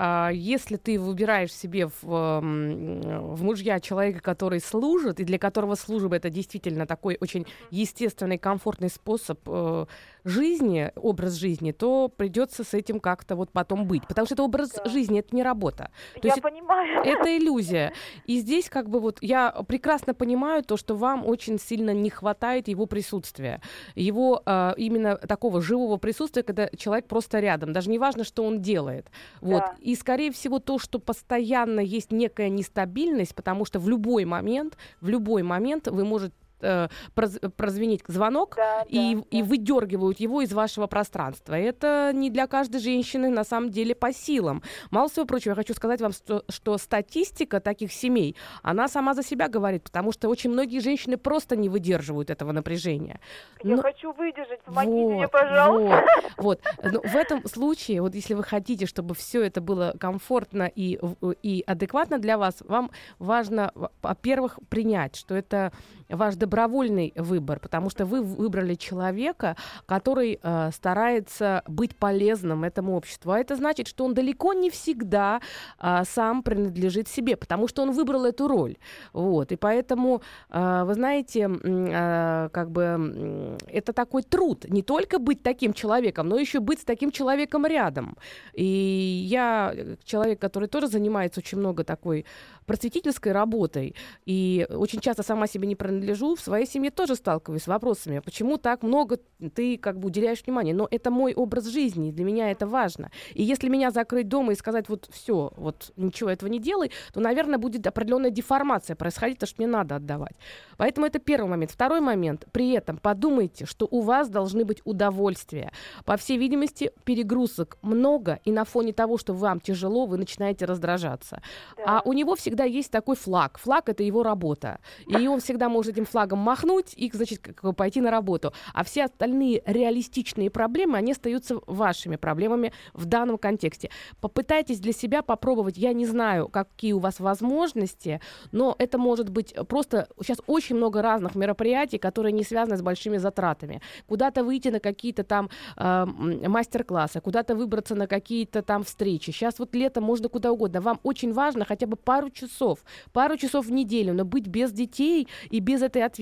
а, 0.00 0.30
если 0.32 0.76
ты 0.76 0.98
выбираешь 1.00 1.52
себе 1.52 1.88
в, 1.88 2.02
в 2.02 3.42
мужья 3.42 3.80
человека, 3.80 4.20
который 4.20 4.60
служит, 4.60 5.18
и 5.18 5.24
для 5.24 5.40
которого 5.40 5.74
служба 5.74 6.14
это 6.14 6.30
действительно 6.30 6.86
такой 6.86 7.18
очень 7.20 7.46
естественный, 7.72 8.38
комфортный 8.38 8.90
способ 8.90 9.40
э, 9.46 9.86
жизни, 10.28 10.92
образ 10.96 11.34
жизни, 11.34 11.72
то 11.72 12.08
придется 12.08 12.64
с 12.64 12.74
этим 12.74 13.00
как-то 13.00 13.36
вот 13.36 13.50
потом 13.50 13.86
быть. 13.86 14.06
Потому 14.06 14.26
что 14.26 14.34
это 14.34 14.42
образ 14.42 14.70
Да. 14.72 14.88
жизни, 14.88 15.20
это 15.20 15.34
не 15.34 15.42
работа. 15.42 15.90
То 16.14 16.28
Я 16.28 16.30
есть 16.34 16.42
понимаю. 16.42 17.02
это 17.04 17.36
иллюзия. 17.36 17.92
И 18.26 18.38
здесь 18.38 18.68
как 18.68 18.88
бы 18.88 19.00
вот 19.00 19.18
я 19.20 19.50
прекрасно 19.66 20.14
понимаю 20.14 20.62
то, 20.62 20.76
что 20.76 20.94
вам 20.94 21.26
очень 21.26 21.58
сильно 21.58 21.90
не 21.90 22.10
хватает 22.10 22.68
его 22.68 22.86
присутствия. 22.86 23.60
Его 23.94 24.42
а, 24.46 24.74
именно 24.76 25.16
такого 25.16 25.60
живого 25.60 25.96
присутствия, 25.96 26.42
когда 26.42 26.68
человек 26.76 27.06
просто 27.06 27.40
рядом. 27.40 27.72
Даже 27.72 27.90
не 27.90 27.98
важно, 27.98 28.24
что 28.24 28.44
он 28.44 28.60
делает. 28.60 29.10
Вот. 29.40 29.58
Да. 29.60 29.74
И, 29.80 29.94
скорее 29.94 30.30
всего, 30.32 30.58
то, 30.58 30.78
что 30.78 30.98
постоянно 30.98 31.80
есть 31.80 32.12
некая 32.12 32.48
нестабильность, 32.48 33.34
потому 33.34 33.64
что 33.64 33.78
в 33.78 33.88
любой 33.88 34.24
момент, 34.24 34.76
в 35.00 35.08
любой 35.08 35.42
момент 35.42 35.88
вы 35.88 36.04
можете 36.04 36.34
э, 36.60 36.88
проз- 37.14 37.38
прозвенеть 37.56 38.02
звонок, 38.06 38.54
Да, 38.56 38.82
и, 38.88 39.14
да, 39.16 39.22
и 39.30 39.42
да. 39.42 39.48
выдергивают 39.48 40.20
его 40.20 40.42
из 40.42 40.52
вашего 40.52 40.86
пространства. 40.86 41.54
Это 41.54 42.12
не 42.14 42.30
для 42.30 42.46
каждой 42.46 42.80
женщины 42.80 43.28
на 43.30 43.44
самом 43.44 43.70
деле 43.70 43.94
по 43.94 44.12
силам. 44.12 44.62
Мало 44.90 45.08
всего 45.08 45.26
прочего, 45.26 45.50
я 45.52 45.56
хочу 45.56 45.74
сказать 45.74 46.00
вам, 46.00 46.12
что, 46.12 46.44
что 46.48 46.78
статистика 46.78 47.60
таких 47.60 47.92
семей, 47.92 48.36
она 48.62 48.88
сама 48.88 49.14
за 49.14 49.22
себя 49.22 49.48
говорит, 49.48 49.82
потому 49.84 50.12
что 50.12 50.28
очень 50.28 50.50
многие 50.50 50.80
женщины 50.80 51.16
просто 51.16 51.56
не 51.56 51.68
выдерживают 51.68 52.30
этого 52.30 52.52
напряжения. 52.52 53.20
Я 53.62 53.76
Но- 53.76 53.82
хочу 53.82 54.12
выдержать, 54.12 54.60
помогите 54.62 54.92
мне, 55.06 55.22
Вот, 55.22 55.30
пожалуйста. 55.32 56.04
Вот, 56.38 56.60
вот. 56.82 56.92
Но 56.92 57.00
в 57.02 57.14
этом 57.16 57.46
случае, 57.46 58.02
вот 58.02 58.14
если 58.14 58.34
вы 58.34 58.42
хотите, 58.42 58.86
чтобы 58.86 59.14
все 59.14 59.42
это 59.42 59.60
было 59.60 59.94
комфортно 59.98 60.70
и, 60.74 60.98
и 61.42 61.62
адекватно 61.66 62.18
для 62.18 62.38
вас, 62.38 62.62
вам 62.66 62.90
важно, 63.18 63.70
во- 63.74 63.90
во-первых, 64.02 64.58
принять, 64.68 65.16
что 65.16 65.34
это 65.34 65.72
ваш 66.08 66.36
добровольный 66.48 67.12
выбор, 67.16 67.60
потому 67.60 67.90
что 67.90 68.06
вы 68.06 68.22
выбрали 68.22 68.74
человека, 68.74 69.56
который 69.86 70.40
э, 70.42 70.70
старается 70.72 71.62
быть 71.66 71.94
полезным 71.96 72.64
этому 72.64 72.96
обществу. 72.96 73.32
А 73.32 73.38
это 73.38 73.56
значит, 73.56 73.86
что 73.86 74.04
он 74.04 74.14
далеко 74.14 74.54
не 74.54 74.70
всегда 74.70 75.40
а, 75.78 76.04
сам 76.04 76.42
принадлежит 76.42 77.08
себе, 77.08 77.36
потому 77.36 77.68
что 77.68 77.82
он 77.82 77.90
выбрал 77.92 78.24
эту 78.24 78.48
роль. 78.48 78.76
Вот. 79.12 79.52
И 79.52 79.56
поэтому, 79.56 80.22
а, 80.50 80.84
вы 80.84 80.94
знаете, 80.94 81.48
а, 81.48 82.48
как 82.48 82.70
бы 82.70 83.56
это 83.66 83.92
такой 83.92 84.22
труд. 84.22 84.64
Не 84.68 84.82
только 84.82 85.18
быть 85.18 85.42
таким 85.42 85.72
человеком, 85.72 86.28
но 86.28 86.38
еще 86.38 86.60
быть 86.60 86.80
с 86.80 86.84
таким 86.84 87.10
человеком 87.10 87.66
рядом. 87.66 88.16
И 88.54 88.64
я 88.64 89.72
э, 89.74 89.96
человек, 90.04 90.40
который 90.40 90.68
тоже 90.68 90.86
занимается 90.88 91.40
очень 91.40 91.58
много 91.58 91.84
такой 91.84 92.24
просветительской 92.66 93.32
работой, 93.32 93.94
и 94.26 94.66
очень 94.70 95.00
часто 95.00 95.22
сама 95.22 95.46
себе 95.46 95.66
не 95.66 95.74
принадлежу, 95.74 96.36
в 96.38 96.40
своей 96.40 96.66
семье 96.66 96.90
тоже 96.90 97.16
сталкиваюсь 97.16 97.62
с 97.62 97.66
вопросами, 97.66 98.20
почему 98.20 98.56
так 98.56 98.82
много 98.82 99.18
ты 99.54 99.76
как 99.76 99.98
бы 99.98 100.06
уделяешь 100.06 100.42
внимания. 100.44 100.72
Но 100.72 100.88
это 100.90 101.10
мой 101.10 101.34
образ 101.34 101.66
жизни, 101.66 102.08
и 102.08 102.12
для 102.12 102.24
меня 102.24 102.50
это 102.50 102.66
важно. 102.66 103.10
И 103.34 103.42
если 103.42 103.68
меня 103.68 103.90
закрыть 103.90 104.28
дома 104.28 104.52
и 104.52 104.56
сказать, 104.56 104.88
вот 104.88 105.08
все, 105.12 105.52
вот 105.56 105.92
ничего 105.96 106.30
этого 106.30 106.48
не 106.48 106.58
делай, 106.58 106.90
то, 107.12 107.20
наверное, 107.20 107.58
будет 107.58 107.86
определенная 107.86 108.30
деформация 108.30 108.96
происходить, 108.96 109.38
потому 109.38 109.48
что 109.48 109.62
мне 109.62 109.66
надо 109.66 109.96
отдавать. 109.96 110.36
Поэтому 110.76 111.06
это 111.06 111.18
первый 111.18 111.48
момент. 111.48 111.72
Второй 111.72 112.00
момент. 112.00 112.46
При 112.52 112.70
этом 112.72 112.98
подумайте, 112.98 113.66
что 113.66 113.88
у 113.90 114.00
вас 114.00 114.28
должны 114.28 114.64
быть 114.64 114.80
удовольствия. 114.84 115.72
По 116.04 116.16
всей 116.16 116.38
видимости, 116.38 116.92
перегрузок 117.04 117.78
много, 117.82 118.38
и 118.44 118.52
на 118.52 118.64
фоне 118.64 118.92
того, 118.92 119.18
что 119.18 119.32
вам 119.34 119.60
тяжело, 119.60 120.06
вы 120.06 120.18
начинаете 120.18 120.66
раздражаться. 120.66 121.42
А 121.84 122.02
у 122.04 122.12
него 122.12 122.36
всегда 122.36 122.64
есть 122.64 122.90
такой 122.90 123.16
флаг. 123.16 123.58
Флаг— 123.58 123.88
это 123.90 124.02
его 124.02 124.22
работа. 124.22 124.78
И 125.06 125.26
он 125.26 125.40
всегда 125.40 125.68
может 125.68 125.94
этим 125.94 126.04
флагом 126.04 126.27
махнуть 126.36 126.94
и, 126.96 127.10
значит, 127.12 127.38
как 127.40 127.62
бы 127.62 127.72
пойти 127.72 128.00
на 128.00 128.10
работу. 128.10 128.52
А 128.74 128.84
все 128.84 129.04
остальные 129.04 129.62
реалистичные 129.66 130.50
проблемы, 130.50 130.98
они 130.98 131.12
остаются 131.12 131.60
вашими 131.66 132.16
проблемами 132.16 132.72
в 132.92 133.06
данном 133.06 133.38
контексте. 133.38 133.90
Попытайтесь 134.20 134.80
для 134.80 134.92
себя 134.92 135.22
попробовать. 135.22 135.76
Я 135.76 135.92
не 135.92 136.06
знаю, 136.06 136.48
какие 136.48 136.92
у 136.92 136.98
вас 136.98 137.20
возможности, 137.20 138.20
но 138.52 138.74
это 138.78 138.98
может 138.98 139.30
быть 139.30 139.54
просто... 139.68 140.08
Сейчас 140.20 140.38
очень 140.46 140.76
много 140.76 141.02
разных 141.02 141.34
мероприятий, 141.34 141.98
которые 141.98 142.32
не 142.32 142.44
связаны 142.44 142.76
с 142.76 142.82
большими 142.82 143.16
затратами. 143.18 143.80
Куда-то 144.06 144.44
выйти 144.44 144.68
на 144.68 144.80
какие-то 144.80 145.24
там 145.24 145.50
э, 145.76 146.04
мастер-классы, 146.04 147.20
куда-то 147.20 147.54
выбраться 147.54 147.94
на 147.94 148.06
какие-то 148.06 148.62
там 148.62 148.82
встречи. 148.84 149.30
Сейчас 149.30 149.58
вот 149.58 149.74
летом 149.74 150.04
можно 150.04 150.28
куда 150.28 150.52
угодно. 150.52 150.80
Вам 150.80 151.00
очень 151.02 151.32
важно 151.32 151.64
хотя 151.64 151.86
бы 151.86 151.96
пару 151.96 152.30
часов, 152.30 152.80
пару 153.12 153.36
часов 153.36 153.66
в 153.66 153.72
неделю, 153.72 154.14
но 154.14 154.24
быть 154.24 154.46
без 154.46 154.72
детей 154.72 155.28
и 155.50 155.60
без 155.60 155.82
этой 155.82 156.02
ответственности. 156.02 156.17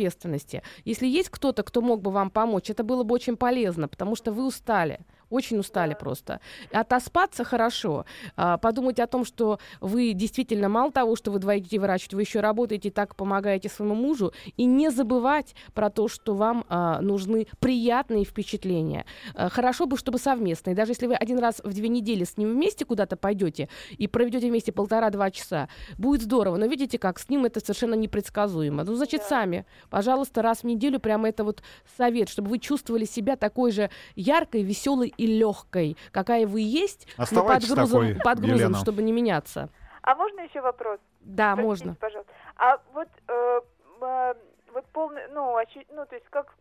Если 0.85 1.07
есть 1.07 1.31
кто-то, 1.31 1.63
кто 1.63 1.81
мог 1.81 2.03
бы 2.03 2.11
вам 2.11 2.31
помочь, 2.31 2.71
это 2.71 2.85
было 2.85 3.03
бы 3.03 3.15
очень 3.15 3.37
полезно, 3.37 3.89
потому 3.89 4.17
что 4.17 4.33
вы 4.33 4.47
устали. 4.47 5.01
Очень 5.31 5.59
устали 5.59 5.95
просто. 5.99 6.41
Отоспаться 6.73 7.43
хорошо, 7.45 8.05
а, 8.37 8.59
подумать 8.59 9.01
о 9.01 9.07
том, 9.07 9.25
что 9.25 9.59
вы 9.81 10.13
действительно 10.13 10.69
мало 10.69 10.93
того, 10.93 11.17
что 11.17 11.31
вы 11.31 11.39
двоих 11.39 11.65
детей 11.65 11.79
выращиваете, 11.79 12.17
вы 12.17 12.23
еще 12.23 12.41
работаете 12.41 12.89
и 12.89 12.91
так 12.93 13.17
помогаете 13.17 13.69
своему 13.69 13.95
мужу, 13.95 14.33
и 14.57 14.65
не 14.65 14.91
забывать 14.91 15.55
про 15.75 15.91
то, 15.91 16.09
что 16.09 16.35
вам 16.35 16.65
а, 16.69 17.01
нужны 17.01 17.47
приятные 17.59 18.25
впечатления. 18.25 19.05
А, 19.35 19.49
Хорошо 19.49 19.87
бы, 19.87 19.97
чтобы 19.97 20.19
совместные. 20.19 20.77
Даже 20.77 20.93
если 20.93 21.07
вы 21.07 21.15
один 21.15 21.39
раз 21.39 21.61
в 21.65 21.73
две 21.73 21.89
недели 21.89 22.25
с 22.25 22.37
ним 22.37 22.53
вместе 22.53 22.85
куда-то 22.85 23.17
пойдете 23.17 23.69
и 23.99 24.07
проведете 24.07 24.49
вместе 24.49 24.71
полтора-два 24.73 25.31
часа, 25.31 25.69
будет 25.99 26.23
здорово. 26.23 26.57
Но 26.57 26.67
видите, 26.67 26.99
как 26.99 27.19
с 27.19 27.29
ним 27.29 27.45
это 27.45 27.61
совершенно 27.61 27.95
непредсказуемо. 27.95 28.85
Ну, 28.85 28.95
значит, 28.95 29.23
Да. 29.23 29.27
сами, 29.29 29.67
пожалуйста, 29.91 30.43
раз 30.43 30.61
в 30.61 30.65
неделю 30.65 31.01
прямо 31.01 31.29
это 31.29 31.43
вот 31.43 31.63
совет, 31.97 32.29
чтобы 32.29 32.51
вы 32.51 32.59
чувствовали 32.59 33.05
себя 33.05 33.37
такой 33.37 33.73
же 33.73 33.91
яркой, 34.15 34.63
веселой 34.63 35.13
и 35.17 35.27
легкой, 35.27 35.97
какая 36.13 36.47
вы 36.47 36.61
есть, 36.61 37.07
но 37.19 37.25
под 37.25 37.33
Оставайтесь 37.33 37.71
грузом, 37.73 37.87
такой, 38.07 38.21
под 38.23 38.39
грузом, 38.41 38.57
Елена. 38.57 38.79
чтобы 38.79 39.03
не 39.03 39.13
меняться. 39.13 39.69
А 40.03 40.15
можно 40.15 40.41
еще 40.41 40.61
вопрос? 40.61 40.99
Да, 41.21 41.55
Простите, 41.55 41.67
можно. 41.67 41.95
пожалуйста. 42.01 42.33
А 42.57 42.79
вот, 42.95 43.09
э, 43.29 43.61
э, 44.01 44.35
вот 44.73 44.85
полный, 44.93 45.23
ну, 45.33 45.59
очи- 45.59 45.87
ну, 45.91 46.07
то 46.07 46.15
есть 46.15 46.27
как, 46.31 46.55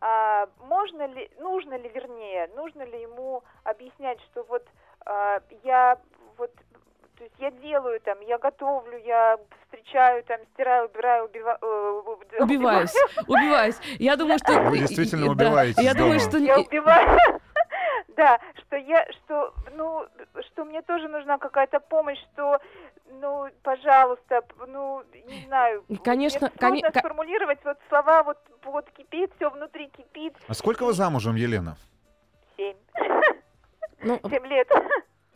а, 0.00 0.48
можно 0.68 1.06
ли, 1.06 1.30
нужно 1.40 1.78
ли, 1.78 1.88
вернее, 1.88 2.50
нужно 2.54 2.82
ли 2.82 3.00
ему 3.00 3.42
объяснять, 3.64 4.20
что 4.30 4.44
вот 4.48 4.62
а, 5.06 5.40
я 5.64 5.98
вот, 6.36 6.52
то 7.16 7.24
есть 7.24 7.34
я 7.38 7.50
делаю 7.50 7.98
там, 8.00 8.20
я 8.20 8.36
готовлю, 8.38 8.98
я 8.98 9.38
встречаю 9.64 10.22
там, 10.24 10.38
стираю, 10.52 10.88
убираю, 10.88 11.28
убива- 11.28 11.58
э, 11.62 12.42
Убиваюсь, 12.42 12.92
убиваюсь. 13.26 13.76
Я 13.98 14.16
думаю, 14.16 14.38
что... 14.38 14.60
Вы 14.60 14.78
действительно 14.80 15.30
убиваетесь 15.30 15.82
Я 15.82 15.94
думаю, 15.94 16.20
что... 16.20 16.36
Я 16.36 16.58
убиваю. 16.60 17.40
Да, 18.16 18.38
что 18.66 18.76
я, 18.76 19.06
что, 19.12 19.52
ну, 19.74 20.06
что 20.48 20.64
мне 20.64 20.80
тоже 20.82 21.06
нужна 21.08 21.36
какая-то 21.38 21.80
помощь, 21.80 22.18
что, 22.32 22.58
ну, 23.20 23.46
пожалуйста, 23.62 24.40
ну, 24.66 25.02
не 25.26 25.44
знаю. 25.46 25.84
И, 25.88 25.96
конечно, 25.96 26.48
мне 26.48 26.58
сложно 26.58 26.76
коне- 26.88 26.92
ко- 26.92 26.98
сформулировать 27.00 27.58
вот 27.64 27.76
слова, 27.88 28.22
вот, 28.22 28.38
вот 28.64 28.90
кипит, 28.90 29.30
все 29.36 29.50
внутри 29.50 29.88
кипит. 29.88 30.34
А 30.48 30.54
сколько 30.54 30.84
вы 30.86 30.94
замужем, 30.94 31.34
Елена? 31.36 31.76
Семь. 32.56 32.76
Ну, 34.02 34.18
Семь 34.30 34.46
лет. 34.46 34.68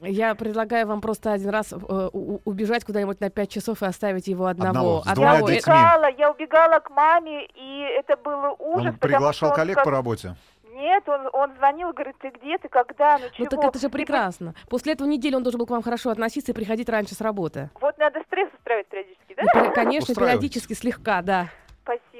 я 0.00 0.34
предлагаю 0.34 0.86
вам 0.86 1.02
просто 1.02 1.32
один 1.32 1.50
раз 1.50 1.72
э, 1.72 1.76
убежать 1.76 2.84
куда-нибудь 2.84 3.20
на 3.20 3.28
пять 3.28 3.50
часов 3.50 3.82
и 3.82 3.86
оставить 3.86 4.26
его 4.26 4.46
одного. 4.46 4.70
Одного, 4.70 5.02
Я 5.04 5.12
Одного. 5.12 5.50
Детьми. 5.50 5.72
убегала, 5.74 6.10
я 6.16 6.30
убегала 6.30 6.78
к 6.80 6.88
маме, 6.90 7.44
и 7.54 7.80
это 7.98 8.16
был 8.16 8.56
ужас. 8.58 8.86
Он 8.86 8.92
потому 8.94 8.98
приглашал 8.98 9.32
что 9.34 9.46
он 9.48 9.54
коллег 9.56 9.76
сказ- 9.76 9.84
по 9.84 9.90
работе? 9.90 10.34
Нет, 10.80 11.06
он, 11.08 11.28
он 11.34 11.54
звонил, 11.56 11.92
говорит, 11.92 12.16
ты 12.20 12.30
где, 12.30 12.56
ты 12.56 12.68
когда, 12.68 13.18
ну 13.18 13.26
чего? 13.34 13.44
Ну 13.44 13.50
так 13.50 13.64
это 13.68 13.78
же 13.78 13.88
Ты 13.88 13.92
прекрасно. 13.92 14.54
После 14.70 14.94
этого 14.94 15.06
недели 15.06 15.34
он 15.34 15.42
должен 15.42 15.58
был 15.58 15.66
к 15.66 15.70
вам 15.70 15.82
хорошо 15.82 16.08
относиться 16.08 16.52
и 16.52 16.54
приходить 16.54 16.88
раньше 16.88 17.14
с 17.14 17.20
работы. 17.20 17.68
Вот 17.80 17.98
надо 17.98 18.20
стресс 18.26 18.48
устраивать 18.54 18.86
периодически, 18.86 19.34
да? 19.36 19.42
Ну, 19.54 19.72
конечно, 19.74 20.12
Устраивать. 20.12 20.40
периодически 20.40 20.72
слегка, 20.72 21.20
да. 21.20 21.48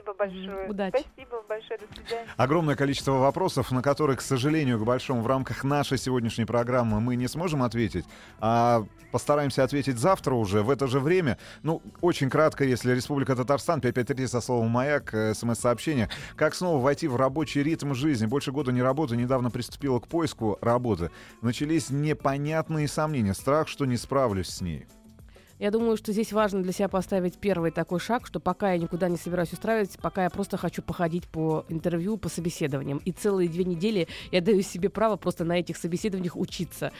Спасибо 0.00 0.14
большое. 0.14 0.68
Удачи. 0.68 1.04
Спасибо 1.12 1.42
большое, 1.48 1.78
до 1.78 1.86
свидания. 1.94 2.26
Огромное 2.36 2.76
количество 2.76 3.12
вопросов, 3.12 3.70
на 3.70 3.82
которые, 3.82 4.16
к 4.16 4.20
сожалению, 4.20 4.78
к 4.78 4.84
большому 4.84 5.22
в 5.22 5.26
рамках 5.26 5.64
нашей 5.64 5.98
сегодняшней 5.98 6.44
программы 6.44 7.00
мы 7.00 7.16
не 7.16 7.28
сможем 7.28 7.62
ответить, 7.62 8.04
а 8.40 8.84
постараемся 9.12 9.64
ответить 9.64 9.98
завтра 9.98 10.34
уже 10.34 10.62
в 10.62 10.70
это 10.70 10.86
же 10.86 11.00
время. 11.00 11.38
Ну, 11.62 11.82
очень 12.00 12.30
кратко, 12.30 12.64
если 12.64 12.92
Республика 12.92 13.36
Татарстан, 13.36 13.80
553 13.80 14.26
со 14.26 14.40
словом 14.40 14.68
«Маяк», 14.68 15.12
э, 15.12 15.34
смс-сообщение. 15.34 16.08
Как 16.36 16.54
снова 16.54 16.82
войти 16.82 17.08
в 17.08 17.16
рабочий 17.16 17.62
ритм 17.62 17.94
жизни? 17.94 18.26
Больше 18.26 18.52
года 18.52 18.72
не 18.72 18.82
работаю, 18.82 19.18
недавно 19.18 19.50
приступила 19.50 19.98
к 19.98 20.08
поиску 20.08 20.58
работы. 20.60 21.10
Начались 21.42 21.90
непонятные 21.90 22.88
сомнения, 22.88 23.34
страх, 23.34 23.68
что 23.68 23.84
не 23.84 23.96
справлюсь 23.96 24.48
с 24.48 24.60
ней. 24.60 24.86
Я 25.60 25.70
думаю, 25.70 25.98
что 25.98 26.12
здесь 26.12 26.32
важно 26.32 26.62
для 26.62 26.72
себя 26.72 26.88
поставить 26.88 27.36
первый 27.36 27.70
такой 27.70 28.00
шаг, 28.00 28.26
что 28.26 28.40
пока 28.40 28.72
я 28.72 28.78
никуда 28.78 29.10
не 29.10 29.18
собираюсь 29.18 29.52
устраивать, 29.52 29.98
пока 30.00 30.24
я 30.24 30.30
просто 30.30 30.56
хочу 30.56 30.80
походить 30.80 31.28
по 31.28 31.66
интервью, 31.68 32.16
по 32.16 32.30
собеседованиям. 32.30 32.96
И 33.04 33.12
целые 33.12 33.46
две 33.46 33.64
недели 33.64 34.08
я 34.32 34.40
даю 34.40 34.62
себе 34.62 34.88
право 34.88 35.16
просто 35.16 35.44
на 35.44 35.58
этих 35.58 35.76
собеседованиях 35.76 36.34
учиться, 36.34 36.92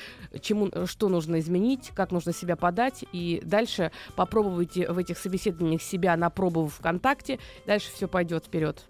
чему, 0.43 0.69
что 0.85 1.09
нужно 1.09 1.41
изменить, 1.41 1.91
как 1.95 2.11
нужно 2.13 2.35
себя 2.35 2.55
подать. 2.55 3.03
И 3.13 3.41
дальше 3.43 3.93
попробуйте 4.15 4.93
в 4.93 4.99
этих 4.99 5.17
собеседованиях 5.17 5.81
себя 5.81 6.15
на 6.19 6.29
пробу 6.29 6.67
ВКонтакте. 6.69 7.39
Дальше 7.67 7.91
все 7.95 8.09
пойдет 8.09 8.45
вперед. 8.45 8.85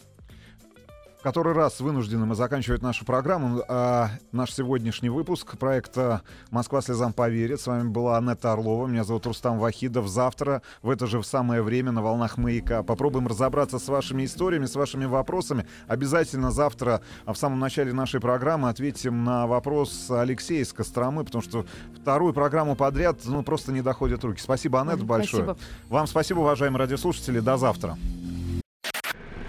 В 1.21 1.23
который 1.23 1.53
раз 1.53 1.81
вынуждены 1.81 2.25
мы 2.25 2.35
заканчивать 2.35 2.81
нашу 2.81 3.05
программу. 3.05 3.63
А 3.69 4.09
наш 4.33 4.55
сегодняшний 4.55 5.11
выпуск 5.11 5.59
проекта 5.59 6.23
«Москва 6.51 6.81
слезам 6.81 7.13
поверит». 7.13 7.61
С 7.61 7.67
вами 7.67 7.91
была 7.91 8.17
Анетта 8.17 8.55
Орлова. 8.55 8.87
Меня 8.87 9.05
зовут 9.05 9.27
Рустам 9.27 9.59
Вахидов. 9.59 10.09
Завтра 10.09 10.63
в 10.81 10.89
это 10.89 11.07
же 11.07 11.23
самое 11.23 11.61
время 11.61 11.93
на 11.93 12.01
волнах 12.01 12.39
«Маяка» 12.39 12.83
попробуем 12.83 13.27
разобраться 13.27 13.79
с 13.79 13.87
вашими 13.89 14.25
историями, 14.25 14.65
с 14.65 14.75
вашими 14.75 15.05
вопросами. 15.05 15.67
Обязательно 15.89 16.51
завтра 16.51 17.03
а 17.27 17.35
в 17.35 17.37
самом 17.37 17.59
начале 17.59 17.93
нашей 17.93 18.19
программы 18.19 18.71
ответим 18.71 19.23
на 19.23 19.47
вопрос 19.47 20.11
Алексея 20.11 20.63
из 20.63 20.73
Костромы, 20.73 21.25
потому 21.25 21.43
что 21.43 21.67
вторую 22.01 22.33
программу 22.33 22.77
подряд 22.77 23.19
ну, 23.27 23.43
просто 23.43 23.73
не 23.73 23.83
доходят 23.83 24.25
руки. 24.25 24.41
Спасибо, 24.41 24.81
Анетта, 24.81 25.05
большое. 25.05 25.45
Спасибо. 25.45 25.59
Вам 25.91 26.07
спасибо, 26.07 26.39
уважаемые 26.39 26.79
радиослушатели. 26.79 27.41
До 27.41 27.59
завтра. 27.59 27.99